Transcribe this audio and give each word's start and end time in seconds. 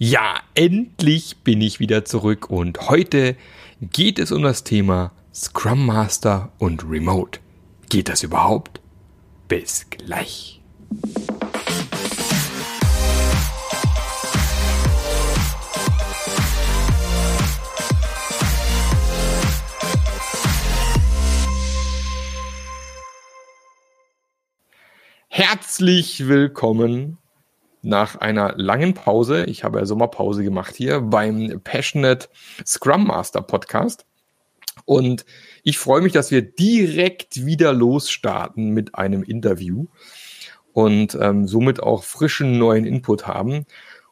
Ja, 0.00 0.38
endlich 0.54 1.38
bin 1.38 1.60
ich 1.60 1.80
wieder 1.80 2.04
zurück 2.04 2.50
und 2.50 2.88
heute 2.88 3.36
geht 3.80 4.20
es 4.20 4.30
um 4.30 4.44
das 4.44 4.62
Thema 4.62 5.10
Scrum 5.34 5.86
Master 5.86 6.52
und 6.58 6.88
Remote. 6.88 7.40
Geht 7.88 8.08
das 8.08 8.22
überhaupt? 8.22 8.80
Bis 9.48 9.90
gleich. 9.90 10.60
Herzlich 25.28 26.28
willkommen 26.28 27.18
nach 27.88 28.16
einer 28.16 28.54
langen 28.56 28.92
Pause. 28.92 29.46
Ich 29.46 29.64
habe 29.64 29.78
ja 29.78 29.86
Sommerpause 29.86 30.44
gemacht 30.44 30.76
hier 30.76 31.00
beim 31.00 31.60
Passionate 31.64 32.28
Scrum 32.64 33.06
Master 33.06 33.40
Podcast. 33.40 34.04
Und 34.84 35.24
ich 35.62 35.78
freue 35.78 36.02
mich, 36.02 36.12
dass 36.12 36.30
wir 36.30 36.42
direkt 36.42 37.46
wieder 37.46 37.72
losstarten 37.72 38.70
mit 38.70 38.94
einem 38.94 39.22
Interview 39.22 39.86
und 40.72 41.16
ähm, 41.20 41.48
somit 41.48 41.82
auch 41.82 42.04
frischen 42.04 42.58
neuen 42.58 42.84
Input 42.84 43.26
haben. 43.26 43.64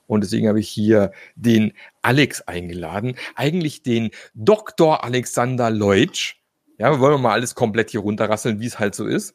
Und 0.06 0.24
deswegen 0.24 0.48
habe 0.48 0.60
ich 0.60 0.68
hier 0.68 1.12
den 1.34 1.72
Alex 2.00 2.40
eingeladen. 2.42 3.16
Eigentlich 3.34 3.82
den 3.82 4.10
Dr. 4.34 5.04
Alexander 5.04 5.70
Leutsch. 5.70 6.36
Ja, 6.78 6.90
wir 6.90 7.00
wollen 7.00 7.22
mal 7.22 7.32
alles 7.32 7.54
komplett 7.54 7.90
hier 7.90 8.00
runterrasseln, 8.00 8.60
wie 8.60 8.66
es 8.66 8.78
halt 8.78 8.94
so 8.94 9.06
ist. 9.06 9.34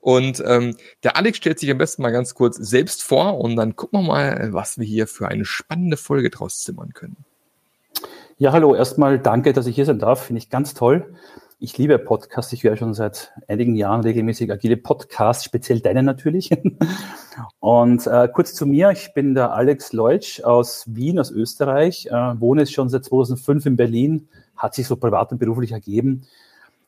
Und 0.00 0.42
ähm, 0.46 0.76
der 1.02 1.16
Alex 1.16 1.36
stellt 1.36 1.58
sich 1.58 1.70
am 1.70 1.78
besten 1.78 2.02
mal 2.02 2.12
ganz 2.12 2.34
kurz 2.34 2.56
selbst 2.56 3.02
vor 3.02 3.38
und 3.38 3.56
dann 3.56 3.76
gucken 3.76 4.00
wir 4.00 4.06
mal, 4.06 4.48
was 4.52 4.78
wir 4.78 4.86
hier 4.86 5.06
für 5.06 5.28
eine 5.28 5.44
spannende 5.44 5.98
Folge 5.98 6.30
draus 6.30 6.60
zimmern 6.60 6.94
können. 6.94 7.16
Ja, 8.38 8.52
hallo, 8.52 8.74
erstmal 8.74 9.18
danke, 9.18 9.52
dass 9.52 9.66
ich 9.66 9.74
hier 9.74 9.84
sein 9.84 9.98
darf. 9.98 10.22
Finde 10.24 10.38
ich 10.38 10.48
ganz 10.48 10.72
toll. 10.72 11.14
Ich 11.60 11.76
liebe 11.76 11.98
Podcasts. 11.98 12.52
Ich 12.52 12.62
höre 12.62 12.76
schon 12.76 12.94
seit 12.94 13.32
einigen 13.48 13.74
Jahren 13.74 14.02
regelmäßig 14.02 14.52
agile 14.52 14.76
Podcasts, 14.76 15.44
speziell 15.44 15.80
deine 15.80 16.04
natürlich. 16.04 16.50
Und 17.58 18.06
äh, 18.06 18.28
kurz 18.32 18.54
zu 18.54 18.64
mir. 18.64 18.92
Ich 18.92 19.12
bin 19.12 19.34
der 19.34 19.52
Alex 19.52 19.92
Leutsch 19.92 20.40
aus 20.44 20.84
Wien, 20.86 21.18
aus 21.18 21.32
Österreich. 21.32 22.06
Äh, 22.06 22.40
wohne 22.40 22.64
schon 22.68 22.88
seit 22.88 23.04
2005 23.04 23.66
in 23.66 23.76
Berlin. 23.76 24.28
Hat 24.56 24.74
sich 24.74 24.86
so 24.86 24.96
privat 24.96 25.32
und 25.32 25.38
beruflich 25.38 25.72
ergeben. 25.72 26.22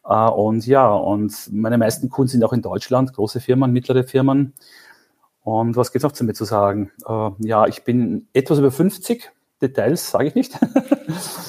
Äh, 0.04 0.28
und 0.30 0.66
ja, 0.66 0.92
und 0.92 1.32
meine 1.52 1.78
meisten 1.78 2.10
Kunden 2.10 2.28
sind 2.28 2.44
auch 2.44 2.52
in 2.52 2.62
Deutschland, 2.62 3.12
große 3.12 3.40
Firmen, 3.40 3.72
mittlere 3.72 4.04
Firmen. 4.04 4.54
Und 5.42 5.76
was 5.76 5.92
gibt 5.92 6.04
es 6.04 6.08
noch 6.08 6.12
zu 6.12 6.24
mir 6.24 6.34
zu 6.34 6.44
sagen? 6.44 6.92
Äh, 7.06 7.30
ja, 7.40 7.66
ich 7.66 7.84
bin 7.84 8.28
etwas 8.32 8.58
über 8.58 8.70
50, 8.70 9.30
Details 9.60 10.10
sage 10.10 10.28
ich 10.28 10.34
nicht. 10.34 10.58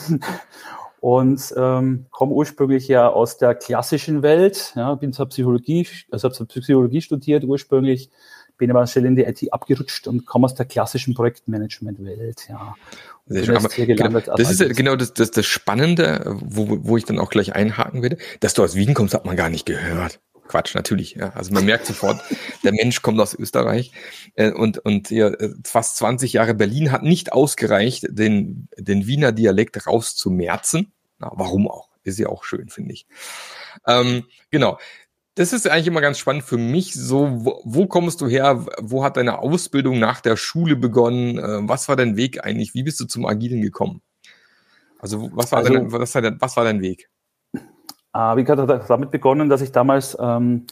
und 1.01 1.53
ähm, 1.57 2.05
komme 2.11 2.33
ursprünglich 2.33 2.87
ja 2.87 3.09
aus 3.09 3.37
der 3.37 3.55
klassischen 3.55 4.21
Welt, 4.21 4.73
ja, 4.75 4.93
bin 4.95 5.13
zur 5.13 5.27
Psychologie, 5.27 5.87
also 6.11 6.29
habe 6.29 6.45
Psychologie 6.45 7.01
studiert 7.01 7.43
ursprünglich, 7.43 8.09
bin 8.61 8.69
aber 8.69 8.85
schnell 8.85 9.05
in 9.05 9.15
die 9.15 9.23
IT 9.23 9.51
abgerutscht 9.51 10.07
und 10.07 10.27
komme 10.27 10.45
aus 10.45 10.53
der 10.53 10.67
klassischen 10.67 11.15
Projektmanagement-Welt, 11.15 12.47
ja. 12.47 12.75
Sehr 13.25 13.55
Aber, 13.55 13.69
genau, 13.69 14.19
das 14.19 14.51
ist 14.51 14.75
genau 14.77 14.95
das, 14.95 15.15
das, 15.15 15.31
das 15.31 15.47
Spannende, 15.47 16.37
wo, 16.41 16.77
wo 16.83 16.95
ich 16.95 17.05
dann 17.05 17.17
auch 17.17 17.31
gleich 17.31 17.55
einhaken 17.55 18.03
werde. 18.03 18.17
Dass 18.39 18.53
du 18.53 18.63
aus 18.63 18.75
Wien 18.75 18.93
kommst, 18.93 19.15
hat 19.15 19.25
man 19.25 19.35
gar 19.35 19.49
nicht 19.49 19.65
gehört. 19.65 20.19
Quatsch, 20.47 20.75
natürlich. 20.75 21.15
Ja. 21.15 21.29
Also 21.29 21.51
man 21.53 21.65
merkt 21.65 21.87
sofort, 21.87 22.21
der 22.63 22.71
Mensch 22.71 23.01
kommt 23.01 23.19
aus 23.19 23.33
Österreich 23.33 23.93
äh, 24.35 24.51
und, 24.51 24.77
und 24.77 25.09
ja, 25.09 25.31
fast 25.63 25.97
20 25.97 26.33
Jahre 26.33 26.53
Berlin 26.53 26.91
hat 26.91 27.01
nicht 27.01 27.33
ausgereicht, 27.33 28.05
den, 28.09 28.67
den 28.77 29.07
Wiener 29.07 29.31
Dialekt 29.31 29.87
rauszumerzen. 29.87 30.91
Na, 31.17 31.31
warum 31.33 31.67
auch? 31.67 31.89
Ist 32.03 32.19
ja 32.19 32.27
auch 32.27 32.43
schön, 32.43 32.69
finde 32.69 32.93
ich. 32.93 33.07
Ähm, 33.87 34.25
genau 34.51 34.77
das 35.35 35.53
ist 35.53 35.69
eigentlich 35.69 35.87
immer 35.87 36.01
ganz 36.01 36.17
spannend 36.17 36.43
für 36.43 36.57
mich. 36.57 36.93
So, 36.93 37.29
wo, 37.45 37.61
wo, 37.63 37.87
kommst 37.87 38.19
du 38.21 38.27
her? 38.27 38.65
Wo 38.79 39.03
hat 39.03 39.17
deine 39.17 39.39
Ausbildung 39.39 39.99
nach 39.99 40.19
der 40.19 40.35
Schule 40.35 40.75
begonnen? 40.75 41.37
Äh, 41.37 41.69
was 41.69 41.87
war 41.87 41.95
dein 41.95 42.17
Weg 42.17 42.45
eigentlich? 42.45 42.73
Wie 42.73 42.83
bist 42.83 42.99
du 42.99 43.05
zum 43.05 43.25
Agilen 43.25 43.61
gekommen? 43.61 44.01
Also, 44.99 45.31
was 45.33 45.51
war, 45.51 45.59
also, 45.59 45.73
dein, 45.73 45.91
was 45.91 46.13
war, 46.13 46.21
dein, 46.21 46.39
was 46.39 46.57
war 46.57 46.63
dein 46.65 46.81
Weg? 46.81 47.09
Äh, 47.53 48.35
wie 48.35 48.43
gesagt, 48.43 48.69
hat 48.69 48.89
damit 48.89 49.11
begonnen, 49.11 49.49
dass 49.49 49.61
ich 49.61 49.71
damals 49.71 50.17
ähm, 50.19 50.65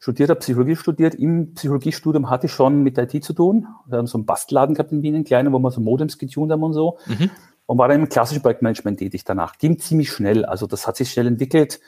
studiert 0.00 0.30
habe, 0.30 0.40
Psychologie 0.40 0.76
studiert. 0.76 1.14
Im 1.14 1.52
Psychologiestudium 1.54 2.30
hatte 2.30 2.46
ich 2.46 2.52
schon 2.52 2.82
mit 2.82 2.96
IT 2.96 3.22
zu 3.22 3.34
tun. 3.34 3.66
Wir 3.86 3.98
haben 3.98 4.06
so 4.06 4.16
einen 4.16 4.26
Bastladen 4.26 4.74
gehabt 4.74 4.90
in 4.90 5.02
Wien, 5.02 5.16
einen 5.16 5.24
kleinen, 5.24 5.52
wo 5.52 5.58
wir 5.58 5.70
so 5.70 5.82
Modems 5.82 6.16
getuned 6.16 6.50
haben 6.50 6.62
und 6.62 6.72
so. 6.72 6.98
Mhm. 7.06 7.30
Und 7.66 7.76
war 7.76 7.88
dann 7.88 8.00
im 8.00 8.08
klassischen 8.08 8.40
Projektmanagement 8.40 8.98
tätig 8.98 9.24
danach. 9.24 9.58
Ging 9.58 9.78
ziemlich 9.78 10.10
schnell. 10.10 10.46
Also, 10.46 10.66
das 10.66 10.86
hat 10.86 10.96
sich 10.96 11.10
schnell 11.10 11.26
entwickelt. 11.26 11.80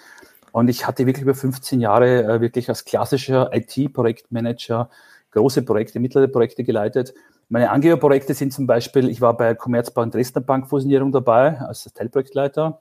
Und 0.52 0.68
ich 0.68 0.86
hatte 0.86 1.06
wirklich 1.06 1.22
über 1.22 1.34
15 1.34 1.80
Jahre 1.80 2.24
äh, 2.24 2.40
wirklich 2.40 2.68
als 2.68 2.84
klassischer 2.84 3.50
IT-Projektmanager 3.52 4.90
große 5.30 5.62
Projekte, 5.62 6.00
mittlere 6.00 6.28
Projekte 6.28 6.64
geleitet. 6.64 7.14
Meine 7.48 7.70
Angeberprojekte 7.70 8.34
sind 8.34 8.52
zum 8.52 8.66
Beispiel, 8.66 9.08
ich 9.08 9.20
war 9.20 9.36
bei 9.36 9.54
Commerzbank 9.54 10.12
Dresdner 10.12 10.42
Bank 10.42 10.68
Fusionierung 10.68 11.12
dabei 11.12 11.58
als 11.60 11.84
Teilprojektleiter. 11.84 12.80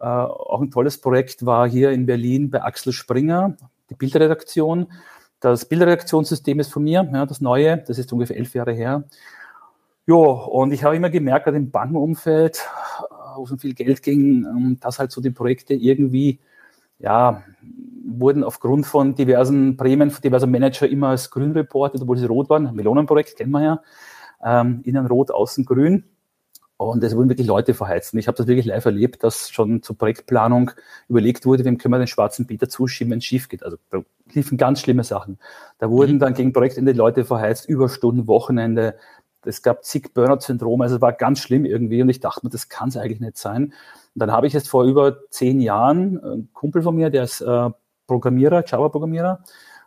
Äh, 0.00 0.04
auch 0.04 0.60
ein 0.60 0.70
tolles 0.70 1.00
Projekt 1.00 1.46
war 1.46 1.68
hier 1.68 1.90
in 1.90 2.06
Berlin 2.06 2.50
bei 2.50 2.62
Axel 2.62 2.92
Springer, 2.92 3.56
die 3.90 3.94
Bildredaktion. 3.94 4.88
Das 5.40 5.64
Bildredaktionssystem 5.64 6.60
ist 6.60 6.72
von 6.72 6.84
mir, 6.84 7.08
ja, 7.12 7.26
das 7.26 7.40
neue, 7.40 7.78
das 7.78 7.98
ist 7.98 8.12
ungefähr 8.12 8.36
elf 8.36 8.54
Jahre 8.54 8.72
her. 8.72 9.04
Ja, 10.06 10.16
und 10.16 10.72
ich 10.72 10.82
habe 10.82 10.96
immer 10.96 11.10
gemerkt, 11.10 11.44
gerade 11.44 11.58
im 11.58 11.70
Bankenumfeld, 11.70 12.56
äh, 12.58 13.36
wo 13.36 13.44
es 13.44 13.52
um 13.52 13.58
viel 13.58 13.74
Geld 13.74 14.02
ging, 14.02 14.44
ähm, 14.44 14.78
dass 14.80 14.98
halt 14.98 15.12
so 15.12 15.20
die 15.20 15.30
Projekte 15.30 15.74
irgendwie 15.74 16.40
ja, 17.02 17.42
wurden 18.04 18.44
aufgrund 18.44 18.86
von 18.86 19.14
diversen 19.14 19.76
Prämien, 19.76 20.10
von 20.10 20.22
diversen 20.22 20.50
Manager 20.50 20.88
immer 20.88 21.08
als 21.08 21.30
grün 21.30 21.52
reportet, 21.52 22.02
obwohl 22.02 22.16
sie 22.16 22.26
rot 22.26 22.48
waren. 22.48 22.74
Melonenprojekt 22.74 23.36
kennen 23.36 23.50
wir 23.50 23.62
ja. 23.62 23.82
Ähm, 24.44 24.80
innen 24.84 25.06
rot, 25.06 25.30
außen 25.30 25.64
grün. 25.64 26.04
Und 26.76 27.04
es 27.04 27.14
wurden 27.14 27.28
wirklich 27.28 27.46
Leute 27.46 27.74
verheizt. 27.74 28.12
Und 28.12 28.18
ich 28.18 28.26
habe 28.26 28.36
das 28.36 28.46
wirklich 28.48 28.66
live 28.66 28.84
erlebt, 28.84 29.22
dass 29.22 29.50
schon 29.50 29.82
zur 29.82 29.96
Projektplanung 29.96 30.72
überlegt 31.08 31.46
wurde, 31.46 31.64
wem 31.64 31.78
können 31.78 31.94
wir 31.94 31.98
den 31.98 32.08
schwarzen 32.08 32.46
Peter 32.46 32.68
zuschieben, 32.68 33.12
wenn 33.12 33.18
es 33.18 33.24
schief 33.24 33.48
geht. 33.48 33.62
Also 33.62 33.76
da 33.90 34.02
liefen 34.32 34.58
ganz 34.58 34.80
schlimme 34.80 35.04
Sachen. 35.04 35.38
Da 35.78 35.90
wurden 35.90 36.14
mhm. 36.14 36.18
dann 36.18 36.34
gegen 36.34 36.52
Projektende 36.52 36.92
Leute 36.92 37.24
verheizt, 37.24 37.68
Überstunden, 37.68 38.26
Wochenende. 38.26 38.96
Es 39.44 39.62
gab 39.62 39.84
zig 39.84 40.14
Burnout-Syndrome. 40.14 40.84
Also 40.84 40.96
es 40.96 41.02
war 41.02 41.12
ganz 41.12 41.40
schlimm 41.40 41.64
irgendwie. 41.64 42.02
Und 42.02 42.08
ich 42.08 42.20
dachte 42.20 42.40
mir, 42.44 42.50
das 42.50 42.68
kann 42.68 42.88
es 42.88 42.96
eigentlich 42.96 43.20
nicht 43.20 43.38
sein. 43.38 43.64
Und 43.64 43.72
dann 44.14 44.32
habe 44.32 44.46
ich 44.46 44.52
jetzt 44.52 44.68
vor 44.68 44.84
über 44.84 45.28
zehn 45.30 45.60
Jahren 45.60 46.22
einen 46.22 46.52
Kumpel 46.52 46.82
von 46.82 46.94
mir, 46.94 47.10
der 47.10 47.24
ist 47.24 47.40
äh, 47.40 47.70
Programmierer, 48.06 48.64
Java-Programmierer, 48.66 49.42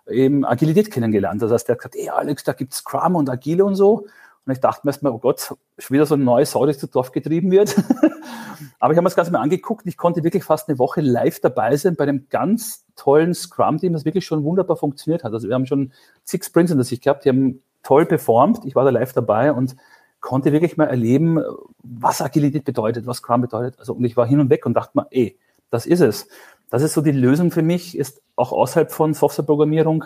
eben 0.08 0.46
Agilität 0.46 0.92
kennengelernt. 0.92 1.42
Das 1.42 1.52
heißt, 1.52 1.68
der 1.68 1.74
hat 1.74 1.80
gesagt, 1.80 1.96
ey 1.96 2.10
Alex, 2.10 2.44
da 2.44 2.54
gibt's 2.54 2.78
Scrum 2.78 3.16
und 3.16 3.30
Agile 3.30 3.66
und 3.66 3.76
so. 3.76 4.08
Und 4.46 4.52
ich 4.52 4.60
dachte 4.60 4.82
mir 4.84 4.92
erstmal, 4.92 5.12
oh 5.12 5.18
Gott, 5.18 5.42
schon 5.42 5.58
wieder 5.94 6.06
so 6.06 6.16
ein 6.16 6.24
neues 6.24 6.52
Sau, 6.52 6.66
das 6.66 6.78
zu 6.78 6.88
Dorf 6.88 7.12
getrieben 7.12 7.50
wird. 7.50 7.76
Aber 8.80 8.94
ich 8.94 8.98
habe 8.98 9.02
mir 9.02 9.10
das 9.10 9.16
Ganze 9.16 9.32
mal 9.32 9.42
angeguckt 9.42 9.86
ich 9.86 9.98
konnte 9.98 10.24
wirklich 10.24 10.44
fast 10.44 10.70
eine 10.70 10.78
Woche 10.78 11.02
live 11.02 11.40
dabei 11.40 11.76
sein 11.76 11.96
bei 11.96 12.04
einem 12.04 12.28
ganz 12.30 12.86
tollen 12.96 13.34
Scrum-Team, 13.34 13.94
das 13.94 14.06
wirklich 14.06 14.26
schon 14.26 14.44
wunderbar 14.44 14.78
funktioniert 14.78 15.24
hat. 15.24 15.34
Also 15.34 15.48
wir 15.48 15.56
haben 15.56 15.66
schon 15.66 15.92
six 16.24 16.48
Sprints 16.48 16.72
in 16.72 16.78
der 16.78 16.86
Sicht 16.86 17.04
gehabt, 17.04 17.26
die 17.26 17.30
haben 17.30 17.62
toll 17.85 18.06
performt. 18.06 18.66
Ich 18.66 18.75
war 18.75 18.84
da 18.84 18.90
live 18.90 19.13
dabei 19.13 19.53
und 19.53 19.75
konnte 20.19 20.51
wirklich 20.51 20.75
mal 20.75 20.85
erleben, 20.85 21.40
was 21.84 22.22
Agilität 22.22 22.66
bedeutet, 22.66 23.06
was 23.06 23.18
Scrum 23.18 23.41
bedeutet. 23.41 23.79
Also, 23.79 23.94
und 23.94 24.03
ich 24.03 24.18
war 24.18 24.25
hin 24.25 24.40
und 24.40 24.50
weg 24.50 24.66
und 24.66 24.73
dachte 24.73 24.91
mir, 24.96 25.07
ey, 25.12 25.38
das 25.69 25.85
ist 25.85 26.01
es. 26.01 26.28
Das 26.72 26.81
ist 26.81 26.94
so 26.94 27.01
die 27.01 27.12
Lösung 27.12 27.51
für 27.51 27.62
mich, 27.62 27.97
ist 27.97 28.22
auch 28.35 28.51
außerhalb 28.51 28.91
von 28.91 29.13
Softwareprogrammierung 29.13 30.06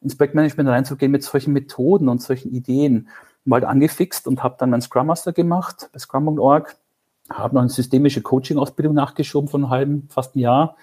ins 0.00 0.16
Projektmanagement 0.16 0.68
reinzugehen 0.68 1.10
mit 1.10 1.24
solchen 1.24 1.52
Methoden 1.52 2.08
und 2.08 2.22
solchen 2.22 2.52
Ideen. 2.52 3.08
Mal 3.44 3.62
halt 3.62 3.64
angefixt 3.64 4.28
und 4.28 4.44
habe 4.44 4.54
dann 4.58 4.70
meinen 4.70 4.80
Scrum 4.80 5.08
Master 5.08 5.32
gemacht 5.32 5.90
bei 5.92 5.98
Scrum.org, 5.98 6.76
habe 7.30 7.54
noch 7.54 7.62
eine 7.62 7.70
systemische 7.70 8.22
Coaching-Ausbildung 8.22 8.94
nachgeschoben 8.94 9.48
von 9.48 9.64
einem 9.64 9.70
halben, 9.70 10.08
fast 10.08 10.36
ein 10.36 10.40
Jahr 10.40 10.76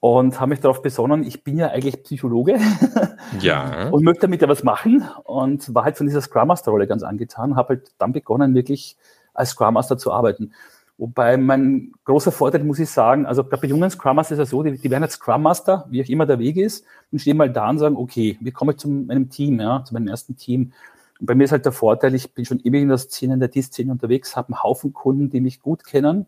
und 0.00 0.40
habe 0.40 0.50
mich 0.50 0.60
darauf 0.60 0.80
besonnen, 0.80 1.22
ich 1.22 1.44
bin 1.44 1.58
ja 1.58 1.68
eigentlich 1.68 2.02
Psychologe 2.02 2.58
ja. 3.40 3.90
und 3.90 4.02
möchte 4.02 4.22
damit 4.22 4.40
ja 4.40 4.48
was 4.48 4.64
machen 4.64 5.06
und 5.24 5.74
war 5.74 5.84
halt 5.84 5.98
von 5.98 6.06
dieser 6.06 6.22
Scrum 6.22 6.48
Master 6.48 6.70
Rolle 6.72 6.86
ganz 6.86 7.02
angetan, 7.02 7.54
habe 7.54 7.74
halt 7.74 7.92
dann 7.98 8.12
begonnen, 8.12 8.54
wirklich 8.54 8.96
als 9.34 9.50
Scrum 9.50 9.74
Master 9.74 9.98
zu 9.98 10.10
arbeiten. 10.10 10.52
Wobei 10.96 11.36
mein 11.36 11.92
großer 12.04 12.32
Vorteil, 12.32 12.64
muss 12.64 12.78
ich 12.78 12.90
sagen, 12.90 13.26
also 13.26 13.44
bei 13.44 13.58
jungen 13.66 13.90
Scrum 13.90 14.16
Master 14.16 14.34
ist 14.34 14.38
ja 14.38 14.46
so, 14.46 14.62
die, 14.62 14.78
die 14.78 14.90
werden 14.90 15.02
jetzt 15.02 15.14
Scrum 15.14 15.42
Master, 15.42 15.86
wie 15.90 16.02
auch 16.02 16.08
immer 16.08 16.26
der 16.26 16.38
Weg 16.38 16.56
ist, 16.56 16.84
und 17.12 17.20
stehen 17.20 17.36
mal 17.36 17.50
da 17.50 17.68
und 17.68 17.78
sagen, 17.78 17.96
okay, 17.96 18.38
wie 18.40 18.50
komme 18.52 18.72
ich 18.72 18.78
zu 18.78 18.88
meinem 18.88 19.28
Team, 19.28 19.60
ja, 19.60 19.84
zu 19.84 19.92
meinem 19.92 20.08
ersten 20.08 20.36
Team. 20.36 20.72
Und 21.18 21.26
bei 21.26 21.34
mir 21.34 21.44
ist 21.44 21.52
halt 21.52 21.66
der 21.66 21.72
Vorteil, 21.72 22.14
ich 22.14 22.32
bin 22.32 22.46
schon 22.46 22.60
ewig 22.60 22.82
in 22.82 22.88
der 22.88 22.98
Szene, 22.98 23.34
in 23.34 23.40
der 23.40 23.48
D-Szene 23.48 23.92
unterwegs, 23.92 24.34
habe 24.34 24.48
einen 24.48 24.62
Haufen 24.62 24.94
Kunden, 24.94 25.28
die 25.28 25.40
mich 25.40 25.60
gut 25.60 25.84
kennen 25.84 26.26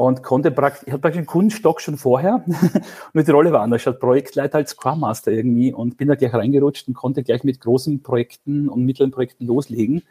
und 0.00 0.22
konnte 0.22 0.50
praktisch, 0.50 0.84
ich 0.86 0.92
hatte 0.94 1.02
praktisch 1.02 1.18
einen 1.18 1.26
Kundenstock 1.26 1.82
schon 1.82 1.98
vorher 1.98 2.42
und 3.12 3.26
die 3.28 3.30
Rolle 3.30 3.52
war 3.52 3.60
anders. 3.60 3.82
Ich 3.82 3.86
hatte 3.86 3.98
Projektleiter 3.98 4.56
als 4.56 4.70
Scrum 4.70 5.00
Master 5.00 5.30
irgendwie 5.30 5.74
und 5.74 5.98
bin 5.98 6.08
da 6.08 6.14
gleich 6.14 6.32
reingerutscht 6.32 6.88
und 6.88 6.94
konnte 6.94 7.22
gleich 7.22 7.44
mit 7.44 7.60
großen 7.60 8.02
Projekten 8.02 8.70
und 8.70 8.86
mittleren 8.86 9.10
Projekten 9.10 9.44
loslegen. 9.44 10.02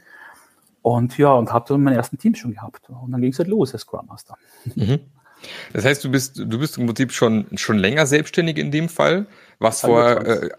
Und 0.83 1.17
ja, 1.17 1.33
und 1.33 1.51
habe 1.51 1.65
dann 1.67 1.81
meinen 1.81 1.95
ersten 1.95 2.19
Team 2.19 2.35
schon 2.35 2.53
gehabt. 2.53 2.87
Und 2.87 3.11
dann 3.11 3.19
ging 3.19 3.31
es 3.31 3.39
halt 3.39 3.47
los 3.47 3.73
als 3.73 3.81
Scrum 3.81 4.05
Master. 4.05 4.37
Mhm. 4.75 4.99
Das 5.73 5.85
heißt, 5.85 6.03
du 6.03 6.11
bist, 6.11 6.37
du 6.37 6.59
bist 6.59 6.77
im 6.77 6.85
Prinzip 6.85 7.11
schon, 7.11 7.47
schon 7.55 7.79
länger 7.79 8.05
selbstständig 8.05 8.59
in 8.59 8.69
dem 8.69 8.89
Fall, 8.89 9.25
was 9.57 9.81
vorher, 9.81 10.43
äh, 10.43 10.49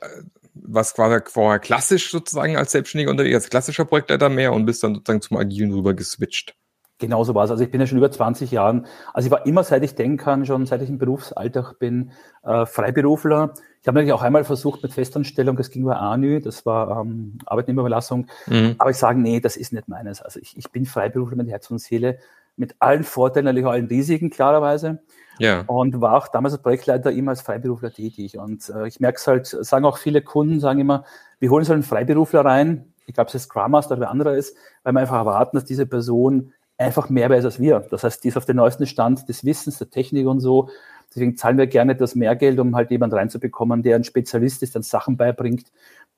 was 0.54 0.98
war 0.98 1.22
vorher 1.26 1.60
klassisch 1.60 2.10
sozusagen 2.10 2.56
als 2.56 2.72
Selbstständiger 2.72 3.12
unterwegs, 3.12 3.36
als 3.36 3.48
klassischer 3.48 3.84
Projektleiter 3.84 4.28
mehr 4.28 4.52
und 4.52 4.66
bist 4.66 4.82
dann 4.82 4.96
sozusagen 4.96 5.22
zum 5.22 5.36
Agilen 5.36 5.72
rüber 5.72 5.94
geswitcht. 5.94 6.56
Genau 7.00 7.25
so 7.25 7.35
war 7.35 7.44
es. 7.44 7.50
Also 7.50 7.64
ich 7.64 7.70
bin 7.70 7.81
ja 7.81 7.87
schon 7.87 7.97
über 7.97 8.11
20 8.11 8.50
Jahren, 8.50 8.87
also 9.14 9.26
ich 9.26 9.32
war 9.32 9.47
immer, 9.47 9.64
seit 9.64 9.82
ich 9.82 9.94
denken 9.94 10.19
kann, 10.19 10.44
schon 10.44 10.67
seit 10.67 10.82
ich 10.82 10.91
im 10.91 10.99
Berufsalltag 10.99 11.79
bin, 11.79 12.12
äh, 12.44 12.67
Freiberufler. 12.67 13.55
Ich 13.81 13.88
habe 13.88 13.97
natürlich 13.97 14.12
auch 14.12 14.23
einmal 14.23 14.44
versucht 14.44 14.82
mit 14.82 14.93
Festanstellung, 14.93 15.56
das 15.56 15.70
ging 15.70 15.82
über 15.82 15.99
ANÜ, 15.99 16.41
das 16.41 16.67
war 16.67 17.00
ähm, 17.00 17.38
Arbeitnehmerüberlassung. 17.47 18.26
Mhm. 18.47 18.75
Aber 18.76 18.91
ich 18.91 18.99
sage, 18.99 19.19
nee, 19.19 19.41
das 19.41 19.56
ist 19.56 19.73
nicht 19.73 19.88
meines. 19.88 20.20
Also 20.20 20.38
ich, 20.41 20.58
ich 20.58 20.70
bin 20.70 20.85
Freiberufler 20.85 21.38
mit 21.38 21.49
Herz 21.49 21.70
und 21.70 21.79
Seele, 21.79 22.19
mit 22.56 22.76
allen 22.79 23.05
Vorteilen, 23.05 23.47
natürlich 23.47 23.67
auch 23.67 23.73
allen 23.73 23.87
Risiken, 23.87 24.29
klarerweise. 24.29 25.02
Ja. 25.38 25.62
Und 25.67 26.02
war 26.02 26.19
auch 26.19 26.29
damals 26.29 26.52
als 26.52 26.62
Projektleiter 26.62 27.11
immer 27.11 27.31
als 27.31 27.41
Freiberufler 27.41 27.91
tätig. 27.91 28.37
Und 28.37 28.69
äh, 28.69 28.87
ich 28.87 29.00
merke 29.00 29.17
es 29.17 29.26
halt, 29.26 29.47
sagen 29.47 29.87
auch 29.87 29.97
viele 29.97 30.20
Kunden, 30.20 30.61
sagen 30.61 30.81
immer, 30.81 31.05
wir 31.38 31.50
holen 31.50 31.64
so 31.64 31.73
einen 31.73 31.82
Freiberufler 31.82 32.44
rein, 32.44 32.93
ich 33.11 33.14
glaube, 33.14 33.29
es 33.29 33.35
ist 33.35 33.44
Scrum 33.44 33.73
Master 33.73 33.93
oder 33.93 34.02
wer 34.02 34.11
anderer 34.11 34.37
ist, 34.37 34.56
weil 34.85 34.93
wir 34.93 35.00
einfach 35.00 35.17
erwarten, 35.17 35.56
dass 35.56 35.64
diese 35.64 35.85
Person 35.85 36.52
einfach 36.80 37.10
mehr 37.10 37.28
weiß 37.28 37.44
als 37.44 37.60
wir. 37.60 37.80
Das 37.90 38.04
heißt, 38.04 38.24
die 38.24 38.28
ist 38.28 38.36
auf 38.36 38.46
dem 38.46 38.56
neuesten 38.56 38.86
Stand 38.86 39.28
des 39.28 39.44
Wissens, 39.44 39.78
der 39.78 39.90
Technik 39.90 40.26
und 40.26 40.40
so. 40.40 40.70
Deswegen 41.10 41.36
zahlen 41.36 41.58
wir 41.58 41.66
gerne 41.66 41.96
das 41.96 42.14
Mehrgeld, 42.14 42.58
um 42.58 42.74
halt 42.76 42.90
jemand 42.90 43.12
reinzubekommen, 43.12 43.82
der 43.82 43.96
ein 43.96 44.04
Spezialist 44.04 44.62
ist, 44.62 44.74
der 44.74 44.82
Sachen 44.82 45.16
beibringt, 45.16 45.72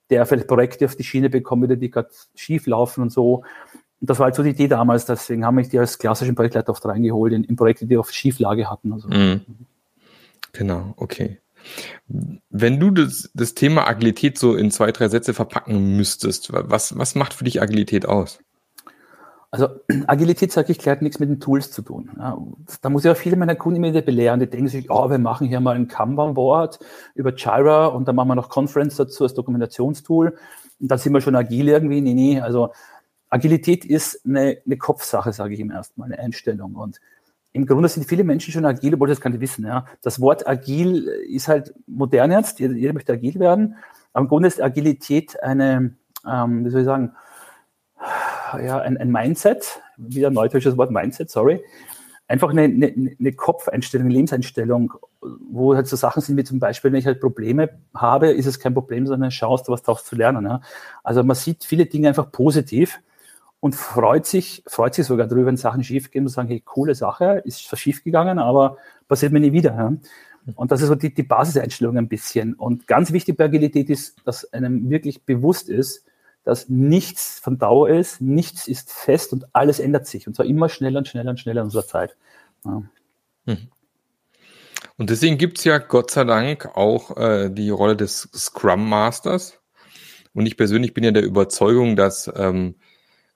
der 0.09 0.25
vielleicht 0.25 0.47
Projekte 0.47 0.85
auf 0.85 0.95
die 0.95 1.03
Schiene 1.03 1.29
bekommt, 1.29 1.69
die 1.81 1.89
gerade 1.89 2.09
schief 2.35 2.67
laufen 2.67 3.01
und 3.01 3.11
so. 3.11 3.43
Und 3.99 4.09
das 4.09 4.19
war 4.19 4.25
halt 4.25 4.35
so 4.35 4.43
die 4.43 4.51
Idee 4.51 4.67
damals, 4.67 5.05
deswegen 5.05 5.45
haben 5.45 5.57
wir 5.57 5.67
die 5.67 5.79
als 5.79 5.97
klassischen 5.97 6.35
Projektleiter 6.35 6.71
oft 6.71 6.85
reingeholt, 6.85 7.33
in, 7.33 7.43
in 7.43 7.55
Projekte, 7.55 7.85
die 7.85 7.97
oft 7.97 8.13
Schieflage 8.13 8.69
hatten. 8.69 8.93
Also. 8.93 9.07
Mhm. 9.07 9.41
Genau, 10.51 10.93
okay. 10.97 11.39
Wenn 12.49 12.79
du 12.79 12.91
das, 12.91 13.31
das 13.33 13.53
Thema 13.53 13.87
Agilität 13.87 14.37
so 14.37 14.55
in 14.55 14.69
zwei, 14.71 14.91
drei 14.91 15.07
Sätze 15.07 15.33
verpacken 15.33 15.95
müsstest, 15.95 16.51
was, 16.51 16.97
was 16.97 17.15
macht 17.15 17.33
für 17.33 17.45
dich 17.45 17.61
Agilität 17.61 18.05
aus? 18.05 18.39
Also 19.53 19.69
Agilität, 20.07 20.51
sage 20.51 20.71
ich, 20.71 20.79
gleich 20.79 20.99
nichts 21.01 21.19
mit 21.19 21.29
den 21.29 21.39
Tools 21.39 21.69
zu 21.69 21.83
tun. 21.83 22.09
Ja, 22.17 22.35
da 22.81 22.89
muss 22.89 23.05
ich 23.05 23.11
auch 23.11 23.15
viele 23.15 23.35
meiner 23.35 23.53
Kunden 23.53 23.77
immer 23.77 23.89
wieder 23.89 24.01
belehren. 24.01 24.39
Die 24.39 24.49
denken 24.49 24.67
sich, 24.67 24.89
oh, 24.89 25.11
wir 25.11 25.19
machen 25.19 25.47
hier 25.47 25.59
mal 25.59 25.75
ein 25.75 25.87
Kanban-Board 25.87 26.79
über 27.13 27.35
Jira 27.35 27.85
und 27.85 28.07
dann 28.07 28.15
machen 28.15 28.29
wir 28.29 28.35
noch 28.35 28.49
Conference 28.49 28.95
dazu 28.95 29.23
als 29.23 29.35
Dokumentationstool 29.35 30.35
und 30.79 30.91
dann 30.91 30.97
sind 30.97 31.13
wir 31.13 31.21
schon 31.21 31.35
agil 31.35 31.69
irgendwie. 31.69 32.01
Nee, 32.01 32.15
nee, 32.15 32.41
also 32.41 32.71
Agilität 33.29 33.85
ist 33.85 34.25
eine, 34.25 34.57
eine 34.65 34.77
Kopfsache, 34.77 35.31
sage 35.33 35.53
ich 35.53 35.59
ihm 35.59 35.69
erstmal, 35.69 36.11
eine 36.11 36.17
Einstellung. 36.17 36.73
Und 36.73 36.99
im 37.51 37.67
Grunde 37.67 37.89
sind 37.89 38.07
viele 38.07 38.23
Menschen 38.23 38.51
schon 38.51 38.65
agil, 38.65 38.95
obwohl 38.95 39.09
das 39.09 39.21
gar 39.21 39.29
nicht 39.29 39.41
wissen. 39.41 39.67
Ja. 39.67 39.85
Das 40.01 40.19
Wort 40.19 40.47
agil 40.47 41.07
ist 41.29 41.47
halt 41.47 41.75
modern 41.85 42.31
jetzt, 42.31 42.59
jeder, 42.59 42.73
jeder 42.73 42.93
möchte 42.93 43.13
agil 43.13 43.39
werden. 43.39 43.75
Aber 44.13 44.23
im 44.23 44.29
Grunde 44.29 44.47
ist 44.47 44.59
Agilität 44.59 45.43
eine, 45.43 45.93
ähm, 46.27 46.65
wie 46.65 46.71
soll 46.71 46.81
ich 46.81 46.87
sagen, 46.87 47.11
ja, 48.61 48.79
ein, 48.79 48.97
ein 48.97 49.11
Mindset, 49.11 49.81
wieder 49.97 50.27
ein 50.27 50.33
neudeutsches 50.33 50.77
Wort 50.77 50.91
Mindset, 50.91 51.29
sorry. 51.29 51.61
Einfach 52.27 52.49
eine, 52.49 52.63
eine, 52.63 53.15
eine 53.19 53.33
Kopfeinstellung, 53.33 54.05
eine 54.05 54.13
Lebenseinstellung, 54.13 54.93
wo 55.21 55.75
halt 55.75 55.87
so 55.87 55.95
Sachen 55.95 56.21
sind 56.21 56.37
wie 56.37 56.43
zum 56.43 56.59
Beispiel, 56.59 56.91
wenn 56.91 56.99
ich 56.99 57.05
halt 57.05 57.19
Probleme 57.19 57.69
habe, 57.93 58.31
ist 58.31 58.45
es 58.45 58.59
kein 58.59 58.73
Problem, 58.73 59.05
sondern 59.05 59.23
eine 59.23 59.31
Chance, 59.31 59.65
was 59.67 59.83
daraus 59.83 60.05
zu 60.05 60.15
lernen. 60.15 60.45
Ja. 60.45 60.61
Also 61.03 61.23
man 61.23 61.35
sieht 61.35 61.63
viele 61.63 61.85
Dinge 61.85 62.07
einfach 62.07 62.31
positiv 62.31 62.99
und 63.59 63.75
freut 63.75 64.25
sich, 64.25 64.63
freut 64.67 64.93
sich 64.93 65.05
sogar 65.05 65.27
darüber, 65.27 65.47
wenn 65.47 65.57
Sachen 65.57 65.83
schief 65.83 66.11
gehen 66.11 66.23
und 66.23 66.29
sagen, 66.29 66.47
hey, 66.47 66.61
coole 66.61 66.95
Sache, 66.95 67.41
ist 67.45 67.67
zwar 67.67 67.77
schief 67.77 68.03
gegangen, 68.03 68.39
aber 68.39 68.77
passiert 69.07 69.31
mir 69.31 69.39
nie 69.39 69.51
wieder. 69.51 69.73
Ja. 69.75 69.93
Und 70.55 70.71
das 70.71 70.81
ist 70.81 70.89
so 70.89 70.95
die, 70.95 71.13
die 71.13 71.23
Basiseinstellung 71.23 71.97
ein 71.97 72.09
bisschen. 72.09 72.53
Und 72.55 72.87
ganz 72.87 73.11
wichtig 73.13 73.37
bei 73.37 73.45
Agilität 73.45 73.89
ist, 73.89 74.17
dass 74.25 74.51
einem 74.51 74.89
wirklich 74.89 75.23
bewusst 75.23 75.69
ist, 75.69 76.05
dass 76.43 76.69
nichts 76.69 77.39
von 77.39 77.57
Dauer 77.57 77.89
ist, 77.89 78.21
nichts 78.21 78.67
ist 78.67 78.91
fest 78.91 79.33
und 79.33 79.45
alles 79.53 79.79
ändert 79.79 80.07
sich. 80.07 80.27
Und 80.27 80.35
zwar 80.35 80.45
immer 80.45 80.69
schneller 80.69 80.99
und 80.99 81.07
schneller 81.07 81.31
und 81.31 81.39
schneller 81.39 81.61
in 81.61 81.65
unserer 81.65 81.87
Zeit. 81.87 82.15
Ja. 82.65 82.83
Hm. 83.45 83.67
Und 84.97 85.09
deswegen 85.09 85.37
gibt 85.37 85.57
es 85.57 85.63
ja 85.63 85.77
Gott 85.77 86.11
sei 86.11 86.23
Dank 86.23 86.75
auch 86.75 87.17
äh, 87.17 87.49
die 87.49 87.69
Rolle 87.69 87.95
des 87.95 88.29
Scrum 88.33 88.87
Masters. 88.87 89.59
Und 90.33 90.45
ich 90.45 90.57
persönlich 90.57 90.93
bin 90.93 91.03
ja 91.03 91.11
der 91.11 91.23
Überzeugung, 91.23 91.95
dass 91.95 92.31
ähm, 92.35 92.75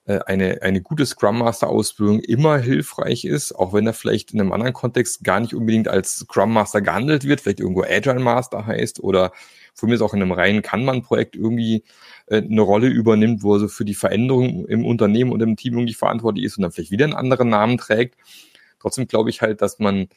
äh, 0.07 0.19
eine, 0.25 0.62
eine 0.62 0.81
gute 0.81 1.06
Scrum 1.06 1.39
Master 1.39 1.68
Ausbildung 1.68 2.21
immer 2.21 2.57
hilfreich 2.57 3.25
ist, 3.25 3.53
auch 3.53 3.74
wenn 3.74 3.86
er 3.86 3.94
vielleicht 3.94 4.33
in 4.33 4.39
einem 4.39 4.53
anderen 4.53 4.74
Kontext 4.74 5.24
gar 5.24 5.39
nicht 5.39 5.53
unbedingt 5.53 5.88
als 5.88 6.18
Scrum 6.18 6.53
Master 6.53 6.81
gehandelt 6.81 7.25
wird, 7.25 7.42
vielleicht 7.42 7.60
irgendwo 7.60 7.83
Agile 7.83 8.19
Master 8.19 8.65
heißt 8.65 9.01
oder 9.01 9.31
von 9.74 9.89
mir 9.89 9.95
ist 9.95 10.01
auch 10.01 10.13
in 10.13 10.21
einem 10.21 10.31
reinen 10.31 10.62
Kanban-Projekt 10.62 11.36
irgendwie 11.36 11.83
äh, 12.27 12.38
eine 12.38 12.62
Rolle 12.62 12.88
übernimmt, 12.88 13.44
wo 13.44 13.56
er 13.56 13.59
so 13.59 13.68
für 13.68 13.85
die 13.85 13.95
Veränderung 13.95 14.65
im 14.68 14.85
Unternehmen 14.85 15.31
und 15.31 15.41
im 15.41 15.56
Team 15.56 15.74
irgendwie 15.74 15.94
verantwortlich 15.94 16.45
ist 16.45 16.57
und 16.57 16.63
dann 16.63 16.71
vielleicht 16.71 16.91
wieder 16.91 17.06
einen 17.06 17.13
anderen 17.13 17.50
Namen 17.50 17.77
trägt. 17.77 18.15
Trotzdem 18.79 19.07
glaube 19.07 19.29
ich 19.29 19.41
halt, 19.41 19.62
dass 19.62 19.79
man 19.79 20.07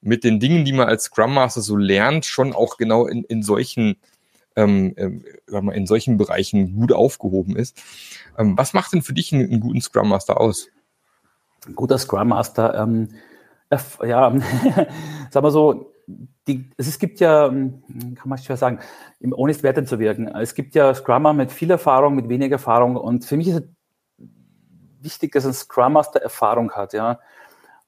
mit 0.00 0.24
den 0.24 0.40
Dingen, 0.40 0.64
die 0.64 0.72
man 0.72 0.88
als 0.88 1.04
Scrum 1.04 1.34
Master 1.34 1.60
so 1.60 1.76
lernt, 1.76 2.24
schon 2.24 2.52
auch 2.52 2.76
genau 2.76 3.06
in, 3.06 3.24
in 3.24 3.42
solchen 3.42 3.96
ähm, 4.56 4.94
äh, 4.96 5.74
in 5.74 5.86
solchen 5.86 6.16
Bereichen 6.16 6.76
gut 6.76 6.92
aufgehoben 6.92 7.56
ist. 7.56 7.82
Ähm, 8.38 8.56
was 8.56 8.72
macht 8.72 8.92
denn 8.92 9.02
für 9.02 9.12
dich 9.12 9.32
einen, 9.32 9.50
einen 9.50 9.60
guten 9.60 9.80
Scrum 9.80 10.08
Master 10.08 10.40
aus? 10.40 10.68
Ein 11.66 11.74
guter 11.74 11.98
Scrum 11.98 12.28
Master, 12.28 12.74
ähm, 12.74 13.10
ja, 13.70 14.30
sagen 15.30 15.46
wir 15.46 15.50
so, 15.50 15.92
die, 16.06 16.70
es 16.76 16.98
gibt 16.98 17.20
ja, 17.20 17.48
hm, 17.48 17.82
kann 18.14 18.28
man 18.28 18.38
schwer 18.38 18.56
sagen, 18.56 18.80
ohne 19.32 19.52
es 19.52 19.62
wertend 19.62 19.88
zu 19.88 19.98
wirken, 19.98 20.28
es 20.28 20.54
gibt 20.54 20.74
ja 20.74 20.94
Scrummer 20.94 21.32
mit 21.32 21.50
viel 21.50 21.70
Erfahrung, 21.70 22.14
mit 22.14 22.28
wenig 22.28 22.52
Erfahrung 22.52 22.96
und 22.96 23.24
für 23.24 23.36
mich 23.36 23.48
ist 23.48 23.56
es 23.56 23.64
wichtig, 25.00 25.32
dass 25.32 25.46
ein 25.46 25.54
Scrum 25.54 25.94
Master 25.94 26.20
Erfahrung 26.20 26.72
hat, 26.72 26.92
ja. 26.92 27.20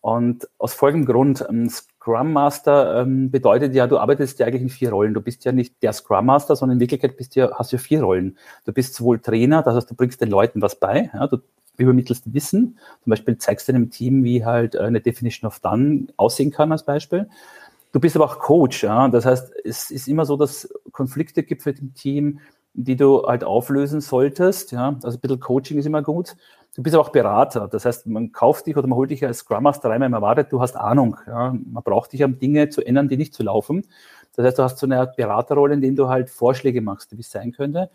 Und 0.01 0.49
aus 0.59 0.75
folgendem 0.75 1.13
Grund, 1.13 1.47
ein 1.49 1.69
Scrum 1.69 2.33
Master 2.33 3.03
ähm, 3.03 3.31
bedeutet 3.31 3.75
ja, 3.75 3.89
du 3.89 3.99
arbeitest 3.99 4.39
ja 4.39 4.47
eigentlich 4.47 4.63
in 4.63 4.69
vier 4.69 4.91
Rollen. 4.91 5.13
Du 5.13 5.21
bist 5.21 5.45
ja 5.45 5.51
nicht 5.51 5.83
der 5.83 5.93
Scrum 5.93 6.27
Master, 6.27 6.55
sondern 6.55 6.77
in 6.77 6.81
Wirklichkeit 6.81 7.17
bist 7.17 7.35
ja, 7.35 7.51
hast 7.59 7.73
du 7.73 7.77
ja 7.77 7.83
vier 7.83 8.03
Rollen. 8.03 8.39
Du 8.65 8.73
bist 8.73 8.95
sowohl 8.95 9.19
Trainer, 9.19 9.63
das 9.63 9.75
heißt, 9.75 9.91
du 9.91 9.97
bringst 9.97 10.21
den 10.21 10.31
Leuten 10.31 10.63
was 10.63 10.79
bei, 10.79 11.11
ja, 11.13 11.27
du 11.27 11.39
übermittelst 11.77 12.33
Wissen, 12.33 12.79
zum 13.03 13.11
Beispiel 13.11 13.39
zeigst 13.39 13.69
du 13.69 13.73
einem 13.73 13.91
Team, 13.91 14.25
wie 14.25 14.45
halt 14.45 14.77
eine 14.77 15.01
Definition 15.01 15.49
of 15.49 15.61
Done 15.61 16.07
aussehen 16.17 16.51
kann 16.51 16.73
als 16.73 16.85
Beispiel. 16.85 17.29
Du 17.93 18.01
bist 18.01 18.17
aber 18.17 18.27
auch 18.27 18.39
Coach, 18.39 18.85
ja. 18.85 19.09
Das 19.09 19.25
heißt, 19.25 19.53
es 19.65 19.91
ist 19.91 20.09
immer 20.09 20.25
so, 20.27 20.37
dass 20.37 20.69
Konflikte 20.93 21.43
gibt 21.43 21.63
für 21.63 21.73
dem 21.73 21.95
Team, 21.95 22.41
die 22.75 22.97
du 22.97 23.27
halt 23.27 23.45
auflösen 23.45 24.01
solltest, 24.01 24.73
ja. 24.73 24.99
Also 25.03 25.19
ein 25.19 25.21
bisschen 25.21 25.41
Coaching 25.41 25.79
ist 25.79 25.87
immer 25.87 26.03
gut. 26.03 26.37
Du 26.75 26.83
bist 26.83 26.95
aber 26.95 27.05
auch 27.05 27.11
Berater. 27.11 27.67
Das 27.67 27.85
heißt, 27.85 28.07
man 28.07 28.31
kauft 28.31 28.67
dich 28.67 28.77
oder 28.77 28.87
man 28.87 28.97
holt 28.97 29.11
dich 29.11 29.25
als 29.25 29.39
Scrum 29.39 29.65
Master 29.65 29.91
rein, 29.91 30.01
man 30.01 30.13
erwartet, 30.13 30.53
du 30.53 30.61
hast 30.61 30.77
Ahnung, 30.77 31.17
ja. 31.27 31.53
Man 31.53 31.83
braucht 31.83 32.13
dich, 32.13 32.23
um 32.23 32.39
Dinge 32.39 32.69
zu 32.69 32.85
ändern, 32.85 33.09
die 33.09 33.17
nicht 33.17 33.35
zu 33.35 33.43
laufen. 33.43 33.87
Das 34.37 34.47
heißt, 34.47 34.59
du 34.59 34.63
hast 34.63 34.79
so 34.79 34.87
eine 34.87 35.01
Art 35.01 35.17
Beraterrolle, 35.17 35.75
in 35.75 35.81
der 35.81 35.91
du 35.93 36.09
halt 36.09 36.31
Vorschläge 36.31 36.81
machst, 36.81 37.17
wie 37.17 37.21
es 37.23 37.31
sein 37.31 37.53
könnte. 37.53 37.91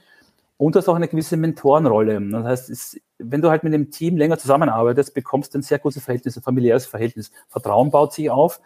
Und 0.57 0.75
du 0.75 0.79
hast 0.79 0.87
auch 0.89 0.95
eine 0.95 1.07
gewisse 1.07 1.37
Mentorenrolle. 1.37 2.21
Das 2.29 2.43
heißt, 2.45 2.69
es, 2.69 2.99
wenn 3.17 3.41
du 3.41 3.49
halt 3.49 3.63
mit 3.63 3.73
dem 3.73 3.91
Team 3.91 4.17
länger 4.17 4.37
zusammenarbeitest, 4.37 5.13
bekommst 5.13 5.53
du 5.53 5.59
ein 5.59 5.61
sehr 5.61 5.79
gutes 5.79 6.03
Verhältnis, 6.03 6.35
ein 6.37 6.43
familiäres 6.43 6.85
Verhältnis. 6.85 7.31
Vertrauen 7.47 7.91
baut 7.91 8.13
sich 8.13 8.29
auf 8.29 8.59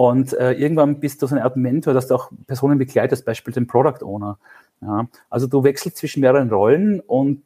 und 0.00 0.32
äh, 0.32 0.52
irgendwann 0.52 0.98
bist 0.98 1.20
du 1.20 1.26
so 1.26 1.34
eine 1.34 1.44
Art 1.44 1.58
Mentor, 1.58 1.92
dass 1.92 2.08
du 2.08 2.14
auch 2.14 2.30
Personen 2.46 2.78
begleitest, 2.78 3.26
beispielsweise 3.26 3.66
den 3.66 3.66
Product 3.66 4.02
Owner. 4.02 4.38
Ja. 4.80 5.06
Also 5.28 5.46
du 5.46 5.62
wechselst 5.62 5.98
zwischen 5.98 6.20
mehreren 6.20 6.48
Rollen 6.48 7.00
und 7.00 7.42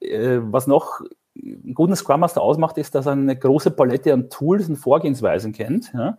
äh, 0.00 0.38
was 0.40 0.66
noch 0.66 1.02
einen 1.36 1.74
guten 1.74 1.94
Scrum 1.94 2.20
Master 2.20 2.40
ausmacht, 2.40 2.78
ist, 2.78 2.94
dass 2.94 3.04
er 3.04 3.12
eine 3.12 3.36
große 3.36 3.72
Palette 3.72 4.14
an 4.14 4.30
Tools 4.30 4.66
und 4.70 4.76
Vorgehensweisen 4.76 5.52
kennt. 5.52 5.92
Ja. 5.92 6.16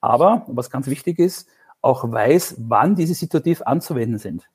Aber, 0.00 0.44
was 0.48 0.70
ganz 0.70 0.88
wichtig 0.88 1.20
ist, 1.20 1.48
auch 1.82 2.10
weiß, 2.10 2.56
wann 2.58 2.96
diese 2.96 3.14
situativ 3.14 3.62
anzuwenden 3.62 4.18
sind. 4.18 4.48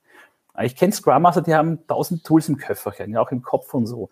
Ich 0.62 0.76
kenne 0.76 0.92
Scrum 0.92 1.22
Master, 1.22 1.44
die 1.44 1.56
haben 1.56 1.88
tausend 1.88 2.26
Tools 2.26 2.50
im 2.50 2.58
Köfferchen, 2.58 3.14
ja, 3.14 3.22
auch 3.22 3.32
im 3.32 3.42
Kopf 3.42 3.74
und 3.74 3.86
so. 3.86 4.10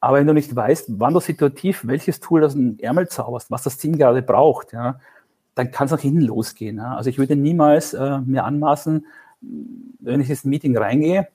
Aber 0.00 0.16
wenn 0.16 0.26
du 0.26 0.34
nicht 0.34 0.56
weißt, 0.56 0.98
wann 0.98 1.14
du 1.14 1.20
situativ 1.20 1.86
welches 1.86 2.18
Tool 2.18 2.42
aus 2.42 2.54
dem 2.54 2.76
Ärmel 2.80 3.06
zauberst, 3.06 3.52
was 3.52 3.62
das 3.62 3.76
Team 3.76 3.96
gerade 3.96 4.20
braucht, 4.20 4.72
ja, 4.72 4.98
dann 5.54 5.70
kann 5.70 5.86
es 5.86 5.90
nach 5.92 6.00
hinten 6.00 6.22
losgehen. 6.22 6.78
Ja. 6.78 6.96
Also 6.96 7.10
ich 7.10 7.18
würde 7.18 7.36
niemals 7.36 7.94
äh, 7.94 8.18
mir 8.18 8.44
anmaßen, 8.44 9.06
wenn 9.40 10.20
ich 10.20 10.30
ins 10.30 10.44
Meeting 10.44 10.76
reingehe, 10.76 11.28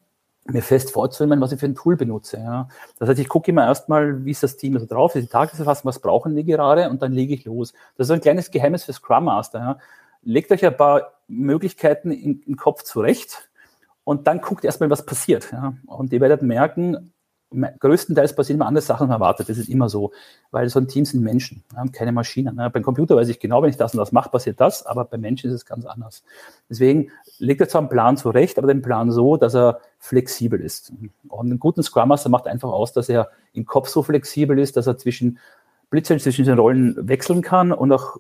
mir 0.45 0.62
fest 0.62 0.91
vorzunehmen, 0.91 1.41
was 1.41 1.51
ich 1.51 1.59
für 1.59 1.65
ein 1.65 1.75
Tool 1.75 1.97
benutze. 1.97 2.38
Ja. 2.38 2.69
Das 3.00 3.09
heißt, 3.09 3.19
ich 3.19 3.29
gucke 3.29 3.51
immer 3.51 3.65
erstmal, 3.65 4.25
wie 4.25 4.31
ist 4.31 4.43
das 4.43 4.57
Team 4.57 4.75
also 4.75 4.86
drauf, 4.86 5.13
wie 5.13 5.19
ist 5.19 5.25
die 5.25 5.31
Tagesverfassung, 5.31 5.86
was 5.86 6.00
brauchen 6.00 6.36
die 6.36 6.45
gerade 6.45 6.89
und 6.89 7.01
dann 7.01 7.12
lege 7.12 7.33
ich 7.33 7.45
los. 7.45 7.74
Das 7.95 8.05
ist 8.05 8.07
so 8.07 8.13
ein 8.13 8.21
kleines 8.21 8.51
Geheimnis 8.51 8.86
für 8.86 8.93
Scrum 8.93 9.25
Master. 9.25 9.59
Ja. 9.59 9.77
Legt 10.24 10.51
euch 10.51 10.65
ein 10.65 10.75
paar 10.75 11.13
Möglichkeiten 11.27 12.12
im 12.12 12.55
Kopf 12.55 12.83
zurecht 12.83 13.50
und 14.03 14.25
dann 14.27 14.39
guckt 14.39 14.63
erstmal, 14.63 14.89
was 14.89 15.05
passiert. 15.05 15.51
Ja. 15.51 15.74
Und 15.86 16.13
ihr 16.13 16.21
werdet 16.21 16.41
merken, 16.41 17.12
größtenteils 17.51 18.36
passieren 18.36 18.58
immer 18.58 18.68
andere 18.68 18.82
Sachen 18.82 19.10
erwartet. 19.10 19.50
Das 19.50 19.58
ist 19.58 19.70
immer 19.70 19.88
so, 19.89 20.12
weil 20.51 20.68
so 20.70 20.80
ein 20.80 20.88
Team 20.88 21.06
sind 21.06 21.24
Menschen, 21.24 21.63
keine 21.94 22.12
Maschinen. 22.12 22.56
Ne? 22.56 22.70
Beim 22.70 22.84
Computer 22.84 23.16
weiß 23.16 23.30
ich 23.30 23.39
genau, 23.39 23.62
wenn 23.62 23.70
ich 23.70 23.77
das 23.77 23.94
und 23.94 24.00
das 24.00 24.12
mache, 24.12 24.30
passiert 24.30 24.60
das, 24.60 24.86
aber 24.86 25.06
bei 25.06 25.18
Menschen 25.18 25.50
ist 25.50 25.56
es 25.56 25.66
ganz 25.66 25.86
anders. 25.86 26.24
Deswegen 26.70 27.10
legt 27.39 27.62
er 27.62 27.70
zwar 27.70 27.82
einen 27.82 27.89
Plan 27.89 28.18
zurecht, 28.18 28.58
aber 28.58 28.68
den 28.68 28.82
Plan 28.82 29.12
so, 29.12 29.38
dass 29.38 29.56
er 29.56 29.80
flexibel 30.00 30.60
ist. 30.60 30.92
Und 31.30 31.48
einen 31.48 31.60
guten 31.60 31.84
Scrum 31.84 32.10
Master 32.10 32.30
macht 32.30 32.48
einfach 32.48 32.70
aus, 32.70 32.92
dass 32.92 33.08
er 33.08 33.30
im 33.54 33.66
Kopf 33.66 33.88
so 33.88 34.04
flexibel 34.04 34.60
ist, 34.60 34.75
dass 34.75 34.88
er 34.88 34.98
zwischen 34.98 35.39
blitzschnell 35.89 36.20
zwischen 36.20 36.46
den 36.46 36.60
Rollen 36.60 37.08
wechseln 37.08 37.42
kann 37.42 37.72
und 37.72 37.92
auch 37.94 38.18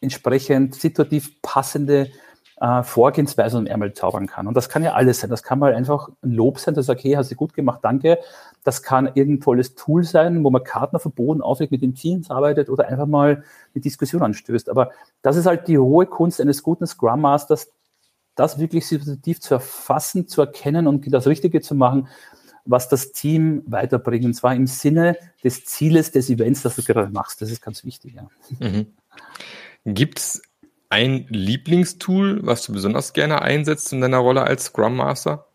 entsprechend 0.00 0.74
situativ 0.74 1.40
passende 1.42 2.10
äh, 2.60 2.82
Vorgehensweise 2.82 3.56
und 3.56 3.66
Ärmel 3.66 3.92
zaubern 3.92 4.26
kann. 4.26 4.46
Und 4.46 4.54
das 4.54 4.68
kann 4.68 4.82
ja 4.82 4.94
alles 4.94 5.20
sein. 5.20 5.30
Das 5.30 5.42
kann 5.42 5.58
mal 5.58 5.74
einfach 5.74 6.08
ein 6.22 6.32
Lob 6.32 6.58
sein, 6.58 6.74
das 6.74 6.88
okay, 6.88 7.16
hast 7.16 7.30
du 7.30 7.36
gut 7.36 7.54
gemacht, 7.54 7.80
danke. 7.82 8.18
Das 8.64 8.82
kann 8.82 9.06
irgendein 9.06 9.40
tolles 9.40 9.74
Tool 9.74 10.02
sein, 10.04 10.42
wo 10.42 10.50
man 10.50 10.64
Karten 10.64 10.96
auf 10.96 11.04
dem 11.04 11.12
Boden 11.12 11.40
auflegt, 11.40 11.72
mit 11.72 11.82
den 11.82 11.94
Teams 11.94 12.30
arbeitet 12.30 12.68
oder 12.68 12.88
einfach 12.88 13.06
mal 13.06 13.44
eine 13.74 13.82
Diskussion 13.82 14.22
anstößt. 14.22 14.68
Aber 14.70 14.90
das 15.22 15.36
ist 15.36 15.46
halt 15.46 15.68
die 15.68 15.78
hohe 15.78 16.06
Kunst 16.06 16.40
eines 16.40 16.62
guten 16.62 16.86
Scrum 16.86 17.20
Masters, 17.20 17.70
das 18.34 18.58
wirklich 18.58 18.86
situativ 18.86 19.40
zu 19.40 19.54
erfassen, 19.54 20.28
zu 20.28 20.40
erkennen 20.40 20.86
und 20.86 21.12
das 21.12 21.26
Richtige 21.26 21.60
zu 21.60 21.74
machen, 21.74 22.08
was 22.64 22.88
das 22.88 23.12
Team 23.12 23.62
weiterbringt. 23.66 24.24
Und 24.24 24.34
zwar 24.34 24.54
im 24.54 24.66
Sinne 24.66 25.16
des 25.42 25.64
Zieles 25.64 26.12
des 26.12 26.28
Events, 26.28 26.62
das 26.62 26.76
du 26.76 26.82
gerade 26.82 27.10
machst. 27.10 27.40
Das 27.40 27.50
ist 27.50 27.62
ganz 27.62 27.84
wichtig. 27.84 28.14
Ja. 28.14 28.28
Mhm. 28.58 28.86
Gibt 29.84 30.18
es 30.18 30.42
ein 30.90 31.26
Lieblingstool, 31.28 32.40
was 32.46 32.64
du 32.64 32.72
besonders 32.72 33.12
gerne 33.12 33.42
einsetzt 33.42 33.92
in 33.92 34.00
deiner 34.00 34.18
Rolle 34.18 34.42
als 34.42 34.66
Scrum 34.66 34.96
Master? 34.96 35.46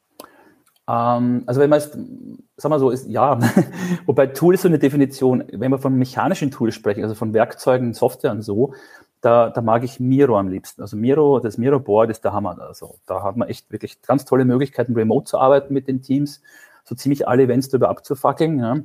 Ähm, 0.88 1.44
also 1.46 1.62
wenn 1.62 1.70
man 1.70 1.80
jetzt, 1.80 1.94
sagen 1.94 2.74
wir 2.74 2.80
so, 2.80 2.90
ist 2.90 3.08
ja, 3.08 3.40
wobei 4.06 4.28
Tool 4.28 4.54
ist 4.54 4.62
so 4.62 4.68
eine 4.68 4.80
Definition, 4.80 5.44
wenn 5.52 5.72
wir 5.72 5.80
von 5.80 5.96
mechanischen 5.96 6.52
Tools 6.52 6.76
sprechen, 6.76 7.04
also 7.04 7.16
von 7.16 7.34
Werkzeugen, 7.34 7.94
Software 7.94 8.32
und 8.32 8.42
so, 8.42 8.74
da, 9.22 9.50
da 9.50 9.62
mag 9.62 9.84
ich 9.84 10.02
Miro 10.02 10.38
am 10.38 10.50
liebsten. 10.50 10.82
Also 10.82 10.98
Miro, 10.98 11.40
das 11.40 11.58
Miro 11.58 11.80
Board 11.80 12.10
ist 12.10 12.26
der 12.26 12.34
Hammer. 12.34 12.60
Also 12.60 12.96
da 13.06 13.24
hat 13.24 13.38
man 13.38 13.48
echt 13.48 13.72
wirklich 13.72 14.02
ganz 14.02 14.26
tolle 14.26 14.44
Möglichkeiten, 14.44 14.94
remote 14.94 15.26
zu 15.26 15.38
arbeiten 15.38 15.74
mit 15.74 15.88
den 15.88 16.02
Teams, 16.02 16.42
so 16.84 16.94
ziemlich 16.94 17.26
alle 17.26 17.44
Events 17.44 17.70
darüber 17.70 17.90
abzufackeln. 17.90 18.60
Ja. 18.60 18.76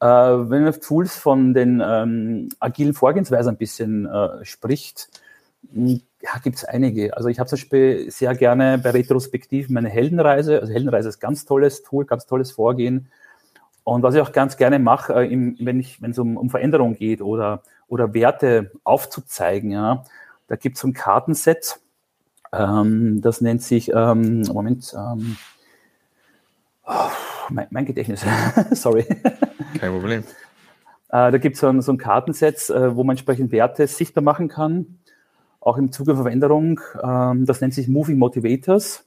Äh, 0.00 0.50
wenn 0.50 0.62
man 0.62 0.80
Tools 0.80 1.16
von 1.16 1.54
den 1.54 1.82
ähm, 1.84 2.50
agilen 2.60 2.94
Vorgehensweisen 2.94 3.54
ein 3.54 3.58
bisschen 3.58 4.06
äh, 4.06 4.44
spricht, 4.44 5.08
ja, 5.72 6.38
gibt 6.42 6.56
es 6.56 6.64
einige. 6.64 7.16
Also 7.16 7.28
ich 7.28 7.38
habe 7.38 7.48
zum 7.48 7.56
Beispiel 7.56 8.10
sehr 8.10 8.34
gerne 8.34 8.78
bei 8.78 8.90
Retrospektiven 8.90 9.74
meine 9.74 9.88
Heldenreise. 9.88 10.60
Also 10.60 10.72
Heldenreise 10.72 11.08
ist 11.08 11.18
ein 11.18 11.20
ganz 11.20 11.44
tolles 11.44 11.82
Tool, 11.82 12.06
ganz 12.06 12.26
tolles 12.26 12.52
Vorgehen. 12.52 13.08
Und 13.84 14.02
was 14.02 14.14
ich 14.14 14.20
auch 14.22 14.32
ganz 14.32 14.56
gerne 14.56 14.78
mache, 14.78 15.12
äh, 15.12 15.54
wenn 15.58 15.80
es 15.80 16.18
um, 16.18 16.36
um 16.36 16.48
Veränderung 16.48 16.94
geht 16.94 17.20
oder, 17.20 17.62
oder 17.88 18.14
Werte 18.14 18.72
aufzuzeigen, 18.82 19.70
ja, 19.70 20.04
da 20.48 20.56
gibt 20.56 20.76
es 20.76 20.82
so 20.82 20.88
ein 20.88 20.94
Kartenset, 20.94 21.80
ähm, 22.52 23.20
das 23.20 23.40
nennt 23.42 23.62
sich, 23.62 23.90
ähm, 23.94 24.42
Moment, 24.42 24.94
ähm, 24.96 25.36
oh, 26.86 27.10
mein, 27.50 27.66
mein, 27.70 27.84
Gedächtnis, 27.84 28.24
sorry. 28.72 29.04
Kein 29.78 29.92
Problem. 29.92 30.20
Äh, 31.10 31.30
da 31.30 31.38
gibt 31.38 31.56
so 31.58 31.68
es 31.68 31.84
so 31.84 31.92
ein 31.92 31.98
Kartenset, 31.98 32.70
äh, 32.70 32.96
wo 32.96 33.04
man 33.04 33.14
entsprechend 33.14 33.52
Werte 33.52 33.86
sichtbar 33.86 34.24
machen 34.24 34.48
kann 34.48 34.98
auch 35.64 35.78
im 35.78 35.90
Zuge 35.92 36.14
Veränderung. 36.14 36.80
Ähm, 37.02 37.46
das 37.46 37.60
nennt 37.60 37.74
sich 37.74 37.88
Moving 37.88 38.18
Motivators. 38.18 39.06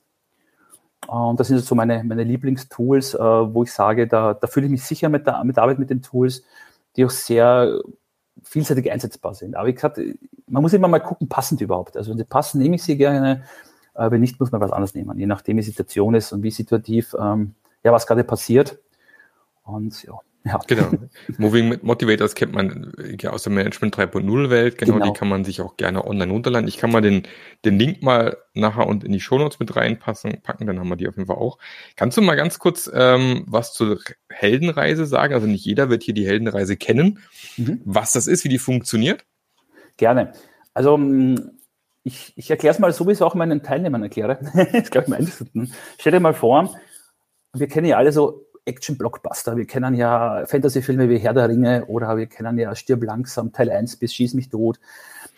Und 1.08 1.40
das 1.40 1.48
sind 1.48 1.60
so 1.60 1.76
meine, 1.76 2.04
meine 2.04 2.24
Lieblingstools, 2.24 3.14
äh, 3.14 3.20
wo 3.20 3.64
ich 3.64 3.72
sage, 3.72 4.08
da, 4.08 4.34
da 4.34 4.48
fühle 4.48 4.66
ich 4.66 4.72
mich 4.72 4.84
sicher 4.84 5.10
mit 5.10 5.28
der, 5.28 5.44
mit 5.44 5.56
der 5.56 5.64
Arbeit 5.64 5.80
mit 5.80 5.90
den 5.90 6.02
Tools, 6.02 6.44
die 6.96 7.06
auch 7.06 7.12
sehr 7.12 7.80
vielseitig 8.44 8.92
einsetzbar 8.92 9.34
sind. 9.36 9.56
Aber 9.56 9.68
wie 9.68 9.74
gesagt, 9.74 10.00
man 10.48 10.62
muss 10.62 10.74
immer 10.74 10.88
mal 10.88 11.00
gucken, 11.00 11.30
passend 11.30 11.62
überhaupt. 11.62 11.96
Also 11.96 12.12
wenn 12.12 12.18
sie 12.18 12.26
passen, 12.26 12.60
nehme 12.60 12.76
ich 12.76 12.84
sie 12.84 12.98
gerne. 12.98 13.44
Äh, 13.94 14.12
wenn 14.12 14.22
nicht, 14.22 14.40
muss 14.40 14.52
man 14.52 14.62
was 14.62 14.72
anderes 14.72 14.96
nehmen, 14.96 15.18
je 15.20 15.28
nachdem, 15.28 15.58
wie 15.58 15.62
die 15.62 15.68
Situation 15.68 16.16
ist 16.16 16.32
und 16.34 16.44
wie 16.44 16.52
situativ, 16.52 17.16
ähm, 17.20 17.56
ja, 17.84 17.92
was 17.92 18.08
gerade 18.08 18.24
passiert. 18.24 18.80
Und 19.64 20.04
ja, 20.04 20.14
ja. 20.48 20.60
Genau. 20.68 20.92
Moving 21.38 21.80
Motivators 21.82 22.36
kennt 22.36 22.54
man 22.54 22.94
ja 23.20 23.32
aus 23.32 23.44
der 23.44 23.51
Management 23.54 23.96
3.0 23.96 24.50
Welt. 24.50 24.77
Genau, 24.77 24.94
genau, 24.94 25.06
die 25.06 25.18
kann 25.18 25.27
man 25.27 25.44
sich 25.44 25.62
auch 25.62 25.77
gerne 25.77 26.06
online 26.06 26.32
runterladen. 26.32 26.68
Ich 26.68 26.77
kann 26.77 26.92
mal 26.92 27.01
den, 27.01 27.24
den 27.66 27.77
Link 27.77 28.01
mal 28.01 28.38
nachher 28.54 28.88
und 28.88 29.04
in 29.04 29.12
die 29.12 29.20
Shownotes 29.20 29.60
mit 29.60 29.75
reinpassen, 29.75 30.42
packen, 30.42 30.66
dann 30.66 30.80
haben 30.80 30.89
wir 30.89 30.96
die 30.96 31.08
auf 31.08 31.16
jeden 31.16 31.27
Fall 31.27 31.38
auch. 31.38 31.58
Kannst 31.96 32.18
du 32.18 32.22
mal 32.22 32.36
ganz 32.36 32.60
kurz 32.60 32.89
ähm, 32.94 33.44
was 33.48 33.74
zur 33.74 34.00
Heldenreise 34.30 35.06
sagen? 35.06 35.34
Also 35.34 35.48
nicht 35.48 35.66
jeder 35.66 35.89
wird 35.89 36.04
hier 36.04 36.13
die 36.13 36.25
Heldenreise 36.25 36.77
kennen. 36.77 37.20
Mhm. 37.58 37.82
Was 37.86 38.13
das 38.13 38.27
ist, 38.27 38.44
wie 38.44 38.50
die 38.50 38.60
funktioniert? 38.60 39.25
Gerne. 39.98 40.34
Also 40.74 40.98
mm, 40.98 41.58
ich, 42.04 42.34
ich 42.36 42.50
erkläre 42.50 42.74
es 42.74 42.80
mal 42.80 42.94
so, 42.94 43.06
wie 43.06 43.12
ich 43.12 43.18
es 43.18 43.22
auch 43.22 43.36
meinen 43.36 43.63
Teilnehmern 43.63 44.04
erkläre. 44.04 44.39
das 44.72 44.92
glaube 44.92 45.06
ich, 45.06 45.10
mein 45.10 45.20
Einfachsten. 45.20 45.74
Stell 46.00 46.13
dir 46.13 46.20
mal 46.20 46.34
vor, 46.34 46.75
wir 47.54 47.68
kennen 47.68 47.88
ja 47.88 47.98
alle 47.98 48.12
so 48.12 48.47
Action-Blockbuster. 48.67 49.57
Wir 49.57 49.65
kennen 49.65 49.95
ja 49.95 50.45
Fantasy-Filme 50.45 51.09
wie 51.09 51.17
Herr 51.17 51.33
der 51.33 51.50
Ringe 51.50 51.86
oder 51.86 52.17
wir 52.17 52.27
kennen 52.27 52.57
ja 52.57 52.75
Stirb 52.75 53.03
langsam, 53.03 53.51
Teil 53.51 53.71
1 53.71 53.97
bis 53.97 54.13
Schieß 54.13 54.33
mich 54.33 54.50
tot. 54.50 54.79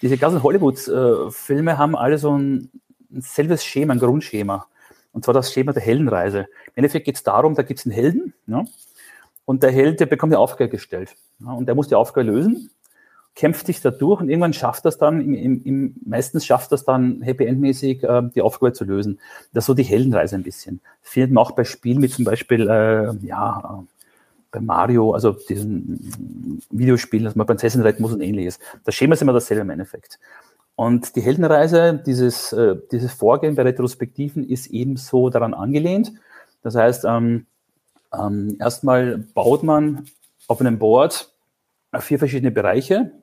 Diese 0.02 0.18
ganzen 0.18 0.44
Hollywood-Filme 0.44 1.78
haben 1.78 1.96
alle 1.96 2.18
so 2.18 2.38
ein, 2.38 2.70
ein 3.12 3.22
selbes 3.22 3.64
Schema, 3.64 3.94
ein 3.94 4.00
Grundschema. 4.00 4.68
Und 5.12 5.26
zwar 5.26 5.34
das 5.34 5.52
Schema 5.52 5.74
der 5.74 5.82
Heldenreise. 5.82 6.40
Im 6.68 6.74
Endeffekt 6.76 7.06
geht 7.06 7.16
es 7.16 7.24
darum, 7.24 7.56
da 7.56 7.64
gibt 7.64 7.80
es 7.80 7.86
einen 7.86 7.96
Helden 7.96 8.34
ja, 8.48 8.66
und 9.46 9.64
der 9.64 9.72
Held, 9.72 10.00
der 10.00 10.06
bekommt 10.06 10.34
eine 10.34 10.40
Aufgabe 10.40 10.70
gestellt. 10.70 11.16
Ja, 11.40 11.52
und 11.54 11.66
der 11.66 11.76
muss 11.76 11.88
die 11.88 11.96
Aufgabe 11.96 12.28
lösen 12.28 12.70
kämpft 13.40 13.68
sich 13.68 13.80
da 13.80 13.90
durch 13.90 14.20
und 14.20 14.28
irgendwann 14.28 14.52
schafft 14.52 14.84
das 14.84 14.98
dann, 14.98 15.22
im, 15.22 15.34
im, 15.34 15.64
im, 15.64 15.96
meistens 16.06 16.46
schafft 16.46 16.74
das 16.74 16.84
dann 16.84 17.22
Happy 17.22 17.46
End-mäßig 17.46 18.04
äh, 18.04 18.24
die 18.36 18.42
Aufgabe 18.42 18.74
zu 18.74 18.84
lösen. 18.84 19.18
Das 19.54 19.62
ist 19.62 19.68
so 19.68 19.74
die 19.74 19.84
Heldenreise 19.84 20.36
ein 20.36 20.44
bisschen. 20.44 20.82
Findet 21.02 21.32
man 21.32 21.42
auch 21.42 21.52
bei 21.52 21.64
Spielen 21.64 22.02
wie 22.02 22.10
zum 22.10 22.26
Beispiel, 22.26 22.68
äh, 22.70 23.14
ja, 23.26 23.80
äh, 23.80 23.86
bei 24.52 24.60
Mario, 24.60 25.14
also 25.14 25.32
diesen 25.32 26.12
Videospielen, 26.70 27.24
dass 27.24 27.38
man 27.38 27.48
Prinzessin 27.48 27.82
retten 27.82 28.02
muss 28.02 28.12
und 28.12 28.20
ähnliches. 28.20 28.60
Das 28.84 28.94
Schema 28.94 29.14
ist 29.14 29.22
immer 29.22 29.32
dasselbe 29.32 29.62
im 29.62 29.70
Endeffekt. 29.70 30.20
Und 30.76 31.16
die 31.16 31.22
Heldenreise, 31.22 32.02
dieses, 32.06 32.52
äh, 32.52 32.76
dieses 32.92 33.14
Vorgehen 33.14 33.56
bei 33.56 33.64
Retrospektiven 33.64 34.44
ist 34.44 34.68
ebenso 34.68 35.30
daran 35.30 35.54
angelehnt. 35.54 36.12
Das 36.62 36.76
heißt, 36.76 37.06
ähm, 37.06 37.46
ähm, 38.14 38.58
erstmal 38.60 39.20
baut 39.34 39.64
man 39.64 40.04
auf 40.48 40.60
einem 40.60 40.78
Board 40.78 41.32
vier 42.00 42.20
verschiedene 42.20 42.52
Bereiche. 42.52 43.14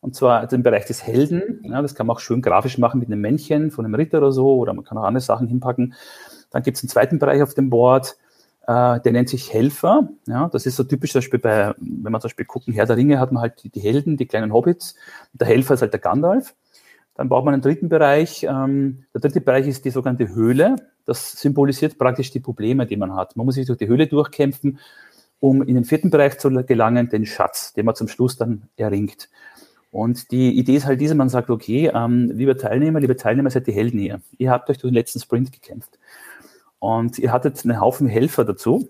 Und 0.00 0.14
zwar 0.14 0.46
den 0.46 0.62
Bereich 0.62 0.86
des 0.86 1.06
Helden. 1.06 1.60
Ja, 1.62 1.82
das 1.82 1.94
kann 1.94 2.06
man 2.06 2.16
auch 2.16 2.20
schön 2.20 2.40
grafisch 2.42 2.78
machen 2.78 3.00
mit 3.00 3.08
einem 3.08 3.20
Männchen 3.20 3.70
von 3.70 3.84
einem 3.84 3.94
Ritter 3.94 4.18
oder 4.18 4.32
so, 4.32 4.56
oder 4.56 4.72
man 4.72 4.84
kann 4.84 4.96
auch 4.96 5.04
andere 5.04 5.20
Sachen 5.20 5.46
hinpacken. 5.46 5.94
Dann 6.50 6.62
gibt 6.62 6.76
es 6.76 6.82
einen 6.82 6.88
zweiten 6.88 7.18
Bereich 7.18 7.42
auf 7.42 7.54
dem 7.54 7.70
Board, 7.70 8.16
äh, 8.66 9.00
der 9.00 9.12
nennt 9.12 9.28
sich 9.28 9.52
Helfer. 9.52 10.08
Ja, 10.26 10.48
das 10.48 10.66
ist 10.66 10.76
so 10.76 10.84
typisch 10.84 11.12
zum 11.12 11.18
Beispiel 11.20 11.40
bei, 11.40 11.74
wenn 11.78 12.12
man 12.12 12.20
zum 12.20 12.28
Beispiel 12.28 12.46
gucken, 12.46 12.72
Herr 12.72 12.86
der 12.86 12.96
Ringe 12.96 13.18
hat 13.18 13.32
man 13.32 13.42
halt 13.42 13.62
die, 13.62 13.68
die 13.68 13.80
Helden, 13.80 14.16
die 14.16 14.26
kleinen 14.26 14.52
Hobbits. 14.52 14.94
Der 15.32 15.46
Helfer 15.46 15.74
ist 15.74 15.82
halt 15.82 15.92
der 15.92 16.00
Gandalf. 16.00 16.54
Dann 17.14 17.28
baut 17.28 17.44
man 17.44 17.54
einen 17.54 17.62
dritten 17.62 17.88
Bereich. 17.88 18.44
Ähm, 18.44 19.04
der 19.12 19.22
dritte 19.22 19.40
Bereich 19.40 19.66
ist 19.66 19.84
die 19.84 19.90
sogenannte 19.90 20.28
Höhle. 20.28 20.76
Das 21.04 21.32
symbolisiert 21.32 21.98
praktisch 21.98 22.30
die 22.30 22.40
Probleme, 22.40 22.86
die 22.86 22.96
man 22.96 23.14
hat. 23.14 23.36
Man 23.36 23.44
muss 23.44 23.56
sich 23.56 23.66
durch 23.66 23.78
die 23.78 23.88
Höhle 23.88 24.06
durchkämpfen, 24.06 24.78
um 25.40 25.62
in 25.62 25.74
den 25.74 25.84
vierten 25.84 26.10
Bereich 26.10 26.38
zu 26.38 26.50
gelangen, 26.50 27.08
den 27.08 27.26
Schatz, 27.26 27.72
den 27.72 27.86
man 27.86 27.94
zum 27.94 28.08
Schluss 28.08 28.36
dann 28.36 28.68
erringt. 28.76 29.28
Und 29.90 30.30
die 30.30 30.56
Idee 30.56 30.76
ist 30.76 30.86
halt 30.86 31.00
diese, 31.00 31.14
man 31.14 31.28
sagt, 31.28 31.50
okay, 31.50 31.90
ähm, 31.92 32.30
liebe 32.32 32.56
Teilnehmer, 32.56 33.00
liebe 33.00 33.16
Teilnehmer, 33.16 33.50
seid 33.50 33.66
die 33.66 33.72
Helden 33.72 33.98
hier. 33.98 34.20
Ihr 34.38 34.50
habt 34.50 34.70
euch 34.70 34.78
durch 34.78 34.90
den 34.90 34.94
letzten 34.94 35.20
Sprint 35.20 35.52
gekämpft. 35.52 35.98
Und 36.78 37.18
ihr 37.18 37.32
hattet 37.32 37.64
einen 37.64 37.80
Haufen 37.80 38.06
Helfer 38.06 38.44
dazu, 38.44 38.88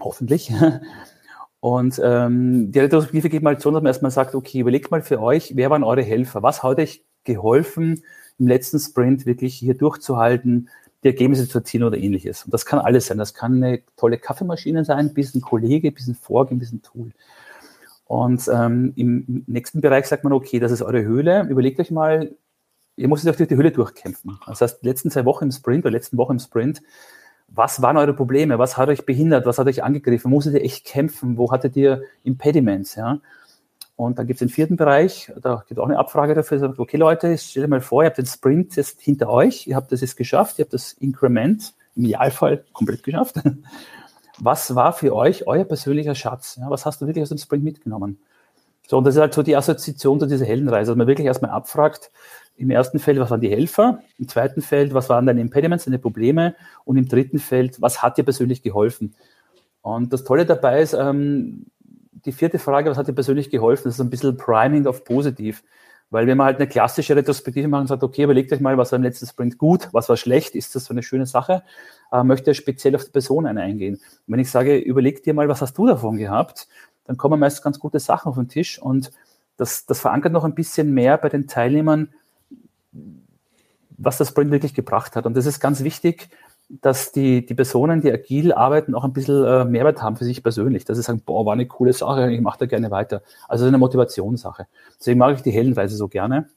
hoffentlich. 0.00 0.52
Und 1.60 2.00
ähm, 2.02 2.72
die 2.72 2.78
Retrospektive 2.78 3.28
geht 3.28 3.42
mal 3.42 3.60
so, 3.60 3.70
dass 3.70 3.82
man 3.82 3.88
erstmal 3.88 4.10
sagt, 4.10 4.34
okay, 4.34 4.60
überlegt 4.60 4.90
mal 4.90 5.02
für 5.02 5.20
euch, 5.20 5.56
wer 5.56 5.68
waren 5.68 5.84
eure 5.84 6.02
Helfer? 6.02 6.42
Was 6.42 6.62
hat 6.62 6.78
euch 6.78 7.04
geholfen, 7.24 8.02
im 8.38 8.48
letzten 8.48 8.78
Sprint 8.78 9.26
wirklich 9.26 9.56
hier 9.56 9.74
durchzuhalten, 9.74 10.70
die 11.04 11.08
Ergebnisse 11.08 11.46
zu 11.46 11.58
erzielen 11.58 11.84
oder 11.84 11.98
ähnliches? 11.98 12.44
Und 12.46 12.54
das 12.54 12.64
kann 12.64 12.78
alles 12.78 13.06
sein. 13.06 13.18
Das 13.18 13.34
kann 13.34 13.62
eine 13.62 13.82
tolle 13.96 14.16
Kaffeemaschine 14.16 14.86
sein, 14.86 15.12
bis 15.12 15.34
ein 15.34 15.42
Kollege, 15.42 15.92
bis 15.92 16.06
ein 16.06 16.14
Vorgehen, 16.14 16.58
bis 16.58 16.72
ein 16.72 16.80
Tool. 16.80 17.12
Und 18.10 18.50
ähm, 18.52 18.92
im 18.96 19.44
nächsten 19.46 19.80
Bereich 19.80 20.06
sagt 20.06 20.24
man, 20.24 20.32
okay, 20.32 20.58
das 20.58 20.72
ist 20.72 20.82
eure 20.82 21.04
Höhle. 21.04 21.46
Überlegt 21.48 21.78
euch 21.78 21.92
mal, 21.92 22.34
ihr 22.96 23.06
musstet 23.06 23.30
euch 23.30 23.36
durch 23.36 23.48
die 23.48 23.54
Höhle 23.54 23.70
durchkämpfen. 23.70 24.36
Das 24.48 24.60
heißt, 24.60 24.82
letzten 24.82 25.12
zwei 25.12 25.24
Wochen 25.26 25.44
im 25.44 25.52
Sprint 25.52 25.84
oder 25.84 25.92
letzten 25.92 26.18
Woche 26.18 26.32
im 26.32 26.40
Sprint, 26.40 26.82
was 27.46 27.82
waren 27.82 27.96
eure 27.96 28.12
Probleme? 28.12 28.58
Was 28.58 28.76
hat 28.76 28.88
euch 28.88 29.06
behindert? 29.06 29.46
Was 29.46 29.58
hat 29.58 29.68
euch 29.68 29.84
angegriffen? 29.84 30.28
Musstet 30.28 30.54
ihr 30.54 30.64
echt 30.64 30.84
kämpfen? 30.86 31.36
Wo 31.36 31.52
hattet 31.52 31.76
ihr 31.76 32.02
Impediments? 32.24 32.96
Ja? 32.96 33.20
Und 33.94 34.18
dann 34.18 34.26
gibt 34.26 34.38
es 34.38 34.44
den 34.44 34.52
vierten 34.52 34.74
Bereich, 34.74 35.32
da 35.40 35.62
gibt 35.68 35.78
es 35.78 35.78
auch 35.78 35.86
eine 35.86 35.98
Abfrage 35.98 36.34
dafür, 36.34 36.58
sagt, 36.58 36.80
okay 36.80 36.96
Leute, 36.96 37.38
stellt 37.38 37.66
euch 37.66 37.70
mal 37.70 37.80
vor, 37.80 38.02
ihr 38.02 38.06
habt 38.06 38.18
den 38.18 38.26
Sprint 38.26 38.74
jetzt 38.74 39.00
hinter 39.00 39.30
euch, 39.30 39.68
ihr 39.68 39.76
habt 39.76 39.92
das 39.92 40.00
jetzt 40.00 40.16
geschafft, 40.16 40.58
ihr 40.58 40.64
habt 40.64 40.74
das 40.74 40.94
Increment 40.94 41.74
im 41.94 42.06
Idealfall 42.06 42.64
komplett 42.72 43.04
geschafft. 43.04 43.36
Was 44.40 44.74
war 44.74 44.92
für 44.92 45.14
euch 45.14 45.46
euer 45.46 45.64
persönlicher 45.64 46.14
Schatz? 46.14 46.56
Ja, 46.60 46.70
was 46.70 46.86
hast 46.86 47.00
du 47.00 47.06
wirklich 47.06 47.22
aus 47.22 47.28
dem 47.28 47.38
Sprint 47.38 47.64
mitgenommen? 47.64 48.18
So, 48.88 48.98
und 48.98 49.04
das 49.04 49.14
ist 49.14 49.20
halt 49.20 49.34
so 49.34 49.42
die 49.42 49.56
Assoziation 49.56 50.18
zu 50.18 50.26
dieser 50.26 50.46
Heldenreise, 50.46 50.90
dass 50.90 50.96
man 50.96 51.06
wirklich 51.06 51.26
erstmal 51.26 51.52
abfragt, 51.52 52.10
im 52.56 52.70
ersten 52.70 52.98
Feld, 52.98 53.18
was 53.18 53.30
waren 53.30 53.40
die 53.40 53.48
Helfer? 53.48 54.02
Im 54.18 54.28
zweiten 54.28 54.60
Feld, 54.60 54.92
was 54.92 55.08
waren 55.08 55.24
deine 55.24 55.40
Impediments, 55.40 55.86
deine 55.86 55.98
Probleme? 55.98 56.54
Und 56.84 56.98
im 56.98 57.08
dritten 57.08 57.38
Feld, 57.38 57.80
was 57.80 58.02
hat 58.02 58.18
dir 58.18 58.24
persönlich 58.24 58.62
geholfen? 58.62 59.14
Und 59.80 60.12
das 60.12 60.24
Tolle 60.24 60.44
dabei 60.44 60.82
ist, 60.82 60.92
ähm, 60.92 61.66
die 62.26 62.32
vierte 62.32 62.58
Frage, 62.58 62.90
was 62.90 62.98
hat 62.98 63.08
dir 63.08 63.14
persönlich 63.14 63.48
geholfen? 63.48 63.84
Das 63.84 63.94
ist 63.94 64.00
ein 64.00 64.10
bisschen 64.10 64.36
Priming 64.36 64.86
auf 64.86 65.04
positiv. 65.04 65.62
Weil 66.10 66.26
wenn 66.26 66.36
man 66.36 66.46
halt 66.46 66.56
eine 66.56 66.66
klassische 66.66 67.14
Retrospektive 67.14 67.68
macht 67.68 67.82
und 67.82 67.86
sagt, 67.86 68.02
okay, 68.02 68.24
überlegt 68.24 68.52
euch 68.52 68.60
mal, 68.60 68.76
was 68.76 68.90
war 68.90 68.96
im 68.96 69.04
letzten 69.04 69.26
Sprint 69.26 69.58
gut, 69.58 69.88
was 69.92 70.08
war 70.08 70.16
schlecht, 70.16 70.56
ist 70.56 70.74
das 70.74 70.84
so 70.84 70.92
eine 70.92 71.04
schöne 71.04 71.26
Sache, 71.26 71.62
äh, 72.12 72.24
möchte 72.24 72.52
speziell 72.54 72.96
auf 72.96 73.04
die 73.04 73.10
Person 73.10 73.46
eingehen. 73.46 73.94
Und 73.94 74.02
wenn 74.26 74.40
ich 74.40 74.50
sage, 74.50 74.76
überleg 74.76 75.22
dir 75.22 75.34
mal, 75.34 75.48
was 75.48 75.62
hast 75.62 75.78
du 75.78 75.86
davon 75.86 76.16
gehabt, 76.16 76.66
dann 77.04 77.16
kommen 77.16 77.38
meist 77.38 77.62
ganz 77.62 77.78
gute 77.78 78.00
Sachen 78.00 78.28
auf 78.28 78.36
den 78.36 78.48
Tisch 78.48 78.80
und 78.80 79.12
das, 79.56 79.86
das 79.86 80.00
verankert 80.00 80.32
noch 80.32 80.44
ein 80.44 80.54
bisschen 80.54 80.92
mehr 80.92 81.18
bei 81.18 81.28
den 81.28 81.46
Teilnehmern, 81.46 82.08
was 83.98 84.16
das 84.16 84.28
Sprint 84.28 84.50
wirklich 84.50 84.74
gebracht 84.74 85.14
hat. 85.14 85.26
Und 85.26 85.36
das 85.36 85.46
ist 85.46 85.60
ganz 85.60 85.84
wichtig, 85.84 86.30
dass 86.70 87.10
die, 87.10 87.44
die 87.44 87.54
Personen, 87.54 88.00
die 88.00 88.12
agil 88.12 88.52
arbeiten, 88.52 88.94
auch 88.94 89.04
ein 89.04 89.12
bisschen 89.12 89.44
äh, 89.44 89.64
Mehrwert 89.64 90.02
haben 90.02 90.16
für 90.16 90.24
sich 90.24 90.42
persönlich, 90.42 90.84
dass 90.84 90.96
sie 90.96 91.02
sagen, 91.02 91.22
boah, 91.24 91.44
war 91.44 91.54
eine 91.54 91.66
coole 91.66 91.92
Sache, 91.92 92.30
ich 92.30 92.40
mache 92.40 92.60
da 92.60 92.66
gerne 92.66 92.90
weiter. 92.90 93.22
Also 93.48 93.66
eine 93.66 93.78
Motivationssache. 93.78 94.66
Deswegen 94.98 95.18
mag 95.18 95.34
ich 95.34 95.42
die 95.42 95.50
Heldenreise 95.50 95.96
so 95.96 96.06
gerne. 96.06 96.48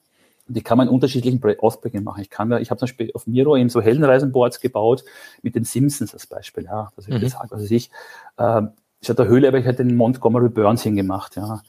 Die 0.48 0.62
kann 0.62 0.77
man 0.77 0.88
in 0.88 0.93
unterschiedlichen 0.93 1.41
Ausprägungen 1.60 2.03
machen. 2.03 2.22
Ich 2.22 2.29
kann 2.29 2.50
da, 2.50 2.60
ich 2.60 2.70
habe 2.70 2.77
zum 2.77 2.86
Beispiel 2.86 3.12
auf 3.13 3.25
Miro 3.25 3.58
eben 3.58 3.70
so 3.70 3.82
Heldenreisenboards 3.82 4.60
gebaut 4.60 5.03
mit 5.41 5.55
den 5.55 5.63
Simpsons 5.63 6.13
als 6.13 6.27
Beispiel. 6.27 6.65
Ja, 6.65 6.91
dass 6.96 7.08
ich 7.08 7.13
mhm. 7.13 7.20
gesagt, 7.20 7.51
was 7.51 7.62
weiß 7.62 7.72
ich. 7.72 7.89
Äh, 8.38 8.63
statt 9.01 9.20
der 9.20 9.27
Höhle 9.27 9.48
habe 9.48 9.60
ich 9.60 9.65
halt 9.65 9.79
den 9.79 9.96
Montgomery 9.96 10.50
Burns 10.50 10.84
hingemacht. 10.84 11.38
Ja. 11.38 11.62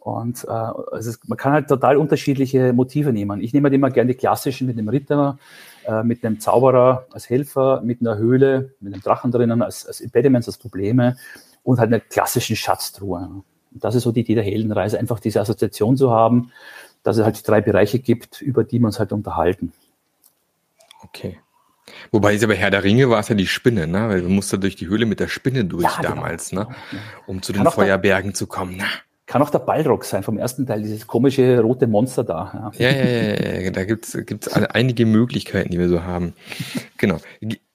Und 0.00 0.44
äh, 0.44 0.48
also 0.48 1.12
man 1.26 1.38
kann 1.38 1.52
halt 1.52 1.68
total 1.68 1.96
unterschiedliche 1.96 2.72
Motive 2.72 3.12
nehmen. 3.12 3.40
Ich 3.40 3.52
nehme 3.54 3.66
halt 3.66 3.74
immer 3.74 3.90
gerne 3.90 4.12
die 4.12 4.18
klassischen 4.18 4.66
mit 4.66 4.78
dem 4.78 4.88
Ritter, 4.88 5.38
äh, 5.90 6.04
mit 6.04 6.24
einem 6.24 6.38
Zauberer 6.38 7.06
als 7.10 7.28
Helfer, 7.28 7.80
mit 7.82 8.00
einer 8.00 8.16
Höhle, 8.16 8.74
mit 8.80 8.94
einem 8.94 9.02
Drachen 9.02 9.32
drinnen 9.32 9.60
als, 9.60 9.86
als 9.86 10.00
Impediments, 10.00 10.46
als 10.46 10.56
Probleme 10.56 11.16
und 11.64 11.80
halt 11.80 11.88
einer 11.88 11.98
klassischen 11.98 12.54
Schatztruhe. 12.54 13.18
Und 13.72 13.84
das 13.84 13.96
ist 13.96 14.04
so 14.04 14.12
die 14.12 14.20
Idee 14.20 14.36
der 14.36 14.44
Heldenreise, 14.44 14.98
einfach 14.98 15.18
diese 15.18 15.40
Assoziation 15.40 15.96
zu 15.96 16.12
haben, 16.12 16.52
dass 17.02 17.16
es 17.16 17.24
halt 17.24 17.46
drei 17.48 17.60
Bereiche 17.60 17.98
gibt, 17.98 18.40
über 18.40 18.62
die 18.62 18.78
man 18.78 18.88
uns 18.88 19.00
halt 19.00 19.12
unterhalten. 19.12 19.72
Okay. 21.02 21.40
Wobei 22.12 22.34
ist 22.34 22.44
aber 22.44 22.54
Herr 22.54 22.70
der 22.70 22.84
Ringe 22.84 23.10
war 23.10 23.18
es 23.18 23.28
ja 23.28 23.34
die 23.34 23.48
Spinne, 23.48 23.88
ne? 23.88 24.08
Weil 24.08 24.22
du 24.22 24.28
musst 24.28 24.52
da 24.52 24.58
durch 24.58 24.76
die 24.76 24.86
Höhle 24.86 25.06
mit 25.06 25.18
der 25.18 25.26
Spinne 25.26 25.64
durch 25.64 25.84
ja, 25.84 25.96
genau. 25.96 26.14
damals, 26.14 26.52
ne? 26.52 26.68
Um 27.26 27.42
zu 27.42 27.52
den 27.52 27.66
Feuerbergen 27.66 28.32
zu 28.32 28.46
kommen. 28.46 28.76
Na? 28.76 28.86
Kann 29.30 29.42
auch 29.42 29.50
der 29.50 29.60
Balrog 29.60 30.04
sein 30.04 30.24
vom 30.24 30.38
ersten 30.38 30.66
Teil, 30.66 30.82
dieses 30.82 31.06
komische 31.06 31.60
rote 31.60 31.86
Monster 31.86 32.24
da. 32.24 32.72
Ja, 32.76 32.90
ja, 32.90 32.96
ja, 32.96 33.04
ja, 33.04 33.60
ja. 33.60 33.70
da 33.70 33.84
gibt's 33.84 34.18
gibt's 34.26 34.52
einige 34.52 35.06
Möglichkeiten, 35.06 35.70
die 35.70 35.78
wir 35.78 35.88
so 35.88 36.02
haben. 36.02 36.34
Genau. 36.96 37.18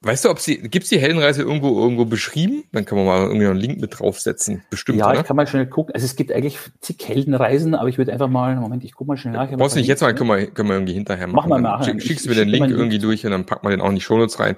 Weißt 0.02 0.26
du, 0.26 0.28
ob 0.28 0.38
sie, 0.38 0.58
gibt's 0.58 0.90
die 0.90 0.98
Heldenreise 0.98 1.40
irgendwo 1.40 1.80
irgendwo 1.80 2.04
beschrieben? 2.04 2.64
Dann 2.72 2.84
kann 2.84 2.98
man 2.98 3.06
mal 3.06 3.22
irgendwie 3.22 3.44
noch 3.44 3.52
einen 3.52 3.60
Link 3.60 3.80
mit 3.80 3.98
draufsetzen. 3.98 4.64
Bestimmt, 4.68 4.98
Ja, 4.98 5.08
oder? 5.08 5.20
ich 5.20 5.26
kann 5.26 5.34
mal 5.34 5.46
schnell 5.46 5.66
gucken. 5.66 5.94
Also 5.94 6.04
es 6.04 6.14
gibt 6.14 6.30
eigentlich 6.30 6.58
zig 6.82 6.98
Heldenreisen, 7.08 7.74
aber 7.74 7.88
ich 7.88 7.96
würde 7.96 8.12
einfach 8.12 8.28
mal, 8.28 8.54
Moment, 8.56 8.84
ich 8.84 8.94
guck 8.94 9.08
mal 9.08 9.16
schnell 9.16 9.32
nach. 9.32 9.50
Brauchst 9.50 9.76
nicht 9.76 9.86
jetzt 9.86 10.02
mal, 10.02 10.14
können 10.14 10.28
wir, 10.28 10.48
können 10.48 10.68
wir 10.68 10.76
irgendwie 10.76 10.92
hinterher 10.92 11.26
machen. 11.26 11.48
Machen 11.48 11.62
wir 11.62 11.70
nachher. 11.70 11.84
Schick, 11.84 12.02
schickst 12.02 12.26
du 12.26 12.28
mir 12.28 12.36
den 12.36 12.48
Link 12.48 12.68
irgendwie 12.68 12.98
durch 12.98 13.24
und 13.24 13.30
dann 13.30 13.46
packen 13.46 13.66
wir 13.66 13.70
den 13.70 13.80
auch 13.80 13.88
in 13.88 13.94
die 13.94 14.02
Shownotes 14.02 14.38
rein. 14.40 14.56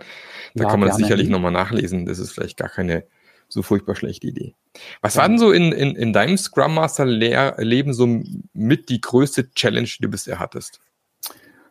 Da 0.57 0.65
ja, 0.65 0.71
kann 0.71 0.81
man 0.81 0.89
das 0.89 0.99
sicherlich 0.99 1.29
nochmal 1.29 1.53
nachlesen. 1.53 2.07
Das 2.07 2.19
ist 2.19 2.33
vielleicht 2.33 2.57
gar 2.57 2.69
keine 2.69 3.05
so 3.49 3.63
furchtbar 3.63 3.95
schlechte 3.95 4.27
Idee. 4.27 4.55
Was 5.01 5.17
war 5.17 5.29
denn 5.29 5.39
so 5.39 5.51
in, 5.51 5.73
in, 5.73 5.97
in 5.97 6.13
deinem 6.13 6.37
Scrum 6.37 6.75
Master 6.75 7.07
Leben 7.07 7.95
so 7.95 8.07
mit 8.53 8.89
die 8.89 9.01
größte 9.01 9.51
Challenge, 9.53 9.89
die 9.89 10.03
du 10.03 10.09
bisher 10.09 10.39
hattest? 10.39 10.81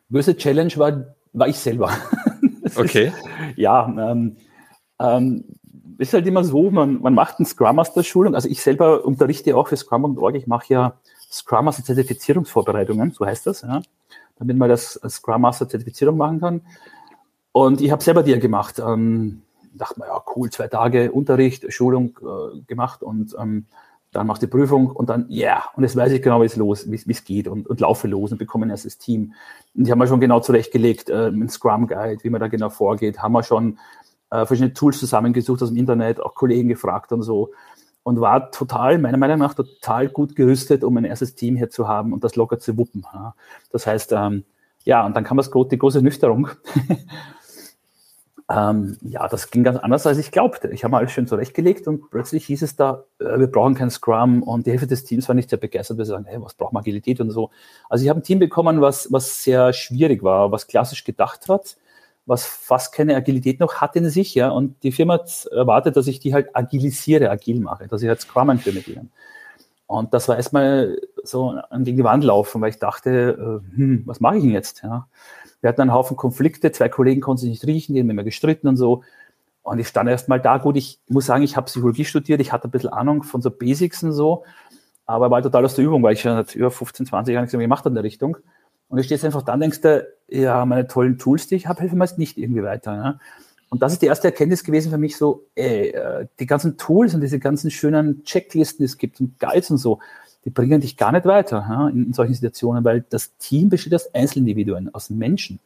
Die 0.10 0.14
größte 0.14 0.36
Challenge 0.36 0.76
war, 0.78 1.16
war 1.34 1.48
ich 1.48 1.58
selber. 1.58 1.92
okay. 2.76 3.08
Ist, 3.08 3.58
ja, 3.58 3.86
ähm, 3.88 4.38
ähm, 5.00 5.46
ist 5.98 6.14
halt 6.14 6.28
immer 6.28 6.44
so, 6.44 6.70
man, 6.70 7.02
man 7.02 7.14
macht 7.14 7.40
eine 7.40 7.48
Scrum 7.48 7.76
Master 7.76 8.04
Schulung. 8.04 8.36
Also 8.36 8.50
ich 8.50 8.62
selber 8.62 9.06
unterrichte 9.06 9.56
auch 9.56 9.68
für 9.68 9.78
Scrum.org. 9.78 10.36
Ich 10.36 10.48
mache 10.48 10.74
ja 10.74 11.00
Scrum 11.32 11.66
Master 11.66 11.84
Zertifizierungsvorbereitungen, 11.84 13.12
so 13.12 13.26
heißt 13.26 13.48
das, 13.48 13.62
ja, 13.62 13.82
damit 14.38 14.58
man 14.58 14.70
das 14.70 15.00
Scrum 15.08 15.42
Master 15.42 15.68
Zertifizierung 15.68 16.18
machen 16.18 16.40
kann. 16.40 16.62
Und 17.52 17.82
ich 17.82 17.92
habe 17.92 18.04
selber 18.04 18.24
die 18.24 18.32
ja 18.32 18.38
gemacht. 18.38 18.80
Ähm, 18.80 19.42
dachte 19.78 20.00
man, 20.00 20.10
ja, 20.10 20.22
cool, 20.36 20.50
zwei 20.50 20.68
Tage 20.68 21.12
Unterricht, 21.12 21.72
Schulung 21.72 22.18
äh, 22.22 22.62
gemacht 22.68 23.04
und 23.04 23.36
ähm, 23.40 23.66
dann 24.12 24.26
machst 24.26 24.42
du 24.42 24.48
die 24.48 24.52
Prüfung 24.52 24.88
und 24.88 25.10
dann, 25.10 25.26
ja, 25.30 25.48
yeah, 25.48 25.64
und 25.76 25.84
jetzt 25.84 25.96
weiß 25.96 26.12
ich 26.12 26.22
genau, 26.22 26.42
wie 26.42 26.46
es 26.46 26.56
los, 26.56 26.90
wie 26.90 27.12
es 27.12 27.24
geht 27.24 27.48
und, 27.48 27.68
und 27.68 27.80
laufe 27.80 28.08
los 28.08 28.32
und 28.32 28.38
bekomme 28.38 28.66
ein 28.66 28.70
erstes 28.70 28.98
Team. 28.98 29.34
Und 29.76 29.86
ich 29.86 29.92
habe 29.92 30.00
mir 30.00 30.08
schon 30.08 30.22
genau 30.22 30.40
zurechtgelegt, 30.40 31.10
äh, 31.10 31.28
ein 31.28 31.50
Scrum 31.50 31.88
Guide, 31.88 32.24
wie 32.24 32.30
man 32.30 32.40
da 32.40 32.48
genau 32.48 32.70
vorgeht, 32.70 33.20
haben 33.20 33.34
wir 33.34 33.44
schon 33.44 33.78
äh, 34.32 34.46
verschiedene 34.46 34.74
Tools 34.74 35.00
zusammengesucht 35.00 35.62
aus 35.62 35.70
dem 35.70 35.78
Internet, 35.78 36.22
auch 36.22 36.36
Kollegen 36.36 36.70
gefragt 36.70 37.12
und 37.12 37.22
so 37.22 37.52
und 38.08 38.22
war 38.22 38.52
total, 38.52 39.00
meiner 39.00 39.18
Meinung 39.18 39.40
nach, 39.40 39.54
total 39.54 40.08
gut 40.08 40.34
gerüstet, 40.34 40.86
um 40.86 40.96
ein 40.96 41.04
erstes 41.04 41.36
Team 41.36 41.58
hier 41.58 41.70
zu 41.70 41.90
haben 41.90 42.14
und 42.14 42.24
das 42.24 42.38
locker 42.38 42.58
zu 42.58 42.78
wuppen. 42.78 43.06
Ja. 43.14 43.36
Das 43.70 43.86
heißt, 43.86 44.14
ähm, 44.14 44.46
ja, 44.86 45.06
und 45.06 45.14
dann 45.18 45.26
kam 45.26 45.36
das, 45.36 45.52
die 45.52 45.78
große 45.78 46.02
Nüchterung. 46.02 46.48
Ähm, 48.50 48.98
ja, 49.02 49.28
das 49.28 49.52
ging 49.52 49.66
ganz 49.66 49.78
anders, 49.78 50.08
als 50.08 50.18
ich 50.18 50.32
glaubte. 50.32 50.70
Ich 50.70 50.86
habe 50.86 50.94
mal 50.94 51.00
alles 51.00 51.12
schön 51.12 51.28
zurechtgelegt 51.28 51.86
und 51.88 52.10
plötzlich 52.10 52.46
hieß 52.46 52.62
es 52.62 52.78
da, 52.78 53.04
äh, 53.20 53.40
wir 53.40 53.48
brauchen 53.48 53.76
kein 53.76 53.90
Scrum 53.90 54.42
und 54.42 54.66
die 54.66 54.72
Hälfte 54.72 54.88
des 54.88 55.04
Teams 55.04 55.28
war 55.28 55.36
nicht 55.36 55.50
sehr 55.50 55.60
begeistert. 55.60 55.98
Wir 55.98 56.06
sagen, 56.06 56.26
hey, 56.26 56.42
was 56.42 56.54
braucht 56.54 56.72
man 56.72 56.82
Agilität 56.82 57.20
und 57.20 57.32
so. 57.32 57.50
Also 57.90 58.04
ich 58.04 58.10
habe 58.10 58.22
ein 58.22 58.24
Team 58.24 58.40
bekommen, 58.40 58.80
was, 58.80 59.12
was 59.12 59.44
sehr 59.44 59.74
schwierig 59.74 60.24
war, 60.24 60.52
was 60.54 60.68
klassisch 60.68 61.04
gedacht 61.04 61.50
hat, 61.50 61.76
was 62.26 62.46
fast 62.46 62.94
keine 62.94 63.18
Agilität 63.18 63.60
noch 63.60 63.76
hat 63.76 63.98
in 63.98 64.10
sich, 64.10 64.34
ja. 64.34 64.50
Und 64.50 64.82
die 64.84 64.94
Firma 64.94 65.20
erwartet, 65.52 65.98
dass 65.98 66.08
ich 66.08 66.20
die 66.20 66.34
halt 66.34 66.56
agilisiere, 66.56 67.30
agil 67.30 67.60
mache, 67.60 67.88
dass 67.90 68.02
ich 68.02 68.08
halt 68.08 68.22
Scrum 68.22 68.50
einführe 68.50 68.78
mit 68.78 68.88
ihnen. 68.88 69.12
Und 69.88 70.14
das 70.14 70.28
war 70.30 70.38
erstmal 70.38 71.00
so 71.24 71.60
gegen 71.72 71.98
die 71.98 72.04
Wand 72.04 72.24
laufen, 72.24 72.62
weil 72.62 72.70
ich 72.70 72.80
dachte, 72.80 73.62
äh, 73.74 73.76
hm, 73.78 74.04
was 74.06 74.20
mache 74.20 74.38
ich 74.38 74.44
denn 74.44 74.52
jetzt? 74.52 74.84
Ja? 74.84 75.08
Wir 75.68 75.72
hatten 75.72 75.82
einen 75.82 75.94
Haufen 75.94 76.16
Konflikte, 76.16 76.72
zwei 76.72 76.88
Kollegen 76.88 77.20
konnten 77.20 77.42
sich 77.42 77.50
nicht 77.50 77.68
riechen, 77.68 77.94
die 77.94 78.00
haben 78.00 78.10
immer 78.10 78.24
gestritten 78.24 78.70
und 78.70 78.78
so. 78.78 79.04
Und 79.64 79.80
ich 79.80 79.90
stand 79.90 80.10
erst 80.10 80.30
mal 80.30 80.40
da, 80.40 80.60
gut, 80.60 80.78
ich 80.78 81.02
muss 81.10 81.26
sagen, 81.26 81.44
ich 81.44 81.58
habe 81.58 81.66
Psychologie 81.66 82.06
studiert, 82.06 82.40
ich 82.40 82.54
hatte 82.54 82.70
ein 82.70 82.72
bisschen 82.72 82.92
Ahnung 82.92 83.24
von 83.24 83.42
so 83.42 83.52
Basics 83.52 84.02
und 84.02 84.14
so, 84.14 84.46
aber 85.06 85.30
war 85.30 85.42
total 85.42 85.66
aus 85.66 85.76
der 85.76 85.84
Übung, 85.84 86.02
weil 86.04 86.14
ich 86.14 86.22
schon 86.22 86.42
über 86.54 86.72
15, 86.72 87.08
20 87.08 87.34
Jahre 87.34 87.44
nichts 87.44 87.54
mehr 87.54 87.66
gemacht 87.66 87.82
habe 87.82 87.90
in 87.90 87.96
der 87.96 88.06
Richtung. 88.06 88.38
Und 88.88 88.98
ich 88.98 89.08
stehe 89.08 89.22
einfach 89.22 89.42
da 89.42 89.56
und 89.56 89.60
denkst 89.60 89.82
du, 89.82 90.08
ja, 90.30 90.66
meine 90.66 90.88
tollen 90.88 91.18
Tools, 91.18 91.48
die 91.48 91.56
ich 91.56 91.68
habe, 91.68 91.82
helfen 91.82 92.00
jetzt 92.00 92.18
nicht 92.18 92.38
irgendwie 92.38 92.64
weiter. 92.64 92.96
Ja? 92.96 93.20
Und 93.68 93.82
das 93.82 93.92
ist 93.92 94.02
die 94.02 94.06
erste 94.06 94.30
Erkenntnis 94.30 94.64
gewesen 94.64 94.90
für 94.90 94.98
mich 94.98 95.18
so, 95.18 95.48
ey, 95.56 95.90
äh, 95.90 96.28
die 96.40 96.46
ganzen 96.46 96.78
Tools 96.78 97.14
und 97.14 97.20
diese 97.20 97.40
ganzen 97.40 97.72
schönen 97.72 98.24
Checklisten, 98.24 98.78
die 98.78 98.86
es 98.86 98.98
gibt 98.98 99.20
und 99.20 99.38
Guides 99.38 99.70
und 99.70 99.80
so, 99.80 100.00
die 100.48 100.52
bringen 100.52 100.80
dich 100.80 100.96
gar 100.96 101.12
nicht 101.12 101.26
weiter 101.26 101.66
ja, 101.70 101.90
in, 101.90 102.06
in, 102.06 102.14
solchen 102.14 102.34
Situationen, 102.34 102.86
weil 102.86 103.04
das 103.10 103.36
Team 103.36 103.68
besteht 103.68 103.94
aus 103.94 104.16
Einzelindividuen, 104.16 104.96
aus 104.96 105.10
Menschen. 105.10 105.60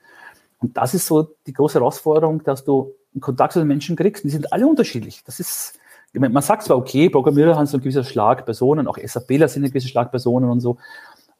Und 0.58 0.76
das 0.76 0.96
ist 0.96 1.06
so 1.06 1.36
die 1.46 1.54
große 1.54 1.76
Herausforderung, 1.76 2.44
dass 2.44 2.64
du 2.64 2.92
einen 3.14 3.22
Kontakt 3.22 3.54
zu 3.54 3.60
den 3.60 3.68
Menschen 3.68 3.96
kriegst. 3.96 4.24
Und 4.24 4.30
die 4.30 4.34
sind 4.34 4.52
alle 4.52 4.66
unterschiedlich. 4.66 5.22
Das 5.24 5.40
ist, 5.40 5.80
meine, 6.14 6.34
man 6.34 6.42
sagt 6.42 6.64
zwar, 6.64 6.78
okay, 6.78 7.12
Programmierer 7.12 7.56
haben 7.56 7.68
so 7.68 7.78
ein 7.78 7.82
gewisser 7.82 8.04
Schlag 8.04 8.44
Personen, 8.44 8.88
auch 8.88 8.98
SAPler 8.98 9.48
sind 9.48 9.64
ein 9.64 9.70
gewisser 9.70 9.90
Schlag 9.90 10.10
Personen 10.10 10.50
und 10.50 10.62
so, 10.62 10.78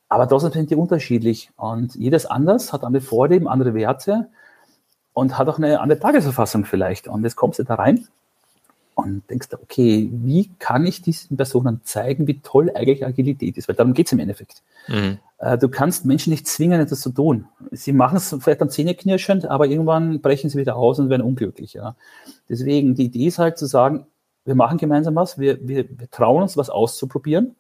aber 0.08 0.28
trotzdem 0.28 0.52
sind 0.52 0.70
die 0.70 0.76
unterschiedlich. 0.76 1.50
Und 1.56 1.96
jedes 1.96 2.28
anders, 2.28 2.72
hat 2.72 2.84
andere 2.84 3.02
Vorlieben, 3.02 3.48
andere 3.48 3.74
Werte 3.74 4.28
und 5.14 5.40
hat 5.40 5.48
auch 5.48 5.58
eine 5.58 5.80
andere 5.80 6.00
Tagesverfassung 6.00 6.66
vielleicht. 6.66 7.08
Und 7.08 7.24
jetzt 7.24 7.38
kommst 7.38 7.58
du 7.58 7.64
da 7.64 7.74
rein 7.74 8.08
und 9.02 9.30
denkst 9.30 9.50
du, 9.50 9.58
okay, 9.58 10.10
wie 10.12 10.50
kann 10.60 10.86
ich 10.86 11.02
diesen 11.02 11.38
Personen 11.38 11.82
zeigen, 11.84 12.28
wie 12.28 12.40
toll 12.40 12.72
eigentlich 12.74 13.06
Agilität 13.06 13.58
ist? 13.58 13.68
Weil 13.68 13.76
darum 13.76 13.94
geht 13.94 14.08
es 14.08 14.14
im 14.14 14.20
Endeffekt. 14.20 14.64
Mhm. 14.88 15.20
Äh, 15.38 15.58
du 15.58 15.70
kannst 15.70 16.06
Menschen 16.06 16.32
nicht 16.32 16.48
zwingen, 16.48 16.80
etwas 16.80 17.02
zu 17.02 17.12
tun. 17.12 17.48
Sie 17.72 17.94
machen 17.94 18.18
es 18.18 18.36
vielleicht 18.40 18.62
dann 18.62 18.70
zähneknirschend, 18.70 19.46
aber 19.46 19.68
irgendwann 19.68 20.22
brechen 20.22 20.50
sie 20.50 20.58
wieder 20.58 20.76
aus 20.76 21.00
und 21.00 21.10
werden 21.10 21.24
unglücklich. 21.24 21.74
Ja. 21.74 21.96
Deswegen, 22.50 22.96
die 22.96 23.06
Idee 23.06 23.28
ist 23.28 23.40
halt 23.40 23.58
zu 23.58 23.66
sagen, 23.66 24.06
wir 24.46 24.56
machen 24.56 24.78
gemeinsam 24.78 25.16
was, 25.16 25.38
wir, 25.38 25.60
wir, 25.68 25.86
wir 25.90 26.10
trauen 26.10 26.44
uns, 26.44 26.58
was 26.58 26.70
auszuprobieren. 26.70 27.56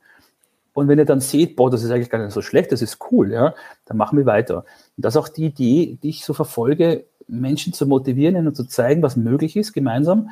Und 0.73 0.88
wenn 0.88 0.97
ihr 0.97 1.06
dann 1.06 1.19
seht, 1.19 1.56
boah, 1.56 1.69
das 1.69 1.84
ist 1.84 1.91
eigentlich 1.91 2.10
gar 2.10 2.23
nicht 2.23 2.34
so 2.34 2.41
schlecht, 2.41 2.71
das 2.71 2.82
ist 2.82 2.99
cool, 3.12 3.32
ja, 3.32 3.54
dann 3.86 3.97
machen 3.97 4.17
wir 4.17 4.25
weiter. 4.25 4.60
Und 4.95 5.06
das 5.06 5.15
ist 5.15 5.21
auch 5.21 5.27
die 5.27 5.45
Idee, 5.45 5.97
die 6.01 6.10
ich 6.10 6.23
so 6.23 6.34
verfolge, 6.34 7.06
Menschen 7.27 7.73
zu 7.73 7.86
motivieren 7.86 8.47
und 8.47 8.56
zu 8.56 8.65
zeigen, 8.65 9.01
was 9.01 9.15
möglich 9.15 9.56
ist, 9.56 9.73
gemeinsam 9.73 10.30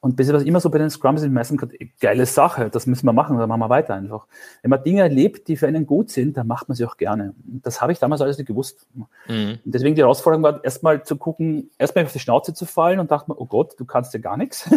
Und 0.00 0.14
bis 0.14 0.32
was 0.32 0.44
immer 0.44 0.60
so 0.60 0.70
bei 0.70 0.78
den 0.78 0.90
Scrums 0.90 1.22
sind, 1.22 1.32
meistens 1.32 1.60
gesagt, 1.60 1.76
geile 2.00 2.24
Sache, 2.24 2.70
das 2.70 2.86
müssen 2.86 3.04
wir 3.06 3.12
machen, 3.12 3.36
dann 3.36 3.48
machen 3.48 3.60
wir 3.60 3.68
weiter 3.68 3.94
einfach. 3.94 4.26
Wenn 4.62 4.70
man 4.70 4.84
Dinge 4.84 5.02
erlebt, 5.02 5.48
die 5.48 5.56
für 5.56 5.66
einen 5.66 5.86
gut 5.86 6.10
sind, 6.10 6.36
dann 6.36 6.46
macht 6.46 6.68
man 6.68 6.76
sie 6.76 6.84
auch 6.84 6.96
gerne. 6.96 7.34
Das 7.44 7.82
habe 7.82 7.90
ich 7.90 7.98
damals 7.98 8.20
alles 8.20 8.38
nicht 8.38 8.46
gewusst. 8.46 8.86
Mhm. 8.94 9.58
Und 9.64 9.74
deswegen 9.74 9.96
die 9.96 10.02
Herausforderung 10.02 10.44
war, 10.44 10.62
erstmal 10.62 11.02
zu 11.02 11.16
gucken, 11.16 11.70
erstmal 11.78 12.04
auf 12.04 12.12
die 12.12 12.20
Schnauze 12.20 12.54
zu 12.54 12.64
fallen 12.64 13.00
und 13.00 13.10
dachte 13.10 13.28
mir, 13.30 13.40
oh 13.40 13.46
Gott, 13.46 13.74
du 13.76 13.84
kannst 13.84 14.14
ja 14.14 14.20
gar 14.20 14.36
nichts 14.36 14.70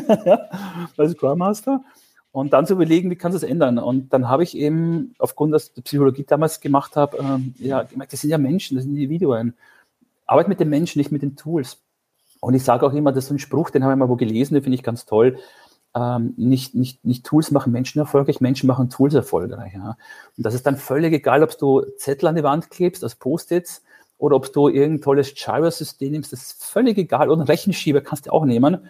als 0.98 1.12
Scrum 1.12 1.38
Master. 1.38 1.84
Und 2.32 2.54
dann 2.54 2.66
zu 2.66 2.74
überlegen, 2.74 3.12
wie 3.12 3.16
kannst 3.16 3.36
du 3.36 3.46
es 3.46 3.50
ändern? 3.50 3.78
Und 3.78 4.14
dann 4.14 4.28
habe 4.28 4.42
ich 4.42 4.58
eben, 4.58 5.14
aufgrund, 5.20 5.54
dass 5.54 5.74
die 5.74 5.82
Psychologie 5.82 6.24
damals 6.24 6.62
gemacht 6.62 6.96
habe, 6.96 7.18
ähm, 7.18 7.54
ja, 7.60 7.84
gemerkt, 7.84 8.14
das 8.14 8.22
sind 8.22 8.30
ja 8.30 8.38
Menschen, 8.38 8.76
das 8.76 8.86
sind 8.86 8.96
Individuen. 8.96 9.54
Arbeit 10.26 10.48
mit 10.48 10.60
den 10.62 10.70
Menschen, 10.70 11.00
nicht 11.00 11.12
mit 11.12 11.22
den 11.22 11.36
Tools. 11.36 11.78
Und 12.42 12.56
ich 12.56 12.64
sage 12.64 12.86
auch 12.86 12.94
immer, 12.94 13.14
das 13.14 13.26
ist 13.26 13.32
ein 13.32 13.40
Spruch, 13.40 13.70
den 13.70 13.84
habe 13.84 13.94
ich 13.94 14.00
mal 14.00 14.10
wo 14.10 14.18
gelesen, 14.18 14.56
den 14.56 14.64
finde 14.64 14.76
ich 14.76 14.84
ganz 14.84 15.06
toll. 15.06 15.38
Ähm, 15.94 16.34
nicht, 16.38 16.74
nicht, 16.74 17.06
nicht 17.06 17.26
Tools 17.26 17.52
machen 17.52 17.72
Menschen 17.72 18.00
erfolgreich, 18.00 18.42
Menschen 18.42 18.68
machen 18.68 18.90
Tools 18.90 19.14
erfolgreich. 19.14 19.74
Ja. 19.74 19.98
Und 20.38 20.46
das 20.46 20.54
ist 20.54 20.66
dann 20.66 20.76
völlig 20.76 21.14
egal, 21.14 21.44
ob 21.44 21.58
du 21.58 21.82
Zettel 21.98 22.28
an 22.28 22.36
die 22.36 22.44
Wand 22.44 22.70
klebst 22.70 23.04
als 23.04 23.16
Post-its 23.16 23.84
oder 24.18 24.36
ob 24.36 24.52
du 24.54 24.70
irgendein 24.70 25.02
tolles 25.02 25.34
Gyro-System 25.36 26.12
nimmst, 26.12 26.34
das 26.34 26.42
ist 26.42 26.64
völlig 26.64 26.98
egal. 26.98 27.32
Einen 27.32 27.42
Rechenschieber 27.42 28.02
kannst 28.02 28.28
du 28.28 28.32
auch 28.32 28.46
nehmen. 28.46 28.88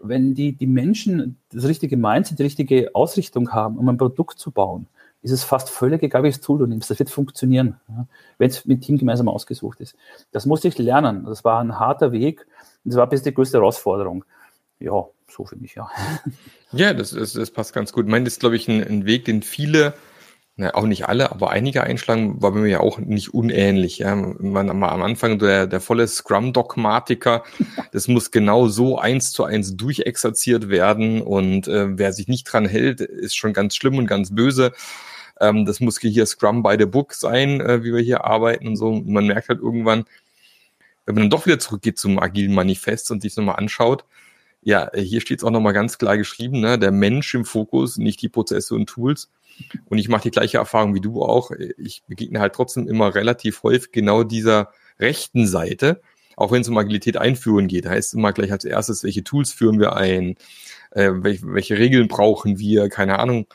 Wenn 0.00 0.34
die, 0.34 0.52
die 0.52 0.66
Menschen 0.66 1.38
das 1.52 1.64
richtige 1.64 1.96
Mindset, 1.96 2.38
die 2.38 2.44
richtige 2.44 2.94
Ausrichtung 2.94 3.50
haben, 3.52 3.76
um 3.76 3.88
ein 3.88 3.96
Produkt 3.96 4.38
zu 4.38 4.50
bauen, 4.50 4.86
ist 5.20 5.32
es 5.32 5.44
fast 5.44 5.68
völlig 5.68 6.02
egal, 6.02 6.22
welches 6.22 6.40
Tool 6.40 6.60
du 6.60 6.66
nimmst. 6.66 6.90
Das 6.90 6.98
wird 6.98 7.10
funktionieren, 7.10 7.80
ja, 7.88 8.06
wenn 8.38 8.50
es 8.50 8.64
mit 8.64 8.82
Team 8.82 8.98
gemeinsam 8.98 9.28
ausgesucht 9.28 9.80
ist. 9.80 9.96
Das 10.30 10.46
musste 10.46 10.68
ich 10.68 10.78
lernen. 10.78 11.24
Das 11.24 11.44
war 11.44 11.60
ein 11.60 11.78
harter 11.78 12.12
Weg. 12.12 12.46
Das 12.84 12.96
war 12.96 13.08
bis 13.08 13.22
die 13.22 13.34
größte 13.34 13.58
Herausforderung. 13.58 14.24
Ja, 14.80 15.04
so 15.28 15.44
für 15.44 15.56
mich, 15.56 15.74
ja. 15.74 15.90
Ja, 16.72 16.94
das, 16.94 17.12
ist, 17.12 17.36
das 17.36 17.50
passt 17.50 17.72
ganz 17.72 17.92
gut. 17.92 18.06
Ich 18.06 18.10
meine, 18.10 18.24
das 18.24 18.34
ist, 18.34 18.40
glaube 18.40 18.56
ich, 18.56 18.68
ein, 18.68 18.82
ein 18.82 19.06
Weg, 19.06 19.24
den 19.24 19.42
viele 19.42 19.94
na, 20.60 20.74
auch 20.74 20.86
nicht 20.86 21.08
alle, 21.08 21.30
aber 21.30 21.50
einige 21.50 21.84
einschlagen, 21.84 22.42
war 22.42 22.50
bei 22.50 22.58
mir 22.58 22.68
ja 22.68 22.80
auch 22.80 22.98
nicht 22.98 23.32
unähnlich. 23.32 23.98
Ja. 23.98 24.16
Man 24.16 24.70
am 24.70 24.82
Anfang 24.82 25.38
der, 25.38 25.68
der 25.68 25.80
volle 25.80 26.08
Scrum-Dogmatiker, 26.08 27.44
das 27.92 28.08
muss 28.08 28.32
genau 28.32 28.66
so 28.66 28.98
eins 28.98 29.30
zu 29.30 29.44
eins 29.44 29.76
durchexerziert 29.76 30.68
werden 30.68 31.22
und 31.22 31.68
äh, 31.68 31.96
wer 31.96 32.12
sich 32.12 32.26
nicht 32.26 32.42
dran 32.42 32.66
hält, 32.66 33.00
ist 33.00 33.36
schon 33.36 33.52
ganz 33.52 33.76
schlimm 33.76 33.98
und 33.98 34.08
ganz 34.08 34.34
böse. 34.34 34.72
Ähm, 35.40 35.64
das 35.64 35.78
muss 35.78 36.00
hier 36.00 36.26
Scrum 36.26 36.64
by 36.64 36.74
the 36.76 36.86
Book 36.86 37.14
sein, 37.14 37.60
äh, 37.60 37.84
wie 37.84 37.94
wir 37.94 38.02
hier 38.02 38.24
arbeiten 38.24 38.66
und 38.66 38.76
so. 38.76 38.88
Und 38.88 39.08
man 39.08 39.28
merkt 39.28 39.50
halt 39.50 39.60
irgendwann, 39.60 40.06
wenn 41.08 41.14
man 41.14 41.22
dann 41.22 41.30
doch 41.30 41.46
wieder 41.46 41.58
zurückgeht 41.58 41.98
zum 41.98 42.18
agilen 42.18 42.52
Manifest 42.52 43.10
und 43.10 43.22
sich 43.22 43.34
nochmal 43.34 43.56
anschaut, 43.56 44.04
ja, 44.60 44.90
hier 44.94 45.22
steht 45.22 45.38
es 45.38 45.44
auch 45.44 45.50
nochmal 45.50 45.72
ganz 45.72 45.96
klar 45.96 46.18
geschrieben, 46.18 46.60
ne? 46.60 46.78
der 46.78 46.90
Mensch 46.90 47.34
im 47.34 47.46
Fokus, 47.46 47.96
nicht 47.96 48.20
die 48.20 48.28
Prozesse 48.28 48.74
und 48.74 48.86
Tools. 48.86 49.30
Und 49.86 49.96
ich 49.96 50.10
mache 50.10 50.24
die 50.24 50.30
gleiche 50.30 50.58
Erfahrung 50.58 50.94
wie 50.94 51.00
du 51.00 51.22
auch. 51.22 51.50
Ich 51.78 52.02
begegne 52.06 52.40
halt 52.40 52.54
trotzdem 52.54 52.86
immer 52.86 53.14
relativ 53.14 53.62
häufig 53.62 53.90
genau 53.90 54.22
dieser 54.22 54.70
rechten 55.00 55.46
Seite, 55.46 56.02
auch 56.36 56.52
wenn 56.52 56.60
es 56.60 56.68
um 56.68 56.76
Agilität 56.76 57.16
einführen 57.16 57.68
geht. 57.68 57.86
Heißt 57.86 58.12
immer 58.12 58.34
gleich 58.34 58.52
als 58.52 58.66
erstes, 58.66 59.02
welche 59.02 59.24
Tools 59.24 59.50
führen 59.50 59.80
wir 59.80 59.96
ein, 59.96 60.34
äh, 60.90 61.10
welche, 61.14 61.46
welche 61.54 61.78
Regeln 61.78 62.06
brauchen 62.06 62.58
wir, 62.58 62.90
keine 62.90 63.18
Ahnung. 63.18 63.46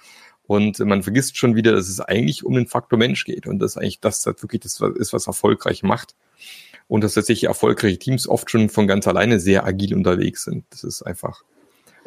Und 0.47 0.79
man 0.79 1.03
vergisst 1.03 1.37
schon 1.37 1.55
wieder, 1.55 1.73
dass 1.73 1.87
es 1.87 1.99
eigentlich 1.99 2.43
um 2.43 2.55
den 2.55 2.65
Faktor 2.65 2.97
Mensch 2.97 3.23
geht 3.25 3.45
und 3.45 3.59
das 3.59 3.77
eigentlich 3.77 3.99
das 3.99 4.25
wirklich 4.25 4.61
das 4.61 4.81
ist, 4.95 5.13
was 5.13 5.27
erfolgreich 5.27 5.83
macht 5.83 6.15
und 6.87 7.03
dass 7.03 7.13
tatsächlich 7.13 7.45
erfolgreiche 7.45 7.99
Teams 7.99 8.27
oft 8.27 8.49
schon 8.49 8.69
von 8.69 8.87
ganz 8.87 9.07
alleine 9.07 9.39
sehr 9.39 9.65
agil 9.65 9.95
unterwegs 9.95 10.43
sind. 10.43 10.65
Das 10.69 10.83
ist 10.83 11.01
einfach 11.01 11.43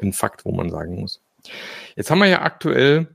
ein 0.01 0.13
Fakt, 0.13 0.45
wo 0.45 0.53
man 0.53 0.71
sagen 0.71 1.01
muss. 1.01 1.23
Jetzt 1.97 2.11
haben 2.11 2.19
wir 2.19 2.27
ja 2.27 2.43
aktuell 2.43 3.09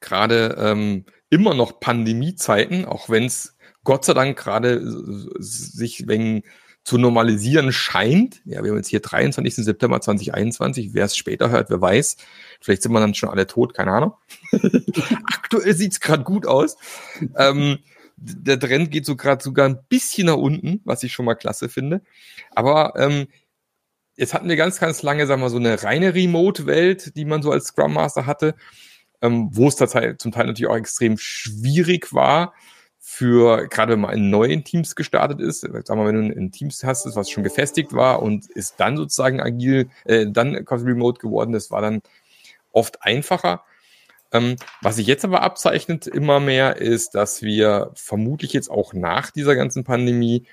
gerade 0.00 0.56
ähm, 0.58 1.04
immer 1.30 1.54
noch 1.54 1.80
Pandemiezeiten, 1.80 2.84
auch 2.84 3.08
wenn 3.08 3.24
es 3.24 3.56
Gott 3.84 4.04
sei 4.04 4.14
Dank 4.14 4.38
gerade 4.38 4.80
sich 5.38 6.08
wegen 6.08 6.42
zu 6.84 6.98
normalisieren 6.98 7.72
scheint. 7.72 8.42
Ja, 8.44 8.62
wir 8.62 8.70
haben 8.70 8.76
jetzt 8.76 8.88
hier 8.88 9.00
23. 9.00 9.56
September 9.56 10.00
2021. 10.00 10.92
Wer 10.92 11.06
es 11.06 11.16
später 11.16 11.50
hört, 11.50 11.70
wer 11.70 11.80
weiß. 11.80 12.18
Vielleicht 12.60 12.82
sind 12.82 12.92
wir 12.92 13.00
dann 13.00 13.14
schon 13.14 13.30
alle 13.30 13.46
tot, 13.46 13.74
keine 13.74 13.92
Ahnung. 13.92 14.12
Aktuell 14.52 15.74
sieht's 15.74 15.96
es 15.96 16.00
gerade 16.00 16.24
gut 16.24 16.46
aus. 16.46 16.76
Ähm, 17.36 17.78
der 18.16 18.58
Trend 18.58 18.90
geht 18.90 19.06
so 19.06 19.16
gerade 19.16 19.42
sogar 19.42 19.68
ein 19.68 19.78
bisschen 19.88 20.26
nach 20.26 20.36
unten, 20.36 20.80
was 20.84 21.02
ich 21.02 21.12
schon 21.12 21.26
mal 21.26 21.34
klasse 21.34 21.68
finde. 21.68 22.02
Aber 22.50 22.94
ähm, 22.96 23.26
jetzt 24.16 24.34
hatten 24.34 24.48
wir 24.48 24.56
ganz, 24.56 24.78
ganz 24.80 25.02
lange, 25.02 25.26
sagen 25.26 25.42
wir, 25.42 25.50
so 25.50 25.56
eine 25.56 25.82
reine 25.82 26.14
Remote-Welt, 26.14 27.16
die 27.16 27.24
man 27.24 27.42
so 27.42 27.50
als 27.50 27.66
Scrum 27.66 27.94
Master 27.94 28.26
hatte, 28.26 28.54
ähm, 29.22 29.48
wo 29.52 29.68
es 29.68 29.76
zum 29.76 29.88
Teil 29.88 30.16
natürlich 30.18 30.66
auch 30.66 30.76
extrem 30.76 31.16
schwierig 31.18 32.12
war, 32.12 32.54
für 33.06 33.68
gerade 33.68 33.92
wenn 33.92 34.00
man 34.00 34.14
in 34.14 34.30
neuen 34.30 34.64
Teams 34.64 34.96
gestartet 34.96 35.40
ist, 35.40 35.60
sag 35.60 35.88
mal, 35.90 36.06
wenn 36.06 36.30
du 36.30 36.34
ein 36.34 36.52
Teams 36.52 36.82
hast, 36.84 37.04
was 37.14 37.30
schon 37.30 37.44
gefestigt 37.44 37.92
war 37.92 38.22
und 38.22 38.50
ist 38.50 38.76
dann 38.78 38.96
sozusagen 38.96 39.40
agil, 39.40 39.90
äh, 40.04 40.26
dann 40.26 40.64
quasi 40.64 40.86
remote 40.86 41.20
geworden, 41.20 41.52
das 41.52 41.70
war 41.70 41.82
dann 41.82 42.00
oft 42.72 43.02
einfacher. 43.02 43.64
Ähm, 44.34 44.56
was 44.82 44.96
sich 44.96 45.06
jetzt 45.06 45.24
aber 45.24 45.42
abzeichnet 45.42 46.08
immer 46.08 46.40
mehr, 46.40 46.76
ist, 46.76 47.14
dass 47.14 47.42
wir 47.42 47.92
vermutlich 47.94 48.52
jetzt 48.52 48.68
auch 48.68 48.92
nach 48.92 49.30
dieser 49.30 49.54
ganzen 49.54 49.84
Pandemie 49.84 50.44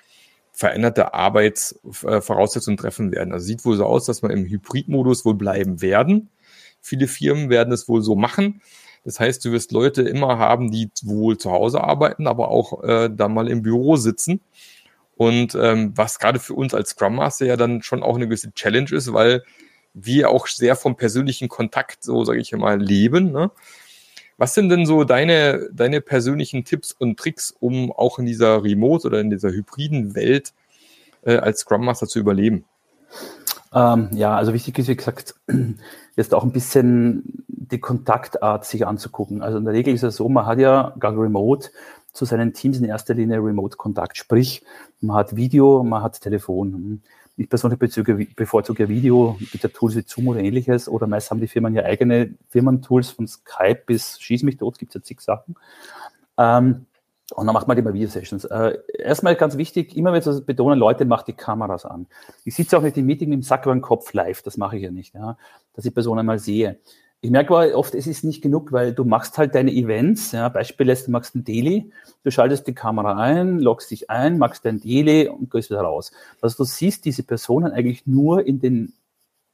veränderte 0.52 1.16
Arbeitsvoraussetzungen 1.16 2.78
treffen 2.78 3.12
werden. 3.12 3.34
Also 3.34 3.48
sieht 3.48 3.66
wohl 3.66 3.78
so 3.78 3.86
aus, 3.86 4.06
dass 4.06 4.22
wir 4.22 4.30
im 4.30 4.46
Hybridmodus 4.46 5.26
wohl 5.26 5.34
bleiben 5.34 5.82
werden. 5.82 6.30
Viele 6.80 7.08
Firmen 7.08 7.50
werden 7.50 7.74
es 7.74 7.88
wohl 7.88 8.04
so 8.04 8.16
machen. 8.16 8.62
Das 9.04 9.20
heißt, 9.20 9.44
du 9.44 9.52
wirst 9.52 9.72
Leute 9.72 10.04
immer 10.04 10.38
haben, 10.38 10.70
die 10.70 10.92
wohl 11.02 11.38
zu 11.40 11.52
Hause 11.52 11.84
arbeiten, 11.84 12.28
aber 12.28 12.50
auch 12.50 12.84
äh, 12.84 13.10
dann 13.12 13.34
mal 13.34 13.50
im 13.50 13.64
Büro 13.64 13.96
sitzen. 13.96 14.42
Und 15.16 15.56
ähm, 15.56 15.94
was 15.96 16.20
gerade 16.20 16.40
für 16.40 16.54
uns 16.54 16.76
als 16.76 16.92
Scrum 16.92 17.16
Master 17.16 17.48
ja 17.48 17.58
dann 17.58 17.82
schon 17.82 18.04
auch 18.04 18.16
eine 18.16 18.26
gewisse 18.28 18.54
Challenge 18.54 18.92
ist, 18.92 19.12
weil 19.12 19.44
wir 19.94 20.30
auch 20.30 20.48
sehr 20.48 20.76
vom 20.76 20.96
persönlichen 20.96 21.50
Kontakt, 21.50 22.04
so 22.04 22.24
sage 22.24 22.40
ich 22.40 22.52
mal, 22.54 22.82
leben. 22.82 23.32
Ne? 23.32 23.52
Was 24.38 24.54
sind 24.54 24.70
denn 24.70 24.86
so 24.86 25.04
deine, 25.04 25.70
deine 25.72 26.02
persönlichen 26.02 26.66
Tipps 26.66 26.92
und 26.92 27.20
Tricks, 27.20 27.54
um 27.60 27.92
auch 27.92 28.20
in 28.20 28.26
dieser 28.26 28.64
Remote 28.64 29.06
oder 29.08 29.20
in 29.20 29.30
dieser 29.30 29.52
hybriden 29.52 30.16
Welt 30.16 30.54
äh, 31.24 31.38
als 31.38 31.60
Scrum 31.60 31.86
Master 31.86 32.08
zu 32.08 32.20
überleben? 32.20 32.66
Ähm, 33.74 34.10
ja, 34.14 34.36
also 34.36 34.54
wichtig 34.54 34.80
ist, 34.80 34.88
wie 34.88 34.96
gesagt, 34.96 35.36
jetzt 36.16 36.34
auch 36.34 36.44
ein 36.44 36.52
bisschen 36.52 37.46
die 37.48 37.80
Kontaktart 37.80 38.66
sich 38.66 38.86
anzugucken. 38.86 39.42
Also 39.42 39.58
in 39.58 39.66
der 39.66 39.74
Regel 39.74 39.94
ist 39.94 40.04
es 40.04 40.16
so, 40.16 40.28
man 40.28 40.46
hat 40.46 40.60
ja 40.60 40.94
gar 41.00 41.18
remote 41.18 41.70
zu 42.12 42.26
seinen 42.26 42.54
Teams 42.54 42.78
in 42.78 42.86
erster 42.86 43.14
Linie 43.14 43.38
Remote-Kontakt. 43.38 44.18
Sprich, 44.18 44.64
man 45.00 45.16
hat 45.16 45.36
Video, 45.36 45.84
man 45.84 46.04
hat 46.04 46.20
Telefon. 46.20 47.02
Ich 47.42 47.50
persönlich 47.50 47.80
bevorzuge 48.36 48.88
Video, 48.88 49.36
gibt 49.40 49.64
ja 49.64 49.70
Tools 49.70 49.96
wie 49.96 50.04
Zoom 50.06 50.28
oder 50.28 50.42
ähnliches, 50.42 50.88
oder 50.88 51.08
meist 51.08 51.32
haben 51.32 51.42
die 51.42 51.48
Firmen 51.48 51.74
ja 51.74 51.84
eigene 51.84 52.36
Firmentools 52.50 53.10
von 53.10 53.28
Skype 53.28 53.82
bis 53.88 54.20
Schieß 54.20 54.44
mich 54.44 54.58
tot, 54.58 54.78
gibt 54.78 54.92
es 54.92 54.96
ja 54.96 55.02
zig 55.02 55.22
Sachen. 55.22 55.56
Ähm, 56.38 56.86
und 57.34 57.48
dann 57.48 57.54
macht 57.54 57.68
man 57.68 57.78
immer 57.78 57.94
Video-Sessions. 57.94 58.46
Äh, 58.46 58.78
erstmal 59.00 59.36
ganz 59.36 59.58
wichtig, 59.58 59.98
immer 59.98 60.12
wieder 60.12 60.22
zu 60.22 60.46
betonen, 60.46 60.78
Leute, 60.78 61.06
macht 61.06 61.28
die 61.28 61.34
Kameras 61.34 61.86
an. 61.86 62.06
Ich 62.46 62.56
sitze 62.56 62.78
auch 62.78 62.84
nicht 62.84 62.98
im 62.98 63.08
Meeting 63.08 63.30
mit 63.30 63.38
dem 63.38 63.44
Sack 63.44 63.66
über 63.66 63.74
den 63.74 63.82
Kopf 63.82 64.14
live, 64.14 64.44
das 64.44 64.58
mache 64.58 64.78
ich 64.78 64.84
ja 64.84 64.92
nicht, 64.92 65.16
ja, 65.16 65.36
dass 65.74 65.86
ich 65.86 65.94
Personen 65.94 66.26
mal 66.26 66.38
sehe. 66.38 66.80
Ich 67.24 67.30
merke 67.30 67.56
aber 67.56 67.76
oft, 67.76 67.94
es 67.94 68.08
ist 68.08 68.24
nicht 68.24 68.42
genug, 68.42 68.72
weil 68.72 68.94
du 68.94 69.06
machst 69.06 69.38
halt 69.38 69.54
deine 69.54 69.72
Events, 69.72 70.32
ja, 70.32 70.50
Beispiel 70.50 70.88
lässt, 70.88 71.06
du 71.06 71.12
machst 71.12 71.36
ein 71.36 71.44
Daily, 71.44 71.92
du 72.24 72.32
schaltest 72.32 72.66
die 72.66 72.74
Kamera 72.74 73.16
ein, 73.16 73.60
loggst 73.60 73.92
dich 73.92 74.10
ein, 74.10 74.40
machst 74.40 74.66
dein 74.66 74.80
Daily 74.80 75.28
und 75.28 75.52
gehst 75.52 75.70
wieder 75.70 75.82
raus. 75.82 76.12
Also 76.42 76.58
du 76.58 76.64
siehst 76.64 77.06
diese 77.06 77.22
Personen 77.22 77.72
eigentlich 77.74 78.08
nur 78.08 78.48
in 78.48 78.60
den, 78.60 78.94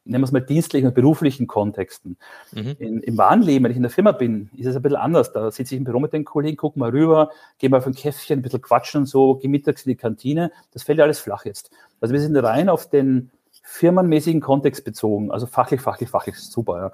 nennen 0.06 0.22
wir 0.22 0.26
es 0.26 0.32
mal 0.32 0.40
dienstlichen 0.40 0.88
und 0.88 0.96
beruflichen 0.96 1.46
Kontexten. 1.48 2.16
Mhm. 2.54 2.76
In, 2.80 3.00
Im 3.02 3.18
wahren 3.18 3.42
Leben, 3.42 3.66
wenn 3.66 3.72
ich 3.72 3.78
in 3.78 3.84
der 3.84 3.92
Firma 3.92 4.14
bin, 4.14 4.50
ist 4.56 4.68
es 4.68 4.78
ein 4.78 4.82
bisschen 4.82 4.98
anders. 4.98 5.34
Da 5.34 5.52
sitze 5.52 5.76
ich 5.76 5.80
im 5.80 5.84
Büro 5.84 6.00
mit 6.00 6.14
den 6.14 6.24
Kollegen, 6.24 6.56
guck 6.56 6.78
mal 6.78 6.92
rüber, 6.92 7.32
gehe 7.58 7.70
mal 7.70 7.80
auf 7.80 7.88
ein 7.88 7.94
Käffchen, 7.94 8.40
ein 8.40 8.44
bisschen 8.44 8.62
quatschen 8.62 9.02
und 9.02 9.08
so, 9.08 9.36
gehe 9.36 9.50
mittags 9.50 9.86
in 9.86 9.90
die 9.90 9.98
Kantine. 9.98 10.54
Das 10.72 10.84
fällt 10.84 11.00
ja 11.00 11.04
alles 11.04 11.20
flach 11.20 11.44
jetzt. 11.44 11.70
Also 12.00 12.14
wir 12.14 12.22
sind 12.22 12.38
rein 12.38 12.70
auf 12.70 12.90
den 12.90 13.30
firmenmäßigen 13.70 14.40
Kontext 14.40 14.86
bezogen, 14.86 15.30
also 15.30 15.46
fachlich, 15.46 15.82
fachlich, 15.82 16.10
fachlich, 16.10 16.38
super. 16.40 16.78
Ja. 16.78 16.92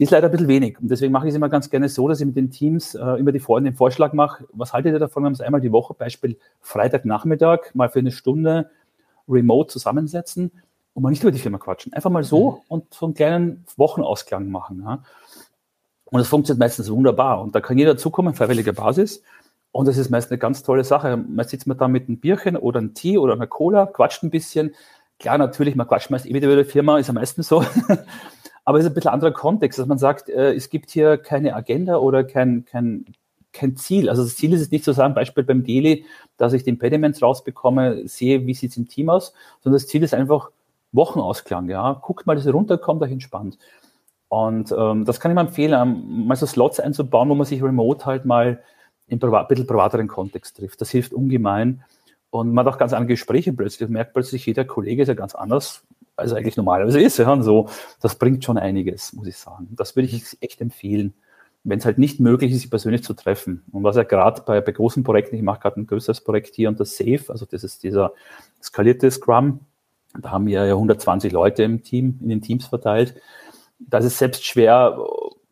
Ist 0.00 0.12
leider 0.12 0.28
ein 0.28 0.30
bisschen 0.30 0.46
wenig. 0.46 0.78
Und 0.80 0.88
deswegen 0.88 1.12
mache 1.12 1.26
ich 1.26 1.30
es 1.30 1.36
immer 1.36 1.48
ganz 1.48 1.70
gerne 1.70 1.88
so, 1.88 2.06
dass 2.06 2.20
ich 2.20 2.26
mit 2.26 2.36
den 2.36 2.50
Teams 2.50 2.94
äh, 2.94 3.04
immer 3.18 3.32
die 3.32 3.40
Vor 3.40 3.60
den 3.60 3.74
Vorschlag 3.74 4.12
mache, 4.12 4.46
was 4.52 4.72
haltet 4.72 4.92
ihr 4.92 5.00
davon, 5.00 5.24
wenn 5.24 5.30
wir 5.30 5.34
uns 5.34 5.40
einmal 5.40 5.60
die 5.60 5.72
Woche, 5.72 5.92
Beispiel 5.94 6.38
Freitagnachmittag, 6.60 7.74
mal 7.74 7.88
für 7.88 7.98
eine 7.98 8.12
Stunde 8.12 8.70
remote 9.28 9.72
zusammensetzen 9.72 10.52
und 10.94 11.02
mal 11.02 11.10
nicht 11.10 11.22
über 11.22 11.32
die 11.32 11.40
Firma 11.40 11.58
quatschen. 11.58 11.92
Einfach 11.92 12.10
mal 12.10 12.22
so 12.22 12.50
mhm. 12.50 12.56
und 12.68 12.94
so 12.94 13.06
einen 13.06 13.14
kleinen 13.14 13.64
Wochenausklang 13.76 14.48
machen. 14.48 14.82
Ja. 14.84 15.02
Und 16.04 16.20
das 16.20 16.28
funktioniert 16.28 16.60
meistens 16.60 16.90
wunderbar. 16.90 17.42
Und 17.42 17.54
da 17.56 17.60
kann 17.60 17.76
jeder 17.76 17.96
zukommen, 17.96 18.34
freiwilliger 18.34 18.72
Basis. 18.72 19.22
Und 19.72 19.86
das 19.86 19.98
ist 19.98 20.10
meist 20.10 20.30
eine 20.30 20.38
ganz 20.38 20.62
tolle 20.62 20.84
Sache. 20.84 21.16
Man 21.16 21.46
sitzt 21.46 21.66
man 21.66 21.76
da 21.76 21.88
mit 21.88 22.08
einem 22.08 22.18
Bierchen 22.18 22.56
oder 22.56 22.78
einem 22.78 22.94
Tee 22.94 23.18
oder 23.18 23.34
einer 23.34 23.46
Cola, 23.46 23.86
quatscht 23.86 24.22
ein 24.22 24.30
bisschen. 24.30 24.74
Klar, 25.18 25.38
natürlich, 25.38 25.74
man 25.74 25.86
quatscht 25.86 26.10
meist 26.10 26.24
eh 26.24 26.32
wieder 26.32 26.46
über 26.46 26.62
die 26.62 26.68
Firma, 26.68 26.98
ist 26.98 27.08
am 27.10 27.16
meisten 27.16 27.42
so. 27.42 27.64
aber 28.68 28.76
es 28.76 28.84
ist 28.84 28.90
ein 28.90 28.94
bisschen 28.94 29.12
anderer 29.12 29.32
Kontext, 29.32 29.78
dass 29.78 29.86
man 29.86 29.96
sagt, 29.96 30.28
äh, 30.28 30.52
es 30.52 30.68
gibt 30.68 30.90
hier 30.90 31.16
keine 31.16 31.56
Agenda 31.56 31.96
oder 31.96 32.22
kein, 32.22 32.66
kein, 32.66 33.06
kein 33.50 33.78
Ziel. 33.78 34.10
Also 34.10 34.22
das 34.22 34.36
Ziel 34.36 34.52
ist 34.52 34.60
es 34.60 34.70
nicht 34.70 34.84
zu 34.84 34.92
sagen, 34.92 35.14
Beispiel 35.14 35.42
beim 35.42 35.64
Daily, 35.64 36.04
dass 36.36 36.52
ich 36.52 36.64
die 36.64 36.68
Impediments 36.68 37.22
rausbekomme, 37.22 38.06
sehe, 38.06 38.44
wie 38.44 38.52
sieht 38.52 38.72
es 38.72 38.76
im 38.76 38.86
Team 38.86 39.08
aus, 39.08 39.32
sondern 39.62 39.80
das 39.80 39.86
Ziel 39.86 40.02
ist 40.02 40.12
einfach 40.12 40.50
Wochenausklang. 40.92 41.70
Ja, 41.70 41.94
guckt 41.94 42.26
mal, 42.26 42.36
dass 42.36 42.44
ihr 42.44 42.52
runterkommt, 42.52 43.00
euch 43.00 43.10
entspannt. 43.10 43.56
Und 44.28 44.70
ähm, 44.76 45.06
das 45.06 45.18
kann 45.18 45.30
ich 45.30 45.34
mal 45.34 45.46
empfehlen, 45.46 46.26
mal 46.26 46.36
so 46.36 46.44
Slots 46.44 46.78
einzubauen, 46.78 47.30
wo 47.30 47.34
man 47.34 47.46
sich 47.46 47.62
remote 47.62 48.04
halt 48.04 48.26
mal 48.26 48.62
in 49.06 49.18
ein 49.18 49.46
bisschen 49.48 49.66
privateren 49.66 50.08
Kontext 50.08 50.58
trifft. 50.58 50.78
Das 50.82 50.90
hilft 50.90 51.14
ungemein. 51.14 51.84
Und 52.28 52.52
man 52.52 52.66
hat 52.66 52.74
auch 52.74 52.78
ganz 52.78 52.92
andere 52.92 53.14
Gespräche 53.14 53.54
plötzlich. 53.54 53.88
Man 53.88 53.94
merkt 53.94 54.12
plötzlich, 54.12 54.44
jeder 54.44 54.66
Kollege 54.66 55.00
ist 55.00 55.08
ja 55.08 55.14
ganz 55.14 55.34
anders, 55.34 55.86
als 56.18 56.32
er 56.32 56.38
eigentlich 56.38 56.56
normalerweise 56.56 57.00
ist. 57.00 57.18
Ja, 57.18 57.32
und 57.32 57.42
so, 57.42 57.68
das 58.00 58.16
bringt 58.16 58.44
schon 58.44 58.58
einiges, 58.58 59.12
muss 59.12 59.26
ich 59.26 59.36
sagen. 59.36 59.68
Das 59.72 59.96
würde 59.96 60.08
ich 60.08 60.36
echt 60.40 60.60
empfehlen 60.60 61.14
wenn 61.64 61.78
es 61.78 61.84
halt 61.84 61.98
nicht 61.98 62.20
möglich 62.20 62.52
ist, 62.52 62.62
sich 62.62 62.70
persönlich 62.70 63.02
zu 63.02 63.14
treffen. 63.14 63.62
Und 63.72 63.82
was 63.82 63.96
ja 63.96 64.02
gerade 64.02 64.42
bei, 64.42 64.60
bei 64.60 64.72
großen 64.72 65.04
Projekten, 65.04 65.36
ich 65.36 65.42
mache 65.42 65.60
gerade 65.60 65.80
ein 65.80 65.86
größeres 65.86 66.22
Projekt 66.22 66.54
hier 66.54 66.68
und 66.68 66.80
das 66.80 66.96
Safe, 66.96 67.24
also 67.28 67.46
das 67.46 67.64
ist 67.64 67.82
dieser 67.82 68.12
skalierte 68.62 69.10
Scrum, 69.10 69.60
da 70.18 70.30
haben 70.30 70.46
wir 70.46 70.64
ja 70.64 70.72
120 70.72 71.32
Leute 71.32 71.62
im 71.64 71.82
Team, 71.82 72.18
in 72.22 72.28
den 72.28 72.40
Teams 72.40 72.66
verteilt. 72.66 73.14
Da 73.78 73.98
ist 73.98 74.06
es 74.06 74.18
selbst 74.18 74.44
schwer, 74.44 74.98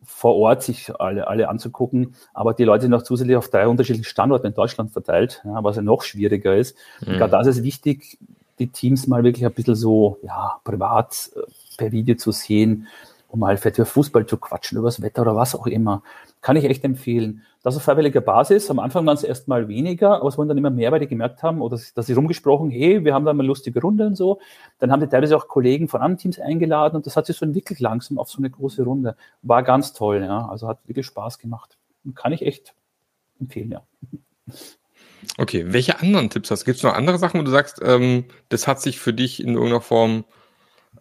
vor 0.03 0.35
Ort 0.35 0.63
sich 0.63 0.91
alle, 0.99 1.27
alle 1.27 1.47
anzugucken, 1.47 2.15
aber 2.33 2.53
die 2.53 2.63
Leute 2.63 2.83
sind 2.83 2.93
auch 2.93 3.03
zusätzlich 3.03 3.35
auf 3.35 3.49
drei 3.49 3.67
unterschiedlichen 3.67 4.05
Standorten 4.05 4.47
in 4.47 4.53
Deutschland 4.55 4.91
verteilt, 4.91 5.43
ja, 5.45 5.63
was 5.63 5.75
ja 5.75 5.83
noch 5.83 6.01
schwieriger 6.01 6.55
ist. 6.55 6.75
Mhm. 7.01 7.17
Gerade 7.17 7.31
da 7.31 7.41
ist 7.41 7.61
wichtig, 7.61 8.17
die 8.59 8.67
Teams 8.67 9.07
mal 9.07 9.23
wirklich 9.23 9.45
ein 9.45 9.53
bisschen 9.53 9.75
so 9.75 10.17
ja, 10.23 10.59
privat 10.63 11.31
äh, 11.35 11.41
per 11.77 11.91
Video 11.91 12.15
zu 12.15 12.31
sehen, 12.31 12.87
um 13.29 13.39
mal 13.39 13.57
vielleicht 13.57 13.77
über 13.77 13.85
Fußball 13.85 14.25
zu 14.25 14.37
quatschen, 14.37 14.77
über 14.77 14.87
das 14.87 15.01
Wetter 15.01 15.21
oder 15.21 15.35
was 15.35 15.55
auch 15.55 15.67
immer. 15.67 16.01
Kann 16.41 16.55
ich 16.55 16.65
echt 16.65 16.83
empfehlen. 16.83 17.43
Das 17.63 17.75
auf 17.75 17.83
freiwilliger 17.83 18.21
Basis. 18.21 18.69
Am 18.69 18.79
Anfang 18.79 19.05
waren 19.05 19.17
es 19.17 19.23
erstmal 19.23 19.67
weniger, 19.67 20.15
aber 20.15 20.29
es 20.29 20.37
wurden 20.37 20.47
dann 20.47 20.57
immer 20.57 20.69
mehr, 20.69 20.91
weil 20.91 21.01
die 21.01 21.07
gemerkt 21.07 21.43
haben, 21.43 21.61
oder 21.61 21.77
dass 21.95 22.05
sie 22.05 22.13
rumgesprochen, 22.13 22.69
hey, 22.71 23.03
wir 23.03 23.13
haben 23.13 23.25
da 23.25 23.33
mal 23.33 23.45
lustige 23.45 23.81
Runde 23.81 24.07
und 24.07 24.15
so. 24.15 24.39
Dann 24.79 24.91
haben 24.91 25.01
die 25.01 25.07
teilweise 25.07 25.35
auch 25.35 25.47
Kollegen 25.47 25.87
von 25.87 26.01
anderen 26.01 26.17
Teams 26.17 26.39
eingeladen 26.39 26.95
und 26.95 27.05
das 27.05 27.17
hat 27.17 27.25
sich 27.25 27.35
so 27.35 27.45
entwickelt 27.45 27.79
langsam 27.79 28.19
auf 28.19 28.29
so 28.29 28.37
eine 28.37 28.49
große 28.49 28.83
Runde. 28.83 29.17
War 29.41 29.63
ganz 29.63 29.93
toll, 29.93 30.23
ja. 30.23 30.47
Also 30.47 30.67
hat 30.67 30.79
wirklich 30.87 31.05
Spaß 31.07 31.39
gemacht. 31.39 31.77
Kann 32.15 32.31
ich 32.31 32.43
echt 32.43 32.73
empfehlen, 33.39 33.71
ja. 33.71 33.81
Okay, 35.37 35.65
welche 35.67 35.99
anderen 35.99 36.29
Tipps 36.29 36.51
hast 36.51 36.61
du? 36.61 36.65
Gibt 36.65 36.77
es 36.77 36.83
noch 36.83 36.93
andere 36.93 37.17
Sachen, 37.19 37.39
wo 37.39 37.43
du 37.43 37.51
sagst, 37.51 37.81
ähm, 37.83 38.25
das 38.49 38.67
hat 38.67 38.81
sich 38.81 38.99
für 38.99 39.13
dich 39.13 39.41
in 39.41 39.53
irgendeiner 39.53 39.81
Form 39.81 40.25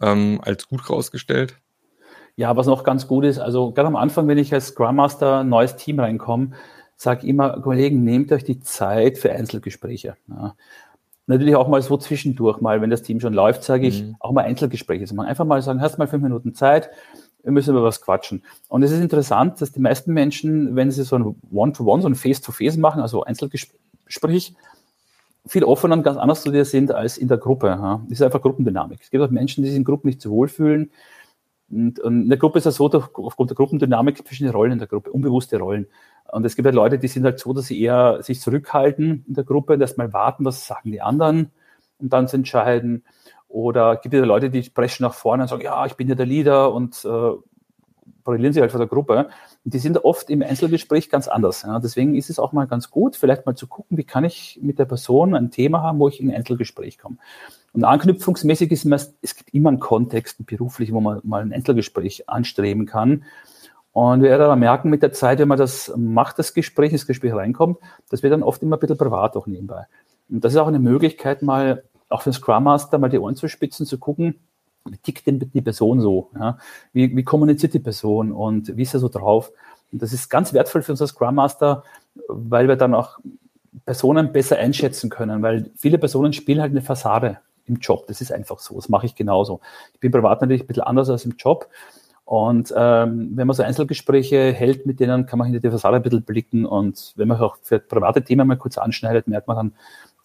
ähm, 0.00 0.40
als 0.42 0.68
gut 0.68 0.88
rausgestellt? 0.88 1.56
Ja, 2.36 2.54
was 2.56 2.66
noch 2.66 2.84
ganz 2.84 3.06
gut 3.06 3.24
ist, 3.24 3.38
also 3.38 3.72
gerade 3.72 3.88
am 3.88 3.96
Anfang, 3.96 4.28
wenn 4.28 4.36
ich 4.36 4.52
als 4.52 4.68
Scrum 4.68 4.96
Master 4.96 5.40
ein 5.40 5.48
neues 5.48 5.76
Team 5.76 6.00
reinkomme, 6.00 6.50
sage 6.96 7.26
immer, 7.26 7.60
Kollegen, 7.60 8.04
nehmt 8.04 8.30
euch 8.32 8.44
die 8.44 8.60
Zeit 8.60 9.16
für 9.18 9.32
Einzelgespräche. 9.32 10.16
Ja. 10.28 10.54
Natürlich 11.26 11.56
auch 11.56 11.68
mal 11.68 11.82
so 11.82 11.96
zwischendurch 11.96 12.60
mal, 12.60 12.80
wenn 12.80 12.90
das 12.90 13.02
Team 13.02 13.20
schon 13.20 13.32
läuft, 13.32 13.64
sage 13.64 13.86
ich, 13.86 14.02
mhm. 14.02 14.16
auch 14.20 14.32
mal 14.32 14.44
Einzelgespräche 14.44 15.12
machen. 15.14 15.26
Einfach 15.26 15.44
mal 15.44 15.60
sagen, 15.62 15.80
hast 15.80 15.98
mal 15.98 16.06
fünf 16.06 16.22
Minuten 16.22 16.54
Zeit, 16.54 16.90
wir 17.42 17.52
müssen 17.52 17.70
über 17.70 17.82
was 17.82 18.00
quatschen. 18.00 18.42
Und 18.68 18.82
es 18.82 18.90
ist 18.90 19.00
interessant, 19.00 19.60
dass 19.60 19.72
die 19.72 19.80
meisten 19.80 20.12
Menschen, 20.12 20.76
wenn 20.76 20.90
sie 20.90 21.04
so 21.04 21.16
ein 21.16 21.36
One-to-One, 21.50 22.00
-one, 22.00 22.02
so 22.02 22.08
ein 22.08 22.14
Face-to-Face 22.14 22.74
-face 22.74 22.80
machen, 22.80 23.00
also 23.00 23.24
Einzelgespräch, 24.06 24.54
viel 25.46 25.64
offener 25.64 25.94
und 25.94 26.02
ganz 26.02 26.18
anders 26.18 26.42
zu 26.42 26.50
dir 26.50 26.64
sind 26.64 26.92
als 26.92 27.18
in 27.18 27.28
der 27.28 27.38
Gruppe. 27.38 27.68
Ja. 27.68 28.00
Das 28.04 28.12
ist 28.18 28.22
einfach 28.22 28.42
Gruppendynamik. 28.42 29.00
Es 29.02 29.10
gibt 29.10 29.22
auch 29.22 29.30
Menschen, 29.30 29.62
die 29.62 29.70
sich 29.70 29.76
in 29.76 29.84
Gruppen 29.84 30.08
nicht 30.08 30.20
so 30.20 30.30
wohlfühlen, 30.30 30.90
und, 31.68 31.98
und 31.98 32.22
in 32.22 32.28
der 32.28 32.38
Gruppe 32.38 32.58
ist 32.58 32.66
es 32.66 32.76
so, 32.76 32.86
aufgrund 32.86 33.50
der 33.50 33.56
Gruppendynamik 33.56 34.18
verschiedene 34.24 34.52
Rollen 34.52 34.72
in 34.72 34.78
der 34.78 34.88
Gruppe, 34.88 35.10
unbewusste 35.10 35.58
Rollen. 35.58 35.86
Und 36.30 36.44
es 36.44 36.56
gibt 36.56 36.66
halt 36.66 36.74
Leute, 36.74 36.98
die 36.98 37.08
sind 37.08 37.24
halt 37.24 37.38
so, 37.38 37.52
dass 37.52 37.66
sie 37.66 37.80
eher 37.80 38.22
sich 38.22 38.40
zurückhalten 38.40 39.24
in 39.26 39.34
der 39.34 39.44
Gruppe 39.44 39.74
und 39.74 39.80
erstmal 39.80 40.12
warten, 40.12 40.44
was 40.44 40.66
sagen 40.66 40.92
die 40.92 41.00
anderen, 41.00 41.50
um 41.98 42.08
dann 42.08 42.28
zu 42.28 42.36
entscheiden. 42.36 43.04
Oder 43.48 43.94
es 43.94 44.00
gibt 44.02 44.14
ja 44.14 44.24
Leute, 44.24 44.50
die 44.50 44.62
preschen 44.70 45.04
nach 45.04 45.14
vorne 45.14 45.44
und 45.44 45.48
sagen, 45.48 45.62
ja, 45.62 45.86
ich 45.86 45.94
bin 45.94 46.08
ja 46.08 46.14
der 46.14 46.26
Leader 46.26 46.72
und 46.72 47.04
äh, 47.04 47.32
brillieren 48.24 48.52
sie 48.52 48.60
halt 48.60 48.70
vor 48.70 48.78
der 48.78 48.88
Gruppe. 48.88 49.28
Die 49.68 49.78
sind 49.80 50.04
oft 50.04 50.30
im 50.30 50.42
Einzelgespräch 50.42 51.10
ganz 51.10 51.26
anders. 51.26 51.62
Ja. 51.62 51.80
Deswegen 51.80 52.14
ist 52.14 52.30
es 52.30 52.38
auch 52.38 52.52
mal 52.52 52.66
ganz 52.66 52.88
gut, 52.88 53.16
vielleicht 53.16 53.46
mal 53.46 53.56
zu 53.56 53.66
gucken, 53.66 53.98
wie 53.98 54.04
kann 54.04 54.24
ich 54.24 54.60
mit 54.62 54.78
der 54.78 54.84
Person 54.84 55.34
ein 55.34 55.50
Thema 55.50 55.82
haben, 55.82 55.98
wo 55.98 56.06
ich 56.06 56.20
in 56.20 56.30
ein 56.30 56.36
Einzelgespräch 56.36 56.98
komme. 56.98 57.16
Und 57.72 57.82
anknüpfungsmäßig 57.82 58.70
ist 58.70 58.84
immer, 58.84 58.94
es 58.94 59.34
gibt 59.34 59.52
immer 59.52 59.70
einen 59.70 59.80
Kontext, 59.80 60.38
einen 60.38 60.46
beruflichen, 60.46 60.94
wo 60.94 61.00
man 61.00 61.20
mal 61.24 61.42
ein 61.42 61.52
Einzelgespräch 61.52 62.28
anstreben 62.28 62.86
kann. 62.86 63.24
Und 63.90 64.22
wir 64.22 64.30
werden 64.30 64.42
aber 64.42 64.54
merken 64.54 64.88
mit 64.88 65.02
der 65.02 65.12
Zeit, 65.12 65.40
wenn 65.40 65.48
man 65.48 65.58
das 65.58 65.92
macht, 65.96 66.38
das 66.38 66.54
Gespräch, 66.54 66.92
das 66.92 67.06
Gespräch 67.06 67.34
reinkommt, 67.34 67.78
das 68.08 68.22
wird 68.22 68.32
dann 68.32 68.44
oft 68.44 68.62
immer 68.62 68.76
ein 68.76 68.80
bisschen 68.80 68.98
privat 68.98 69.36
auch 69.36 69.48
nebenbei. 69.48 69.86
Und 70.30 70.44
das 70.44 70.52
ist 70.52 70.58
auch 70.58 70.68
eine 70.68 70.78
Möglichkeit, 70.78 71.42
mal 71.42 71.82
auch 72.08 72.22
für 72.22 72.30
den 72.30 72.34
Scrum 72.34 72.64
Master 72.64 72.98
mal 72.98 73.08
die 73.08 73.18
Ohren 73.18 73.34
zu 73.34 73.48
spitzen, 73.48 73.84
zu 73.84 73.98
gucken, 73.98 74.36
tickt 75.02 75.26
denn 75.26 75.38
die 75.38 75.62
Person 75.62 76.00
so? 76.00 76.30
Ja? 76.38 76.58
Wie, 76.92 77.14
wie 77.16 77.24
kommuniziert 77.24 77.74
die 77.74 77.80
Person 77.80 78.32
und 78.32 78.76
wie 78.76 78.82
ist 78.82 78.94
er 78.94 79.00
so 79.00 79.08
drauf? 79.08 79.52
Und 79.92 80.02
das 80.02 80.12
ist 80.12 80.28
ganz 80.28 80.52
wertvoll 80.52 80.82
für 80.82 80.92
unseren 80.92 81.08
Scrum 81.08 81.34
Master, 81.36 81.84
weil 82.28 82.68
wir 82.68 82.76
dann 82.76 82.94
auch 82.94 83.18
Personen 83.84 84.32
besser 84.32 84.56
einschätzen 84.56 85.10
können, 85.10 85.42
weil 85.42 85.70
viele 85.76 85.98
Personen 85.98 86.32
spielen 86.32 86.60
halt 86.60 86.72
eine 86.72 86.82
Fassade 86.82 87.38
im 87.66 87.76
Job. 87.76 88.06
Das 88.06 88.20
ist 88.20 88.32
einfach 88.32 88.58
so. 88.58 88.76
Das 88.76 88.88
mache 88.88 89.06
ich 89.06 89.14
genauso. 89.14 89.60
Ich 89.94 90.00
bin 90.00 90.12
privat 90.12 90.40
natürlich 90.40 90.62
ein 90.62 90.66
bisschen 90.66 90.84
anders 90.84 91.10
als 91.10 91.24
im 91.24 91.34
Job. 91.38 91.68
Und 92.24 92.74
ähm, 92.76 93.32
wenn 93.34 93.46
man 93.46 93.54
so 93.54 93.62
Einzelgespräche 93.62 94.52
hält 94.52 94.84
mit 94.84 94.98
denen, 94.98 95.26
kann 95.26 95.38
man 95.38 95.46
hinter 95.46 95.60
die 95.60 95.70
Fassade 95.70 95.96
ein 95.96 96.02
bisschen 96.02 96.22
blicken. 96.22 96.66
Und 96.66 97.12
wenn 97.16 97.28
man 97.28 97.40
auch 97.40 97.56
für 97.62 97.78
private 97.78 98.22
Themen 98.22 98.48
mal 98.48 98.56
kurz 98.56 98.78
anschneidet, 98.78 99.28
merkt 99.28 99.46
man 99.46 99.56
dann 99.56 99.72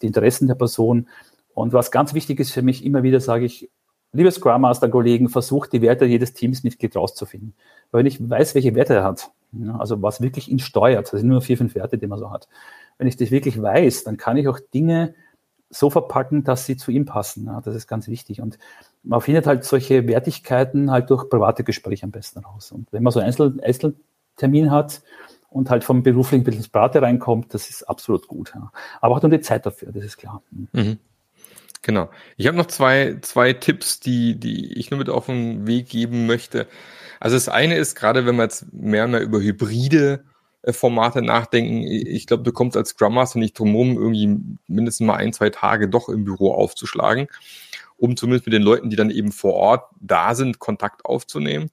die 0.02 0.08
Interessen 0.08 0.48
der 0.48 0.56
Person. 0.56 1.08
Und 1.54 1.74
was 1.74 1.92
ganz 1.92 2.14
wichtig 2.14 2.40
ist 2.40 2.52
für 2.52 2.62
mich, 2.62 2.86
immer 2.86 3.04
wieder 3.04 3.20
sage 3.20 3.46
ich, 3.46 3.70
liebe 4.14 4.32
Scrum 4.32 4.62
Master 4.62 4.90
Kollegen, 4.90 5.30
versucht 5.30 5.74
die 5.74 5.82
Werte 5.82 6.06
jedes 6.06 6.34
Teamsmitglied 6.34 6.96
rauszufinden. 6.96 7.54
Weil 7.92 8.00
wenn 8.00 8.08
ich 8.08 8.30
weiß, 8.30 8.56
welche 8.56 8.76
Werte 8.76 8.96
er 8.96 9.04
hat, 9.04 9.32
also 9.78 10.02
was 10.02 10.22
wirklich 10.22 10.50
ihn 10.50 10.60
steuert, 10.60 11.12
das 11.12 11.20
sind 11.20 11.30
nur 11.30 11.42
vier, 11.42 11.58
fünf 11.58 11.76
Werte, 11.76 11.98
die 11.98 12.08
man 12.08 12.20
so 12.20 12.32
hat. 12.32 12.48
Wenn 12.98 13.08
ich 13.08 13.18
das 13.18 13.32
wirklich 13.32 13.62
weiß, 13.62 14.04
dann 14.04 14.18
kann 14.18 14.38
ich 14.38 14.48
auch 14.48 14.60
Dinge 14.74 15.14
so 15.70 15.90
verpacken, 15.90 16.44
dass 16.44 16.66
sie 16.66 16.78
zu 16.78 16.92
ihm 16.92 17.06
passen. 17.06 17.50
Das 17.64 17.76
ist 17.76 17.88
ganz 17.88 18.08
wichtig. 18.08 18.42
Und 18.42 18.58
man 19.04 19.22
findet 19.22 19.48
halt 19.48 19.64
solche 19.64 20.08
Wertigkeiten 20.08 20.92
halt 20.92 21.10
durch 21.10 21.30
private 21.30 21.64
Gespräche 21.64 22.04
am 22.04 22.12
besten 22.12 22.40
raus. 22.40 22.72
Und 22.72 22.92
wenn 22.92 23.04
man 23.04 23.12
so 23.12 23.20
einen 23.20 23.28
Einzel 23.28 23.60
Einzeltermin 23.64 24.72
hat 24.72 25.02
und 25.50 25.70
halt 25.70 25.84
vom 25.84 26.04
beruflichen 26.04 26.44
bis 26.44 26.56
ins 26.56 26.70
Private 26.70 27.02
reinkommt, 27.02 27.54
das 27.54 27.70
ist 27.70 27.84
absolut 27.84 28.28
gut. 28.28 28.54
Aber 29.00 29.16
auch 29.16 29.22
nur 29.22 29.32
die 29.32 29.42
Zeit 29.42 29.66
dafür, 29.66 29.92
das 29.92 30.04
ist 30.04 30.18
klar. 30.18 30.42
Mhm. 30.74 31.00
Genau. 31.82 32.10
Ich 32.38 32.48
habe 32.48 32.58
noch 32.58 32.68
zwei, 32.68 33.18
zwei 33.22 33.54
Tipps, 33.54 34.00
die, 34.00 34.40
die 34.40 34.74
ich 34.78 34.92
nur 34.92 35.00
mit 35.00 35.10
auf 35.10 35.26
den 35.26 35.66
Weg 35.66 35.90
geben 35.90 36.28
möchte. 36.28 36.68
Also 37.20 37.36
das 37.36 37.50
eine 37.50 37.76
ist, 37.76 37.96
gerade 37.96 38.26
wenn 38.26 38.36
man 38.36 38.46
jetzt 38.46 38.72
mehr 38.72 39.06
und 39.06 39.12
mehr 39.12 39.22
über 39.22 39.40
hybride 39.42 40.24
äh, 40.64 40.74
Formate 40.74 41.22
nachdenken. 41.22 41.84
Ich 41.84 42.28
glaube, 42.28 42.44
du 42.44 42.52
kommst 42.52 42.78
als 42.78 42.90
Scrum 42.90 43.16
Master 43.16 43.40
nicht 43.40 43.58
drum 43.58 43.76
rum, 43.76 43.98
irgendwie 43.98 44.38
mindestens 44.68 45.08
mal 45.08 45.16
ein, 45.16 45.34
zwei 45.34 45.50
Tage 45.50 45.90
doch 45.90 46.08
im 46.10 46.24
Büro 46.24 46.54
aufzuschlagen, 46.54 47.28
um 47.98 48.16
zumindest 48.16 48.46
mit 48.46 48.54
den 48.54 48.62
Leuten, 48.64 48.90
die 48.90 48.96
dann 48.96 49.10
eben 49.10 49.32
vor 49.32 49.54
Ort 49.54 49.90
da 50.00 50.36
sind, 50.36 50.60
Kontakt 50.60 51.06
aufzunehmen. 51.06 51.72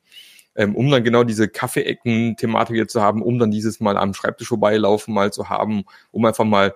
Ähm, 0.57 0.75
um 0.75 0.91
dann 0.91 1.05
genau 1.05 1.23
diese 1.23 1.49
Kaffeeecken-Thematik 1.49 2.77
jetzt 2.77 2.93
zu 2.93 3.03
haben, 3.03 3.23
um 3.23 3.39
dann 3.39 3.51
dieses 3.51 3.79
Mal 3.79 3.97
am 3.97 4.13
Schreibtisch 4.15 4.49
vorbeilaufen 4.49 5.15
mal 5.15 5.33
zu 5.33 5.49
haben, 5.49 5.85
um 6.11 6.25
einfach 6.25 6.45
mal, 6.45 6.75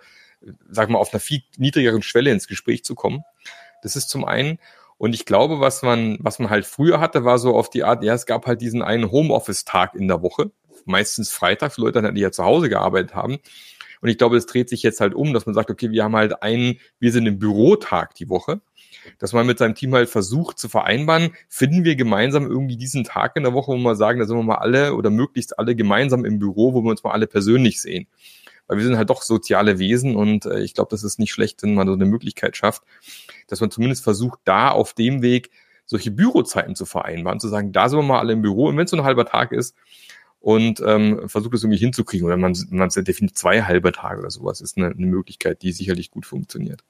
sag 0.70 0.90
mal, 0.90 0.98
auf 0.98 1.12
einer 1.12 1.20
viel 1.20 1.42
niedrigeren 1.56 2.02
Schwelle 2.02 2.30
ins 2.30 2.48
Gespräch 2.48 2.84
zu 2.84 2.94
kommen. 2.94 3.22
Das 3.82 3.96
ist 3.96 4.08
zum 4.08 4.24
einen. 4.24 4.58
Und 4.98 5.14
ich 5.14 5.26
glaube, 5.26 5.60
was 5.60 5.82
man, 5.82 6.18
was 6.20 6.38
man 6.38 6.50
halt 6.50 6.64
früher 6.64 7.00
hatte, 7.00 7.24
war 7.24 7.38
so 7.38 7.56
auf 7.56 7.70
die 7.70 7.82
Art, 7.82 8.04
ja, 8.04 8.14
es 8.14 8.26
gab 8.26 8.46
halt 8.46 8.60
diesen 8.60 8.82
einen 8.82 9.10
Homeoffice-Tag 9.10 9.94
in 9.94 10.08
der 10.08 10.22
Woche 10.22 10.52
meistens 10.84 11.30
freitags 11.30 11.78
Leute, 11.78 12.12
die 12.12 12.20
ja 12.20 12.32
zu 12.32 12.44
Hause 12.44 12.68
gearbeitet 12.68 13.14
haben. 13.14 13.38
Und 14.00 14.08
ich 14.08 14.18
glaube, 14.18 14.36
es 14.36 14.46
dreht 14.46 14.68
sich 14.68 14.82
jetzt 14.82 15.00
halt 15.00 15.14
um, 15.14 15.32
dass 15.32 15.46
man 15.46 15.54
sagt, 15.54 15.70
okay, 15.70 15.90
wir 15.92 16.02
haben 16.02 16.16
halt 16.16 16.42
einen, 16.42 16.80
wir 16.98 17.12
sind 17.12 17.26
im 17.26 17.38
Bürotag 17.38 18.14
die 18.16 18.28
Woche, 18.28 18.60
dass 19.18 19.32
man 19.32 19.46
mit 19.46 19.58
seinem 19.58 19.76
Team 19.76 19.94
halt 19.94 20.08
versucht 20.08 20.58
zu 20.58 20.68
vereinbaren, 20.68 21.34
finden 21.48 21.84
wir 21.84 21.94
gemeinsam 21.94 22.48
irgendwie 22.48 22.76
diesen 22.76 23.04
Tag 23.04 23.36
in 23.36 23.44
der 23.44 23.52
Woche, 23.52 23.72
wo 23.72 23.76
wir 23.76 23.94
sagen, 23.94 24.18
da 24.18 24.26
sind 24.26 24.36
wir 24.36 24.42
mal 24.42 24.56
alle 24.56 24.94
oder 24.94 25.10
möglichst 25.10 25.56
alle 25.58 25.76
gemeinsam 25.76 26.24
im 26.24 26.40
Büro, 26.40 26.74
wo 26.74 26.82
wir 26.82 26.90
uns 26.90 27.04
mal 27.04 27.12
alle 27.12 27.28
persönlich 27.28 27.80
sehen. 27.80 28.08
Weil 28.72 28.78
wir 28.78 28.86
sind 28.86 28.96
halt 28.96 29.10
doch 29.10 29.20
soziale 29.20 29.78
Wesen 29.78 30.16
und 30.16 30.46
äh, 30.46 30.60
ich 30.60 30.72
glaube, 30.72 30.88
das 30.88 31.04
ist 31.04 31.18
nicht 31.18 31.30
schlecht, 31.30 31.62
wenn 31.62 31.74
man 31.74 31.86
so 31.86 31.92
eine 31.92 32.06
Möglichkeit 32.06 32.56
schafft, 32.56 32.84
dass 33.48 33.60
man 33.60 33.70
zumindest 33.70 34.02
versucht, 34.02 34.40
da 34.46 34.70
auf 34.70 34.94
dem 34.94 35.20
Weg 35.20 35.50
solche 35.84 36.10
Bürozeiten 36.10 36.74
zu 36.74 36.86
vereinbaren, 36.86 37.38
zu 37.38 37.48
sagen, 37.48 37.72
da 37.72 37.90
sind 37.90 37.98
wir 37.98 38.02
mal 38.02 38.18
alle 38.18 38.32
im 38.32 38.40
Büro 38.40 38.68
und 38.68 38.78
wenn 38.78 38.86
es 38.86 38.90
so 38.90 38.96
ein 38.96 39.04
halber 39.04 39.26
Tag 39.26 39.52
ist, 39.52 39.76
und 40.40 40.82
ähm, 40.86 41.28
versucht 41.28 41.52
es 41.54 41.64
irgendwie 41.64 41.78
hinzukriegen. 41.78 42.26
Oder 42.26 42.38
man, 42.38 42.56
man 42.70 42.88
definiert 42.88 43.36
zwei 43.36 43.62
halbe 43.62 43.92
Tage 43.92 44.20
oder 44.20 44.30
sowas, 44.30 44.62
ist 44.62 44.78
eine, 44.78 44.86
eine 44.86 45.06
Möglichkeit, 45.06 45.60
die 45.60 45.72
sicherlich 45.72 46.10
gut 46.10 46.24
funktioniert. 46.24 46.82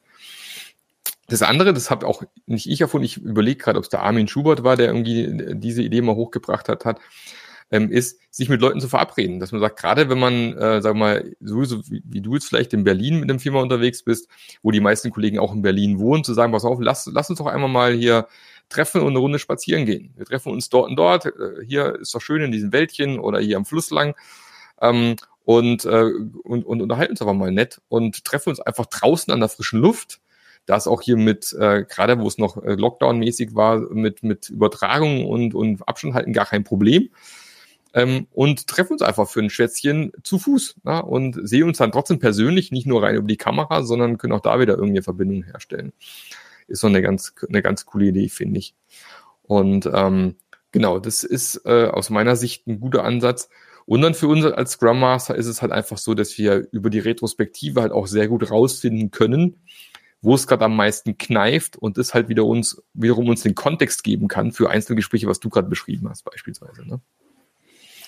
Das 1.27 1.43
andere, 1.43 1.75
das 1.75 1.91
habe 1.91 2.07
auch 2.07 2.23
nicht 2.47 2.71
ich 2.71 2.81
erfunden, 2.81 3.07
ich 3.07 3.17
überlege 3.17 3.59
gerade, 3.59 3.79
ob 3.79 3.85
es 3.85 3.91
der 3.91 4.03
Armin 4.03 4.29
Schubert 4.29 4.63
war, 4.63 4.77
der 4.77 4.87
irgendwie 4.87 5.55
diese 5.57 5.83
Idee 5.83 6.01
mal 6.01 6.15
hochgebracht 6.15 6.69
hat, 6.69 6.85
hat 6.85 7.01
ähm, 7.73 7.91
ist, 7.91 8.21
sich 8.31 8.49
mit 8.49 8.61
Leuten 8.61 8.81
zu 8.81 8.89
verabreden. 8.89 9.41
Dass 9.41 9.51
man 9.51 9.61
sagt, 9.61 9.81
gerade 9.81 10.09
wenn 10.09 10.19
man, 10.19 10.57
äh, 10.57 10.81
sag 10.83 10.95
mal, 10.95 11.35
sowieso 11.41 11.81
wie, 11.91 12.03
wie 12.05 12.21
du 12.21 12.35
jetzt 12.35 12.47
vielleicht 12.47 12.75
in 12.75 12.85
Berlin 12.85 13.19
mit 13.19 13.31
dem 13.31 13.41
Firma 13.41 13.61
unterwegs 13.61 14.05
bist, 14.05 14.29
wo 14.63 14.71
die 14.71 14.81
meisten 14.81 15.11
Kollegen 15.11 15.39
auch 15.39 15.53
in 15.53 15.63
Berlin 15.63 15.99
wohnen, 15.99 16.23
zu 16.23 16.35
sagen, 16.35 16.53
pass 16.53 16.65
auf, 16.65 16.79
lass, 16.81 17.11
lass 17.13 17.31
uns 17.31 17.39
doch 17.39 17.47
einmal 17.47 17.71
mal 17.71 17.95
hier 17.95 18.29
treffen 18.69 19.01
und 19.01 19.09
eine 19.09 19.19
Runde 19.19 19.39
spazieren 19.39 19.87
gehen. 19.87 20.13
Wir 20.17 20.27
treffen 20.27 20.53
uns 20.53 20.69
dort 20.69 20.91
und 20.91 20.97
dort. 20.97 21.27
Äh, 21.27 21.65
hier 21.67 21.97
ist 21.99 22.15
doch 22.15 22.21
schön 22.21 22.43
in 22.43 22.53
diesem 22.53 22.73
Wäldchen 22.73 23.19
oder 23.19 23.41
hier 23.41 23.57
am 23.57 23.65
Fluss 23.65 23.91
lang. 23.91 24.15
Ähm, 24.81 25.17
und, 25.45 25.87
äh, 25.87 26.11
und, 26.45 26.65
und 26.65 26.83
unterhalten 26.83 27.13
uns 27.13 27.23
aber 27.23 27.35
mal 27.35 27.51
nett 27.51 27.81
und 27.89 28.25
treffen 28.25 28.51
uns 28.51 28.61
einfach 28.61 28.87
draußen 28.87 29.33
an 29.33 29.41
der 29.41 29.49
frischen 29.49 29.81
Luft. 29.81 30.21
Da 30.67 30.77
ist 30.77 30.87
auch 30.87 31.03
hier 31.03 31.17
mit, 31.17 31.53
äh, 31.55 31.85
gerade 31.89 32.21
wo 32.21 32.29
es 32.29 32.39
noch 32.39 32.63
äh, 32.63 32.75
Lockdown-mäßig 32.75 33.55
war, 33.57 33.81
mit, 33.81 34.23
mit 34.23 34.51
Übertragung 34.51 35.27
und, 35.27 35.55
und 35.55 35.89
Abstand 35.89 36.15
halten 36.15 36.33
gar 36.33 36.47
kein 36.47 36.63
Problem 36.65 37.11
ähm, 37.95 38.27
und 38.31 38.67
treffen 38.67 38.95
uns 38.95 39.03
einfach 39.03 39.29
für 39.29 39.41
ein 39.41 39.51
Schwätzchen 39.51 40.13
zu 40.23 40.39
Fuß 40.39 40.77
na, 40.83 41.01
und 41.01 41.39
sehen 41.47 41.65
uns 41.65 41.79
dann 41.79 41.93
trotzdem 41.93 42.19
persönlich, 42.19 42.73
nicht 42.73 42.87
nur 42.87 43.03
rein 43.03 43.17
über 43.17 43.27
die 43.27 43.37
Kamera, 43.37 43.83
sondern 43.83 44.19
können 44.19 44.33
auch 44.33 44.41
da 44.41 44.59
wieder 44.61 44.77
irgendwie 44.77 45.03
Verbindungen 45.03 45.45
herstellen. 45.45 45.93
Ist 46.69 46.81
so 46.81 46.87
eine 46.87 47.03
ganz, 47.03 47.35
eine 47.49 47.63
ganz 47.63 47.87
coole 47.87 48.07
Idee, 48.07 48.29
finde 48.29 48.59
ich. 48.59 48.75
Und 49.43 49.91
ähm, 49.93 50.37
genau, 50.71 50.99
das 50.99 51.25
ist 51.25 51.63
äh, 51.67 51.87
aus 51.87 52.11
meiner 52.11 52.37
Sicht 52.37 52.67
ein 52.67 52.81
guter 52.81 53.05
Ansatz. 53.05 53.49
Und 53.85 54.01
dann 54.01 54.15
für 54.15 54.29
uns 54.29 54.45
als 54.45 54.73
Scrum 54.73 55.01
Master 55.01 55.35
ist 55.35 55.47
es 55.47 55.61
halt 55.61 55.73
einfach 55.73 55.99
so, 55.99 56.15
dass 56.15 56.39
wir 56.39 56.69
über 56.71 56.89
die 56.89 57.01
Retrospektive 57.01 57.83
halt 57.83 57.93
auch 57.93 58.07
sehr 58.07 58.29
gut 58.29 58.51
rausfinden 58.51 59.11
können, 59.11 59.61
wo 60.23 60.35
es 60.35 60.47
gerade 60.47 60.65
am 60.65 60.77
meisten 60.77 61.19
kneift 61.19 61.77
und 61.77 61.99
das 61.99 62.15
halt 62.15 62.29
wieder 62.29 62.47
uns, 62.47 62.81
wiederum 62.95 63.29
uns 63.29 63.43
den 63.43 63.57
Kontext 63.57 64.05
geben 64.05 64.29
kann 64.29 64.53
für 64.53 64.71
Einzelgespräche, 64.71 65.27
was 65.27 65.41
du 65.41 65.49
gerade 65.49 65.69
beschrieben 65.69 66.09
hast, 66.09 66.25
beispielsweise. 66.25 66.87
Ne? 66.87 67.01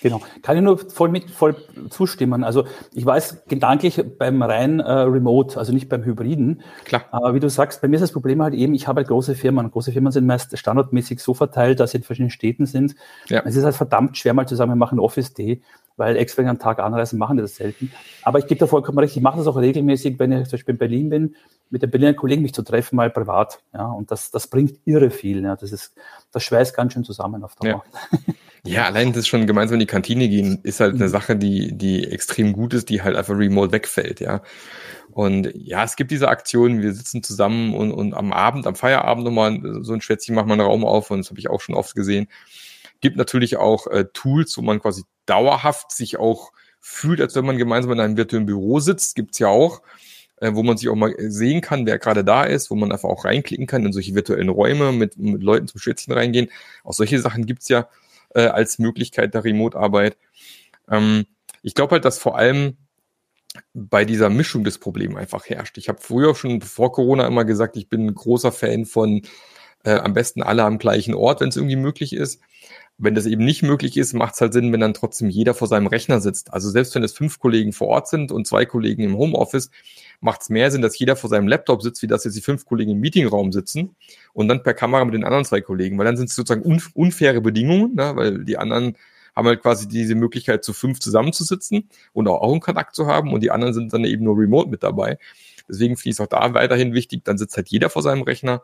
Genau, 0.05 0.21
kann 0.43 0.55
ich 0.55 0.61
nur 0.61 0.77
voll 0.77 1.09
mit 1.09 1.31
voll 1.31 1.55
zustimmen. 1.89 2.43
Also 2.43 2.65
ich 2.93 3.03
weiß 3.03 3.45
gedanklich 3.47 3.99
beim 4.19 4.43
rein 4.43 4.79
äh, 4.79 4.91
Remote, 4.91 5.57
also 5.57 5.73
nicht 5.73 5.89
beim 5.89 6.03
Hybriden. 6.03 6.61
Klar. 6.83 7.05
Aber 7.09 7.33
wie 7.33 7.39
du 7.39 7.49
sagst, 7.49 7.81
bei 7.81 7.87
mir 7.87 7.95
ist 7.95 8.03
das 8.03 8.11
Problem 8.11 8.39
halt 8.43 8.53
eben, 8.53 8.75
ich 8.75 8.87
habe 8.87 8.99
halt 8.99 9.07
große 9.07 9.33
Firmen. 9.33 9.71
Große 9.71 9.91
Firmen 9.91 10.11
sind 10.11 10.27
meist 10.27 10.55
standardmäßig 10.55 11.21
so 11.21 11.33
verteilt, 11.33 11.79
dass 11.79 11.89
sie 11.89 11.97
in 11.97 12.03
verschiedenen 12.03 12.29
Städten 12.29 12.67
sind. 12.67 12.93
Ja. 13.29 13.41
Es 13.45 13.55
ist 13.55 13.63
halt 13.63 13.73
verdammt 13.73 14.15
schwer 14.15 14.35
mal 14.35 14.47
zu 14.47 14.53
sagen, 14.53 14.69
wir 14.69 14.75
machen 14.75 14.99
Office 14.99 15.33
Day, 15.33 15.63
weil 15.97 16.17
extra 16.17 16.43
einen 16.43 16.59
Tag 16.59 16.77
anreisen 16.77 17.17
machen 17.17 17.37
das 17.37 17.55
selten. 17.55 17.91
Aber 18.21 18.37
ich 18.37 18.45
gebe 18.45 18.59
da 18.59 18.67
vollkommen 18.67 18.99
recht, 18.99 19.17
ich 19.17 19.23
mache 19.23 19.39
das 19.39 19.47
auch 19.47 19.57
regelmäßig, 19.57 20.19
wenn 20.19 20.31
ich 20.33 20.43
zum 20.43 20.51
Beispiel 20.51 20.73
in 20.73 20.77
Berlin 20.77 21.09
bin, 21.09 21.35
mit 21.71 21.81
den 21.81 21.89
Berliner 21.89 22.13
Kollegen 22.13 22.43
mich 22.43 22.53
zu 22.53 22.61
treffen, 22.61 22.95
mal 22.95 23.09
privat. 23.09 23.59
Ja, 23.73 23.87
und 23.87 24.11
das, 24.11 24.29
das 24.29 24.45
bringt 24.45 24.77
irre 24.85 25.09
viel. 25.09 25.41
Ja, 25.41 25.55
das 25.55 25.71
ist, 25.71 25.95
das 26.31 26.43
schweißt 26.43 26.75
ganz 26.75 26.93
schön 26.93 27.03
zusammen 27.03 27.43
auf 27.43 27.55
Dauer. 27.55 27.83
Ja. 28.11 28.19
Ja, 28.65 28.85
allein 28.85 29.13
das 29.13 29.27
schon 29.27 29.45
gemeinsam 29.45 29.75
in 29.75 29.81
die 29.81 29.85
Kantine 29.85 30.27
gehen, 30.27 30.59
ist 30.63 30.79
halt 30.79 30.95
eine 30.95 31.05
mhm. 31.05 31.09
Sache, 31.09 31.35
die, 31.35 31.77
die 31.77 32.05
extrem 32.11 32.51
gut 32.51 32.73
ist, 32.73 32.89
die 32.89 33.03
halt 33.03 33.15
einfach 33.15 33.37
remote 33.37 33.71
wegfällt, 33.71 34.19
ja. 34.19 34.41
Und 35.11 35.51
ja, 35.53 35.83
es 35.83 35.95
gibt 35.95 36.11
diese 36.11 36.27
Aktionen, 36.27 36.81
wir 36.81 36.93
sitzen 36.93 37.23
zusammen 37.23 37.73
und, 37.73 37.91
und 37.91 38.13
am 38.13 38.33
Abend, 38.33 38.67
am 38.67 38.75
Feierabend 38.75 39.23
nochmal 39.23 39.61
so 39.81 39.93
ein 39.93 40.01
Schwätzchen 40.01 40.35
macht 40.35 40.47
man 40.47 40.59
einen 40.59 40.67
Raum 40.67 40.83
auf 40.83 41.11
und 41.11 41.19
das 41.19 41.29
habe 41.29 41.39
ich 41.39 41.49
auch 41.49 41.61
schon 41.61 41.75
oft 41.75 41.95
gesehen. 41.95 42.27
Gibt 43.01 43.17
natürlich 43.17 43.57
auch 43.57 43.87
äh, 43.87 44.05
Tools, 44.13 44.57
wo 44.57 44.61
man 44.61 44.81
quasi 44.81 45.03
dauerhaft 45.25 45.91
sich 45.91 46.17
auch 46.17 46.51
fühlt, 46.81 47.21
als 47.21 47.35
wenn 47.35 47.45
man 47.45 47.57
gemeinsam 47.57 47.93
in 47.93 47.99
einem 47.99 48.17
virtuellen 48.17 48.45
Büro 48.45 48.79
sitzt, 48.79 49.15
gibt's 49.15 49.39
ja 49.39 49.47
auch, 49.47 49.81
äh, 50.37 50.51
wo 50.53 50.63
man 50.63 50.75
sich 50.75 50.89
auch 50.89 50.95
mal 50.95 51.13
sehen 51.17 51.61
kann, 51.61 51.85
wer 51.85 51.99
gerade 51.99 52.23
da 52.23 52.43
ist, 52.43 52.69
wo 52.71 52.75
man 52.75 52.91
einfach 52.91 53.09
auch 53.09 53.25
reinklicken 53.25 53.67
kann 53.67 53.85
in 53.85 53.93
solche 53.93 54.15
virtuellen 54.15 54.49
Räume, 54.49 54.91
mit, 54.91 55.17
mit 55.17 55.43
Leuten 55.43 55.67
zum 55.67 55.79
Schwätzchen 55.79 56.13
reingehen. 56.13 56.49
Auch 56.83 56.93
solche 56.93 57.19
Sachen 57.19 57.45
gibt's 57.45 57.69
ja 57.69 57.87
äh, 58.35 58.47
als 58.47 58.77
Möglichkeit 58.77 59.33
der 59.33 59.43
Remote-Arbeit. 59.43 60.17
Ähm, 60.91 61.25
ich 61.63 61.73
glaube 61.73 61.93
halt, 61.93 62.05
dass 62.05 62.19
vor 62.19 62.37
allem 62.37 62.77
bei 63.73 64.05
dieser 64.05 64.29
Mischung 64.29 64.63
des 64.63 64.77
Problems 64.77 65.15
einfach 65.15 65.45
herrscht. 65.45 65.77
Ich 65.77 65.89
habe 65.89 66.01
früher 66.01 66.35
schon 66.35 66.61
vor 66.61 66.91
Corona 66.91 67.25
immer 67.25 67.45
gesagt, 67.45 67.77
ich 67.77 67.89
bin 67.89 68.05
ein 68.05 68.13
großer 68.15 68.51
Fan 68.51 68.85
von 68.85 69.21
äh, 69.83 69.95
am 69.95 70.13
besten 70.13 70.43
alle 70.43 70.63
am 70.63 70.77
gleichen 70.77 71.13
Ort, 71.13 71.41
wenn 71.41 71.49
es 71.49 71.55
irgendwie 71.55 71.77
möglich 71.77 72.13
ist. 72.13 72.41
Wenn 72.97 73.15
das 73.15 73.25
eben 73.25 73.43
nicht 73.43 73.61
möglich 73.61 73.97
ist, 73.97 74.13
macht 74.13 74.35
es 74.35 74.41
halt 74.41 74.53
Sinn, 74.53 74.71
wenn 74.71 74.79
dann 74.79 74.93
trotzdem 74.93 75.29
jeder 75.29 75.53
vor 75.53 75.67
seinem 75.67 75.87
Rechner 75.87 76.21
sitzt. 76.21 76.53
Also 76.53 76.69
selbst 76.69 76.95
wenn 76.95 77.03
es 77.03 77.13
fünf 77.13 77.39
Kollegen 77.39 77.73
vor 77.73 77.87
Ort 77.87 78.07
sind 78.07 78.31
und 78.31 78.47
zwei 78.47 78.65
Kollegen 78.65 79.03
im 79.03 79.17
Homeoffice, 79.17 79.69
macht 80.25 80.41
es 80.41 80.49
mehr 80.49 80.71
Sinn, 80.71 80.81
dass 80.81 80.97
jeder 80.97 81.15
vor 81.15 81.29
seinem 81.29 81.47
Laptop 81.47 81.83
sitzt, 81.83 82.01
wie 82.01 82.07
dass 82.07 82.23
jetzt 82.23 82.35
die 82.35 82.41
fünf 82.41 82.65
Kollegen 82.65 82.91
im 82.91 82.99
Meetingraum 82.99 83.51
sitzen 83.51 83.95
und 84.33 84.47
dann 84.47 84.63
per 84.63 84.73
Kamera 84.73 85.05
mit 85.05 85.13
den 85.13 85.23
anderen 85.23 85.45
zwei 85.45 85.61
Kollegen, 85.61 85.97
weil 85.99 86.05
dann 86.05 86.17
sind 86.17 86.29
es 86.29 86.35
sozusagen 86.35 86.63
unfaire 86.95 87.41
Bedingungen, 87.41 87.93
ne? 87.93 88.11
weil 88.15 88.43
die 88.43 88.57
anderen 88.57 88.97
haben 89.35 89.47
halt 89.47 89.61
quasi 89.61 89.87
diese 89.87 90.15
Möglichkeit, 90.15 90.63
zu 90.63 90.73
fünf 90.73 90.99
zusammenzusitzen 90.99 91.89
und 92.11 92.27
auch, 92.27 92.41
auch 92.41 92.51
einen 92.51 92.59
Kontakt 92.59 92.95
zu 92.95 93.05
haben 93.05 93.31
und 93.33 93.43
die 93.43 93.51
anderen 93.51 93.75
sind 93.75 93.93
dann 93.93 94.03
eben 94.03 94.23
nur 94.23 94.35
remote 94.35 94.69
mit 94.69 94.81
dabei. 94.81 95.19
Deswegen 95.69 95.95
finde 95.95 96.09
ich 96.09 96.15
es 96.15 96.21
auch 96.21 96.27
da 96.27 96.53
weiterhin 96.55 96.93
wichtig, 96.93 97.23
dann 97.23 97.37
sitzt 97.37 97.55
halt 97.55 97.69
jeder 97.69 97.91
vor 97.91 98.01
seinem 98.01 98.23
Rechner 98.23 98.63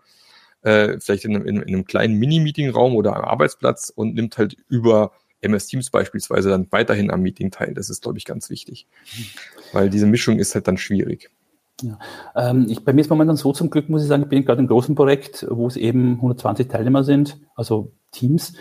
äh, 0.63 0.99
vielleicht 0.99 1.25
in 1.25 1.35
einem, 1.35 1.45
in, 1.45 1.57
in 1.57 1.67
einem 1.67 1.85
kleinen 1.85 2.17
Mini-Meeting-Raum 2.17 2.95
oder 2.95 3.15
am 3.15 3.23
Arbeitsplatz 3.23 3.91
und 3.95 4.15
nimmt 4.15 4.39
halt 4.39 4.57
über 4.67 5.11
MS 5.41 5.67
Teams 5.67 5.91
beispielsweise 5.91 6.49
dann 6.49 6.67
weiterhin 6.71 7.11
am 7.11 7.21
Meeting 7.21 7.51
teil. 7.51 7.75
Das 7.75 7.89
ist, 7.89 8.01
glaube 8.01 8.17
ich, 8.17 8.25
ganz 8.25 8.49
wichtig. 8.49 8.87
Weil 9.73 9.89
diese 9.89 10.05
Mischung 10.05 10.39
ist 10.39 10.55
halt 10.55 10.67
dann 10.67 10.77
schwierig. 10.77 11.29
Ja. 11.81 11.97
Ähm, 12.35 12.65
ich, 12.69 12.83
bei 12.83 12.93
mir 12.93 13.01
ist 13.01 13.09
momentan 13.09 13.35
so 13.35 13.53
zum 13.53 13.69
Glück, 13.69 13.89
muss 13.89 14.03
ich 14.03 14.07
sagen, 14.07 14.23
ich 14.23 14.29
bin 14.29 14.45
gerade 14.45 14.61
im 14.61 14.67
großen 14.67 14.95
Projekt, 14.95 15.45
wo 15.49 15.67
es 15.67 15.75
eben 15.75 16.15
120 16.15 16.67
Teilnehmer 16.67 17.03
sind, 17.03 17.39
also 17.55 17.91
Teams 18.11 18.53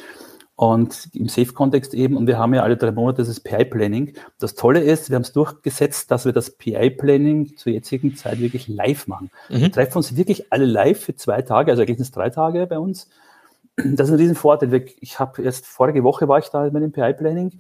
und 0.61 1.09
im 1.15 1.27
Safe-Kontext 1.27 1.95
eben. 1.95 2.19
Und 2.19 2.27
wir 2.27 2.39
haben 2.39 2.53
ja 2.53 2.63
alle 2.63 2.77
drei 2.77 2.93
Monate 2.93 3.25
das 3.25 3.41
PI-Planning. 3.41 4.13
Das 4.39 4.55
Tolle 4.55 4.81
ist, 4.81 5.09
wir 5.09 5.17
haben 5.17 5.23
es 5.23 5.33
durchgesetzt, 5.33 6.11
dass 6.11 6.27
wir 6.27 6.33
das 6.33 6.51
PI-Planning 6.51 7.57
zur 7.57 7.73
jetzigen 7.73 8.15
Zeit 8.15 8.41
wirklich 8.41 8.69
live 8.69 9.07
machen. 9.07 9.31
Mhm. 9.49 9.61
Wir 9.61 9.73
treffen 9.73 9.97
uns 9.97 10.17
wirklich 10.17 10.53
alle 10.53 10.67
live 10.67 11.01
für 11.01 11.15
zwei 11.15 11.41
Tage, 11.41 11.71
also 11.71 11.81
eigentlich 11.81 11.97
sind 11.97 12.05
es 12.05 12.11
drei 12.11 12.29
Tage 12.29 12.67
bei 12.67 12.79
uns. 12.79 13.09
Das 13.77 14.09
ist 14.09 14.15
ein 14.15 14.21
Riesenvorteil. 14.21 14.85
Ich 15.01 15.19
habe 15.19 15.41
erst 15.43 15.67
vorige 15.67 16.05
Woche 16.05 16.29
war 16.29 16.39
ich 16.39 16.49
da 16.49 16.65
mit 16.65 16.83
dem 16.83 16.93
PI-Planning. 16.93 17.59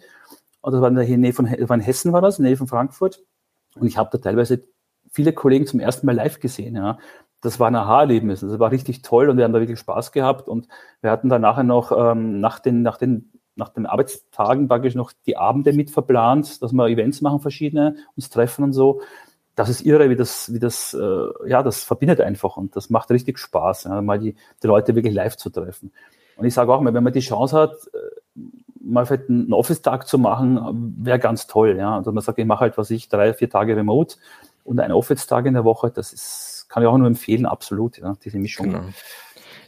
Und 0.60 0.72
das 0.72 0.82
war 0.82 0.88
in 0.88 0.96
der 0.96 1.06
Nähe 1.16 1.32
von, 1.32 1.46
in 1.46 1.80
Hessen 1.80 2.12
war 2.12 2.20
das, 2.20 2.38
in 2.38 2.42
der 2.42 2.50
Nähe 2.50 2.58
von 2.58 2.68
Frankfurt. 2.68 3.22
Und 3.76 3.86
ich 3.86 3.96
habe 3.96 4.10
da 4.12 4.18
teilweise 4.18 4.64
viele 5.10 5.32
Kollegen 5.32 5.66
zum 5.66 5.80
ersten 5.80 6.06
Mal 6.06 6.14
live 6.14 6.40
gesehen. 6.40 6.76
Ja 6.76 6.98
das 7.40 7.58
war 7.58 7.68
ein 7.68 7.74
Aha-Erlebnis. 7.74 8.40
Das 8.40 8.58
war 8.58 8.70
richtig 8.70 9.02
toll 9.02 9.28
und 9.28 9.36
wir 9.36 9.44
haben 9.44 9.52
da 9.52 9.60
wirklich 9.60 9.78
Spaß 9.78 10.12
gehabt. 10.12 10.48
Und 10.48 10.68
wir 11.00 11.10
hatten 11.10 11.28
dann 11.28 11.42
nachher 11.42 11.62
noch 11.62 11.92
ähm, 11.96 12.40
nach, 12.40 12.58
den, 12.58 12.82
nach, 12.82 12.98
den, 12.98 13.30
nach 13.56 13.70
den 13.70 13.86
Arbeitstagen 13.86 14.68
praktisch 14.68 14.94
noch 14.94 15.12
die 15.26 15.36
Abende 15.36 15.72
mit 15.72 15.90
verplant, 15.90 16.62
dass 16.62 16.72
wir 16.72 16.88
Events 16.88 17.20
machen, 17.22 17.40
verschiedene, 17.40 17.96
uns 18.16 18.30
treffen 18.30 18.64
und 18.64 18.72
so. 18.72 19.00
Das 19.56 19.68
ist 19.68 19.82
irre, 19.82 20.10
wie 20.10 20.16
das, 20.16 20.52
wie 20.52 20.58
das, 20.58 20.94
äh, 20.94 21.48
ja, 21.48 21.62
das 21.62 21.82
verbindet 21.82 22.20
einfach 22.20 22.56
und 22.56 22.76
das 22.76 22.88
macht 22.88 23.10
richtig 23.10 23.38
Spaß, 23.38 23.84
ja, 23.84 24.00
mal 24.00 24.18
die, 24.18 24.34
die 24.62 24.66
Leute 24.66 24.94
wirklich 24.94 25.12
live 25.12 25.36
zu 25.36 25.50
treffen. 25.50 25.92
Und 26.36 26.46
ich 26.46 26.54
sage 26.54 26.72
auch 26.72 26.80
mal, 26.80 26.94
wenn 26.94 27.04
man 27.04 27.12
die 27.12 27.20
Chance 27.20 27.56
hat, 27.58 27.72
äh, 27.92 28.40
mal 28.82 29.04
vielleicht 29.04 29.28
einen 29.28 29.52
Office-Tag 29.52 30.06
zu 30.06 30.18
machen, 30.18 30.94
wäre 30.98 31.18
ganz 31.18 31.46
toll. 31.46 31.76
Ja. 31.76 31.96
Also 31.96 32.12
man 32.12 32.22
sagt, 32.22 32.38
ich 32.38 32.46
mache 32.46 32.60
halt, 32.60 32.78
was 32.78 32.90
ich, 32.90 33.08
drei, 33.08 33.34
vier 33.34 33.50
Tage 33.50 33.76
remote 33.76 34.16
und 34.70 34.80
einen 34.80 34.94
Office-Tag 34.94 35.46
in 35.46 35.54
der 35.54 35.64
Woche, 35.64 35.90
das 35.90 36.12
ist 36.12 36.60
kann 36.70 36.82
ich 36.82 36.88
auch 36.88 36.96
nur 36.96 37.08
empfehlen, 37.08 37.46
absolut, 37.46 37.98
ja, 37.98 38.16
diese 38.24 38.38
Mischung. 38.38 38.66
Genau. 38.66 38.84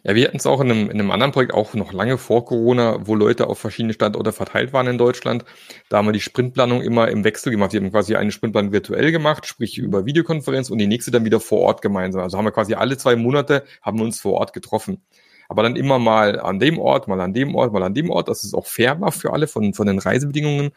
Ja, 0.04 0.16
wir 0.16 0.26
hatten 0.26 0.36
es 0.36 0.46
auch 0.46 0.60
in 0.60 0.70
einem, 0.70 0.90
in 0.90 0.98
einem 0.98 1.10
anderen 1.12 1.32
Projekt, 1.32 1.52
auch 1.54 1.74
noch 1.74 1.92
lange 1.92 2.18
vor 2.18 2.44
Corona, 2.44 3.06
wo 3.06 3.14
Leute 3.14 3.46
auf 3.46 3.58
verschiedene 3.58 3.92
Standorte 3.92 4.32
verteilt 4.32 4.72
waren 4.72 4.88
in 4.88 4.98
Deutschland. 4.98 5.44
Da 5.88 5.98
haben 5.98 6.06
wir 6.06 6.12
die 6.12 6.20
Sprintplanung 6.20 6.80
immer 6.80 7.08
im 7.08 7.22
Wechsel 7.22 7.50
gemacht. 7.52 7.72
Wir 7.72 7.80
haben 7.80 7.92
quasi 7.92 8.16
eine 8.16 8.32
Sprintplanung 8.32 8.72
virtuell 8.72 9.12
gemacht, 9.12 9.46
sprich 9.46 9.78
über 9.78 10.04
Videokonferenz 10.06 10.70
und 10.70 10.78
die 10.78 10.88
nächste 10.88 11.12
dann 11.12 11.24
wieder 11.24 11.38
vor 11.38 11.60
Ort 11.60 11.82
gemeinsam. 11.82 12.22
Also 12.22 12.36
haben 12.36 12.44
wir 12.44 12.52
quasi 12.52 12.74
alle 12.74 12.96
zwei 12.96 13.14
Monate 13.14 13.64
haben 13.80 13.98
wir 13.98 14.04
uns 14.04 14.20
vor 14.20 14.34
Ort 14.34 14.52
getroffen. 14.52 15.02
Aber 15.48 15.62
dann 15.62 15.76
immer 15.76 15.98
mal 15.98 16.40
an 16.40 16.58
dem 16.58 16.78
Ort, 16.78 17.08
mal 17.08 17.20
an 17.20 17.34
dem 17.34 17.54
Ort, 17.54 17.72
mal 17.72 17.82
an 17.82 17.94
dem 17.94 18.10
Ort, 18.10 18.28
dass 18.28 18.44
es 18.44 18.54
auch 18.54 18.66
fair 18.66 19.00
war 19.00 19.12
für 19.12 19.32
alle 19.32 19.46
von, 19.46 19.74
von 19.74 19.86
den 19.86 19.98
Reisebedingungen. 19.98 20.70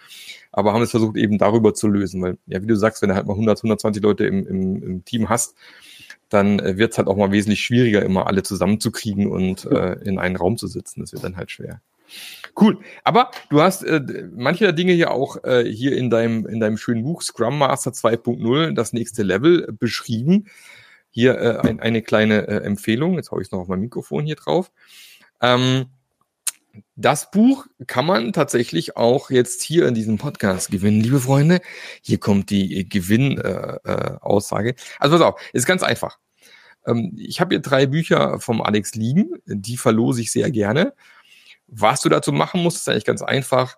Aber 0.52 0.74
haben 0.74 0.82
es 0.82 0.92
versucht 0.92 1.18
eben 1.18 1.38
darüber 1.38 1.74
zu 1.74 1.88
lösen, 1.88 2.22
weil, 2.22 2.38
ja, 2.48 2.62
wie 2.62 2.68
du 2.68 2.76
sagst, 2.76 3.02
wenn 3.02 3.10
du 3.10 3.16
halt 3.16 3.28
mal 3.28 3.34
100, 3.34 3.60
120 3.60 4.02
Leute 4.04 4.26
im, 4.26 4.48
im, 4.48 4.84
im 4.84 5.06
Team 5.06 5.30
hast, 5.30 5.56
dann 6.30 6.60
äh, 6.60 6.78
wird 6.78 6.92
es 6.92 6.98
halt 6.98 7.08
auch 7.08 7.18
mal 7.18 7.32
wesentlich 7.32 7.62
schwieriger, 7.62 8.04
immer 8.04 8.28
alle 8.28 8.44
zusammenzukriegen 8.44 9.28
und 9.28 9.66
äh, 9.66 9.94
in 10.04 10.20
einen 10.20 10.36
Raum 10.36 10.58
zu 10.58 10.68
sitzen. 10.68 11.02
Das 11.02 11.14
wird 11.14 11.24
dann 11.24 11.38
halt 11.38 11.52
schwer. 11.52 11.82
Cool. 12.60 12.80
Aber 13.04 13.32
du 13.50 13.62
hast 13.62 13.84
äh, 13.84 14.02
manche 14.34 14.64
der 14.64 14.74
Dinge 14.74 14.94
ja 14.94 15.10
auch 15.10 15.44
äh, 15.44 15.66
hier 15.66 15.96
in 15.98 16.10
deinem, 16.10 16.46
in 16.46 16.60
deinem 16.60 16.78
schönen 16.78 17.04
Buch 17.04 17.22
Scrum 17.22 17.58
Master 17.58 17.92
2.0, 17.92 18.74
das 18.74 18.94
nächste 18.94 19.24
Level, 19.24 19.74
beschrieben. 19.78 20.46
Hier 21.16 21.40
äh, 21.40 21.58
ein, 21.66 21.80
eine 21.80 22.02
kleine 22.02 22.46
äh, 22.46 22.58
Empfehlung. 22.66 23.16
Jetzt 23.16 23.32
habe 23.32 23.42
ich 23.42 23.50
noch 23.50 23.60
auf 23.60 23.68
mein 23.70 23.80
Mikrofon 23.80 24.26
hier 24.26 24.36
drauf. 24.36 24.70
Ähm, 25.42 25.86
das 26.98 27.32
Buch 27.32 27.68
kann 27.88 28.06
man 28.06 28.34
tatsächlich 28.34 28.98
auch 28.98 29.30
jetzt 29.30 29.62
hier 29.62 29.88
in 29.88 29.94
diesem 29.94 30.18
Podcast 30.18 30.72
gewinnen, 30.72 31.00
liebe 31.00 31.22
Freunde. 31.22 31.62
Hier 32.02 32.20
kommt 32.20 32.50
die 32.50 32.90
Gewinnaussage. 32.90 34.70
Äh, 34.72 34.74
äh, 34.74 34.76
also 35.00 35.18
pass 35.18 35.26
auf, 35.26 35.42
ist 35.54 35.66
ganz 35.66 35.84
einfach. 35.84 36.20
Ähm, 36.86 37.14
ich 37.18 37.40
habe 37.40 37.56
hier 37.56 37.62
drei 37.62 37.86
Bücher 37.86 38.42
vom 38.42 38.62
Alex 38.62 38.96
liegen, 38.96 39.36
die 39.46 39.78
verlose 39.78 40.20
ich 40.20 40.34
sehr 40.34 40.52
gerne. 40.52 40.96
Was 41.68 42.02
du 42.02 42.10
dazu 42.10 42.34
machen 42.34 42.62
musst, 42.62 42.76
ist 42.76 42.90
eigentlich 42.90 43.06
ganz 43.06 43.22
einfach. 43.22 43.78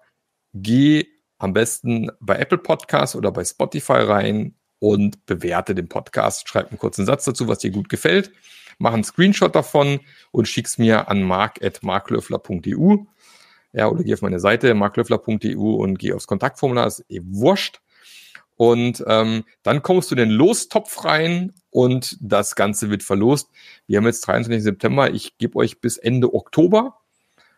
Geh 0.56 1.06
am 1.38 1.54
besten 1.54 2.10
bei 2.20 2.38
Apple 2.38 2.58
Podcasts 2.58 3.16
oder 3.16 3.32
bei 3.32 3.46
Spotify 3.46 4.00
rein 4.00 4.56
und 4.80 5.26
bewerte 5.26 5.76
den 5.76 5.88
Podcast. 5.88 6.48
Schreib 6.48 6.70
einen 6.70 6.80
kurzen 6.80 7.06
Satz 7.06 7.26
dazu, 7.26 7.48
was 7.48 7.60
dir 7.60 7.72
gut 7.72 7.90
gefällt. 7.90 8.32
Mach 8.78 8.94
einen 8.94 9.04
Screenshot 9.04 9.56
davon 9.56 10.00
und 10.32 10.48
schick's 10.48 10.78
mir 10.78 11.10
an 11.10 11.24
mark.marklöffler.eu. 11.24 12.98
Ja, 13.74 13.90
oder 13.90 14.04
geh 14.04 14.14
auf 14.14 14.22
meine 14.22 14.40
Seite 14.40 14.74
marklöffler.eu 14.74 15.76
und 15.76 16.00
geh 16.00 16.14
aufs 16.14 16.28
Kontaktformular, 16.28 16.88
ist 16.88 17.06
eh 17.10 17.22
wurscht. 17.24 17.82
Und 18.56 19.04
ähm, 19.08 19.44
dann 19.62 19.84
kommst 19.84 20.10
du 20.10 20.16
in 20.16 20.20
den 20.20 20.32
Lostopf 20.32 21.06
rein 21.06 21.54
und 21.70 22.18
das 22.20 22.56
Ganze 22.56 22.90
wird 22.90 23.04
verlost. 23.04 23.50
Wir 23.86 23.98
haben 23.98 24.06
jetzt 24.06 24.22
23. 24.22 24.64
September. 24.64 25.12
Ich 25.12 25.38
gebe 25.38 25.58
euch 25.58 25.80
bis 25.80 25.98
Ende 25.98 26.34
Oktober. 26.34 26.98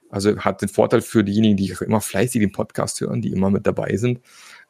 Also 0.09 0.37
hat 0.39 0.61
den 0.61 0.69
Vorteil 0.69 1.01
für 1.01 1.23
diejenigen, 1.23 1.55
die 1.55 1.73
immer 1.85 2.01
fleißig 2.01 2.41
den 2.41 2.51
Podcast 2.51 2.99
hören, 2.99 3.21
die 3.21 3.31
immer 3.31 3.49
mit 3.49 3.65
dabei 3.65 3.95
sind, 3.95 4.19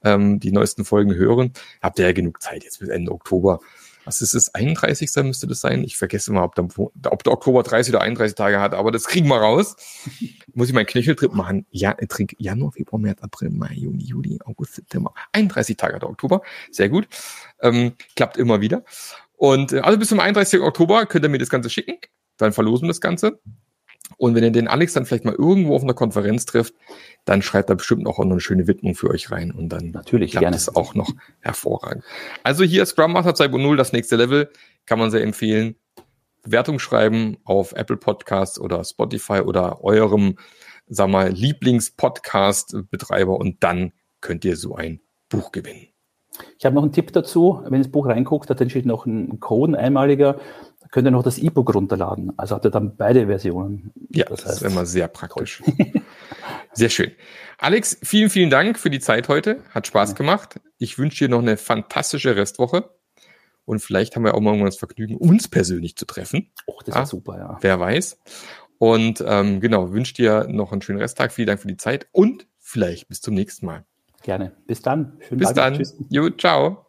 ähm, 0.03 0.39
die 0.39 0.51
neuesten 0.51 0.85
Folgen 0.85 1.13
hören. 1.15 1.53
Habt 1.81 1.99
ihr 1.99 2.05
ja 2.05 2.11
genug 2.13 2.41
Zeit 2.41 2.63
jetzt 2.63 2.79
bis 2.79 2.89
Ende 2.89 3.11
Oktober 3.11 3.59
was 4.09 4.21
ist 4.21 4.33
das, 4.33 4.55
31. 4.55 5.11
müsste 5.23 5.45
das 5.45 5.61
sein? 5.61 5.83
Ich 5.83 5.95
vergesse 5.95 6.31
immer, 6.31 6.43
ob 6.43 6.55
der, 6.55 6.65
ob 7.11 7.23
der 7.23 7.31
Oktober 7.31 7.61
30 7.61 7.93
oder 7.93 8.01
31 8.01 8.33
Tage 8.33 8.59
hat, 8.59 8.73
aber 8.73 8.91
das 8.91 9.03
kriegen 9.03 9.27
wir 9.27 9.37
raus. 9.37 9.75
Muss 10.55 10.67
ich 10.67 10.73
meinen 10.73 10.87
Knöcheltrip 10.87 11.31
machen? 11.31 11.67
Ja, 11.69 11.95
ich 11.99 12.07
trinke 12.07 12.35
Januar, 12.39 12.71
Februar, 12.71 12.99
März, 12.99 13.21
April, 13.21 13.51
Mai, 13.51 13.73
Juni, 13.73 14.03
Juli, 14.03 14.39
August, 14.45 14.73
September. 14.73 15.13
31 15.33 15.77
Tage 15.77 15.93
hat 15.93 16.01
der 16.01 16.09
Oktober. 16.09 16.41
Sehr 16.71 16.89
gut. 16.89 17.07
Ähm, 17.61 17.93
klappt 18.15 18.37
immer 18.37 18.61
wieder. 18.61 18.83
Und 19.37 19.73
äh, 19.73 19.79
also 19.81 19.99
bis 19.99 20.09
zum 20.09 20.19
31. 20.19 20.59
Oktober 20.61 21.05
könnt 21.05 21.25
ihr 21.25 21.29
mir 21.29 21.37
das 21.37 21.49
Ganze 21.49 21.69
schicken. 21.69 21.97
Dann 22.37 22.51
verlosen 22.51 22.85
wir 22.85 22.89
das 22.89 23.01
Ganze. 23.01 23.39
Und 24.19 24.35
wenn 24.35 24.43
ihr 24.43 24.51
den 24.51 24.67
Alex 24.67 24.93
dann 24.93 25.05
vielleicht 25.05 25.23
mal 25.23 25.33
irgendwo 25.33 25.75
auf 25.75 25.81
einer 25.81 25.93
Konferenz 25.93 26.45
trifft, 26.45 26.73
dann 27.23 27.41
schreibt 27.41 27.69
er 27.69 27.77
bestimmt 27.77 28.05
auch 28.05 28.19
noch 28.19 28.25
eine 28.25 28.41
schöne 28.41 28.67
Widmung 28.67 28.93
für 28.93 29.09
euch 29.09 29.31
rein 29.31 29.51
und 29.51 29.69
dann 29.69 29.91
Natürlich, 29.91 30.31
klappt 30.31 30.43
gerne. 30.43 30.57
es 30.57 30.75
auch 30.75 30.93
noch 30.93 31.09
hervorragend. 31.39 32.03
Also 32.43 32.65
hier 32.65 32.85
Scrum 32.85 33.13
Master 33.13 33.31
2.0, 33.31 33.77
das 33.77 33.93
nächste 33.93 34.17
Level, 34.17 34.51
kann 34.85 34.99
man 34.99 35.09
sehr 35.09 35.23
empfehlen. 35.23 35.77
Bewertung 36.43 36.79
schreiben 36.79 37.37
auf 37.45 37.71
Apple 37.71 37.95
Podcasts 37.95 38.59
oder 38.59 38.83
Spotify 38.83 39.39
oder 39.39 39.85
eurem, 39.85 40.35
sag 40.87 41.09
mal, 41.09 41.31
Lieblings-Podcast-Betreiber 41.31 43.37
und 43.37 43.63
dann 43.63 43.93
könnt 44.19 44.43
ihr 44.43 44.57
so 44.57 44.75
ein 44.75 44.99
Buch 45.29 45.53
gewinnen. 45.53 45.87
Ich 46.57 46.65
habe 46.65 46.75
noch 46.75 46.83
einen 46.83 46.91
Tipp 46.91 47.13
dazu. 47.13 47.61
Wenn 47.63 47.73
ihr 47.73 47.77
ins 47.77 47.91
Buch 47.91 48.07
reinguckt, 48.07 48.49
da 48.49 48.69
steht 48.69 48.85
noch 48.85 49.05
ein 49.05 49.39
Code, 49.39 49.73
ein 49.73 49.75
einmaliger 49.75 50.39
könnt 50.91 51.07
ihr 51.07 51.11
noch 51.11 51.23
das 51.23 51.37
E-Book 51.37 51.73
runterladen. 51.73 52.33
Also 52.37 52.55
habt 52.55 52.65
ihr 52.65 52.71
dann 52.71 52.95
beide 52.95 53.27
Versionen. 53.27 53.91
Ja, 54.09 54.25
das, 54.25 54.43
das 54.43 54.53
ist 54.57 54.61
immer 54.63 54.85
sehr 54.85 55.07
praktisch. 55.07 55.61
sehr 56.73 56.89
schön. 56.89 57.11
Alex, 57.57 57.99
vielen, 58.03 58.29
vielen 58.29 58.49
Dank 58.49 58.79
für 58.79 58.89
die 58.89 58.99
Zeit 58.99 59.27
heute. 59.27 59.61
Hat 59.71 59.87
Spaß 59.87 60.11
ja. 60.11 60.15
gemacht. 60.15 60.59
Ich 60.77 60.97
wünsche 60.97 61.25
dir 61.25 61.29
noch 61.29 61.39
eine 61.39 61.57
fantastische 61.57 62.35
Restwoche. 62.35 62.89
Und 63.65 63.81
vielleicht 63.81 64.15
haben 64.15 64.23
wir 64.23 64.33
auch 64.33 64.39
mal 64.39 64.57
das 64.65 64.77
Vergnügen, 64.77 65.15
uns 65.15 65.47
persönlich 65.47 65.95
zu 65.95 66.05
treffen. 66.05 66.51
Oh, 66.65 66.79
das 66.79 66.87
ist 66.87 66.95
ja, 66.95 67.05
super, 67.05 67.37
ja. 67.37 67.57
Wer 67.61 67.79
weiß. 67.79 68.17
Und 68.79 69.23
ähm, 69.27 69.59
genau, 69.59 69.91
wünsche 69.91 70.15
dir 70.15 70.47
noch 70.49 70.71
einen 70.71 70.81
schönen 70.81 70.99
Resttag. 70.99 71.31
Vielen 71.31 71.47
Dank 71.47 71.59
für 71.59 71.67
die 71.67 71.77
Zeit 71.77 72.07
und 72.11 72.47
vielleicht 72.57 73.09
bis 73.09 73.21
zum 73.21 73.35
nächsten 73.35 73.67
Mal. 73.67 73.85
Gerne. 74.23 74.53
Bis 74.65 74.81
dann. 74.81 75.17
Schönen 75.19 75.39
bis 75.39 75.49
Tag. 75.49 75.55
dann. 75.55 75.73
Tschüss. 75.75 75.95
Jo, 76.09 76.29
ciao. 76.31 76.88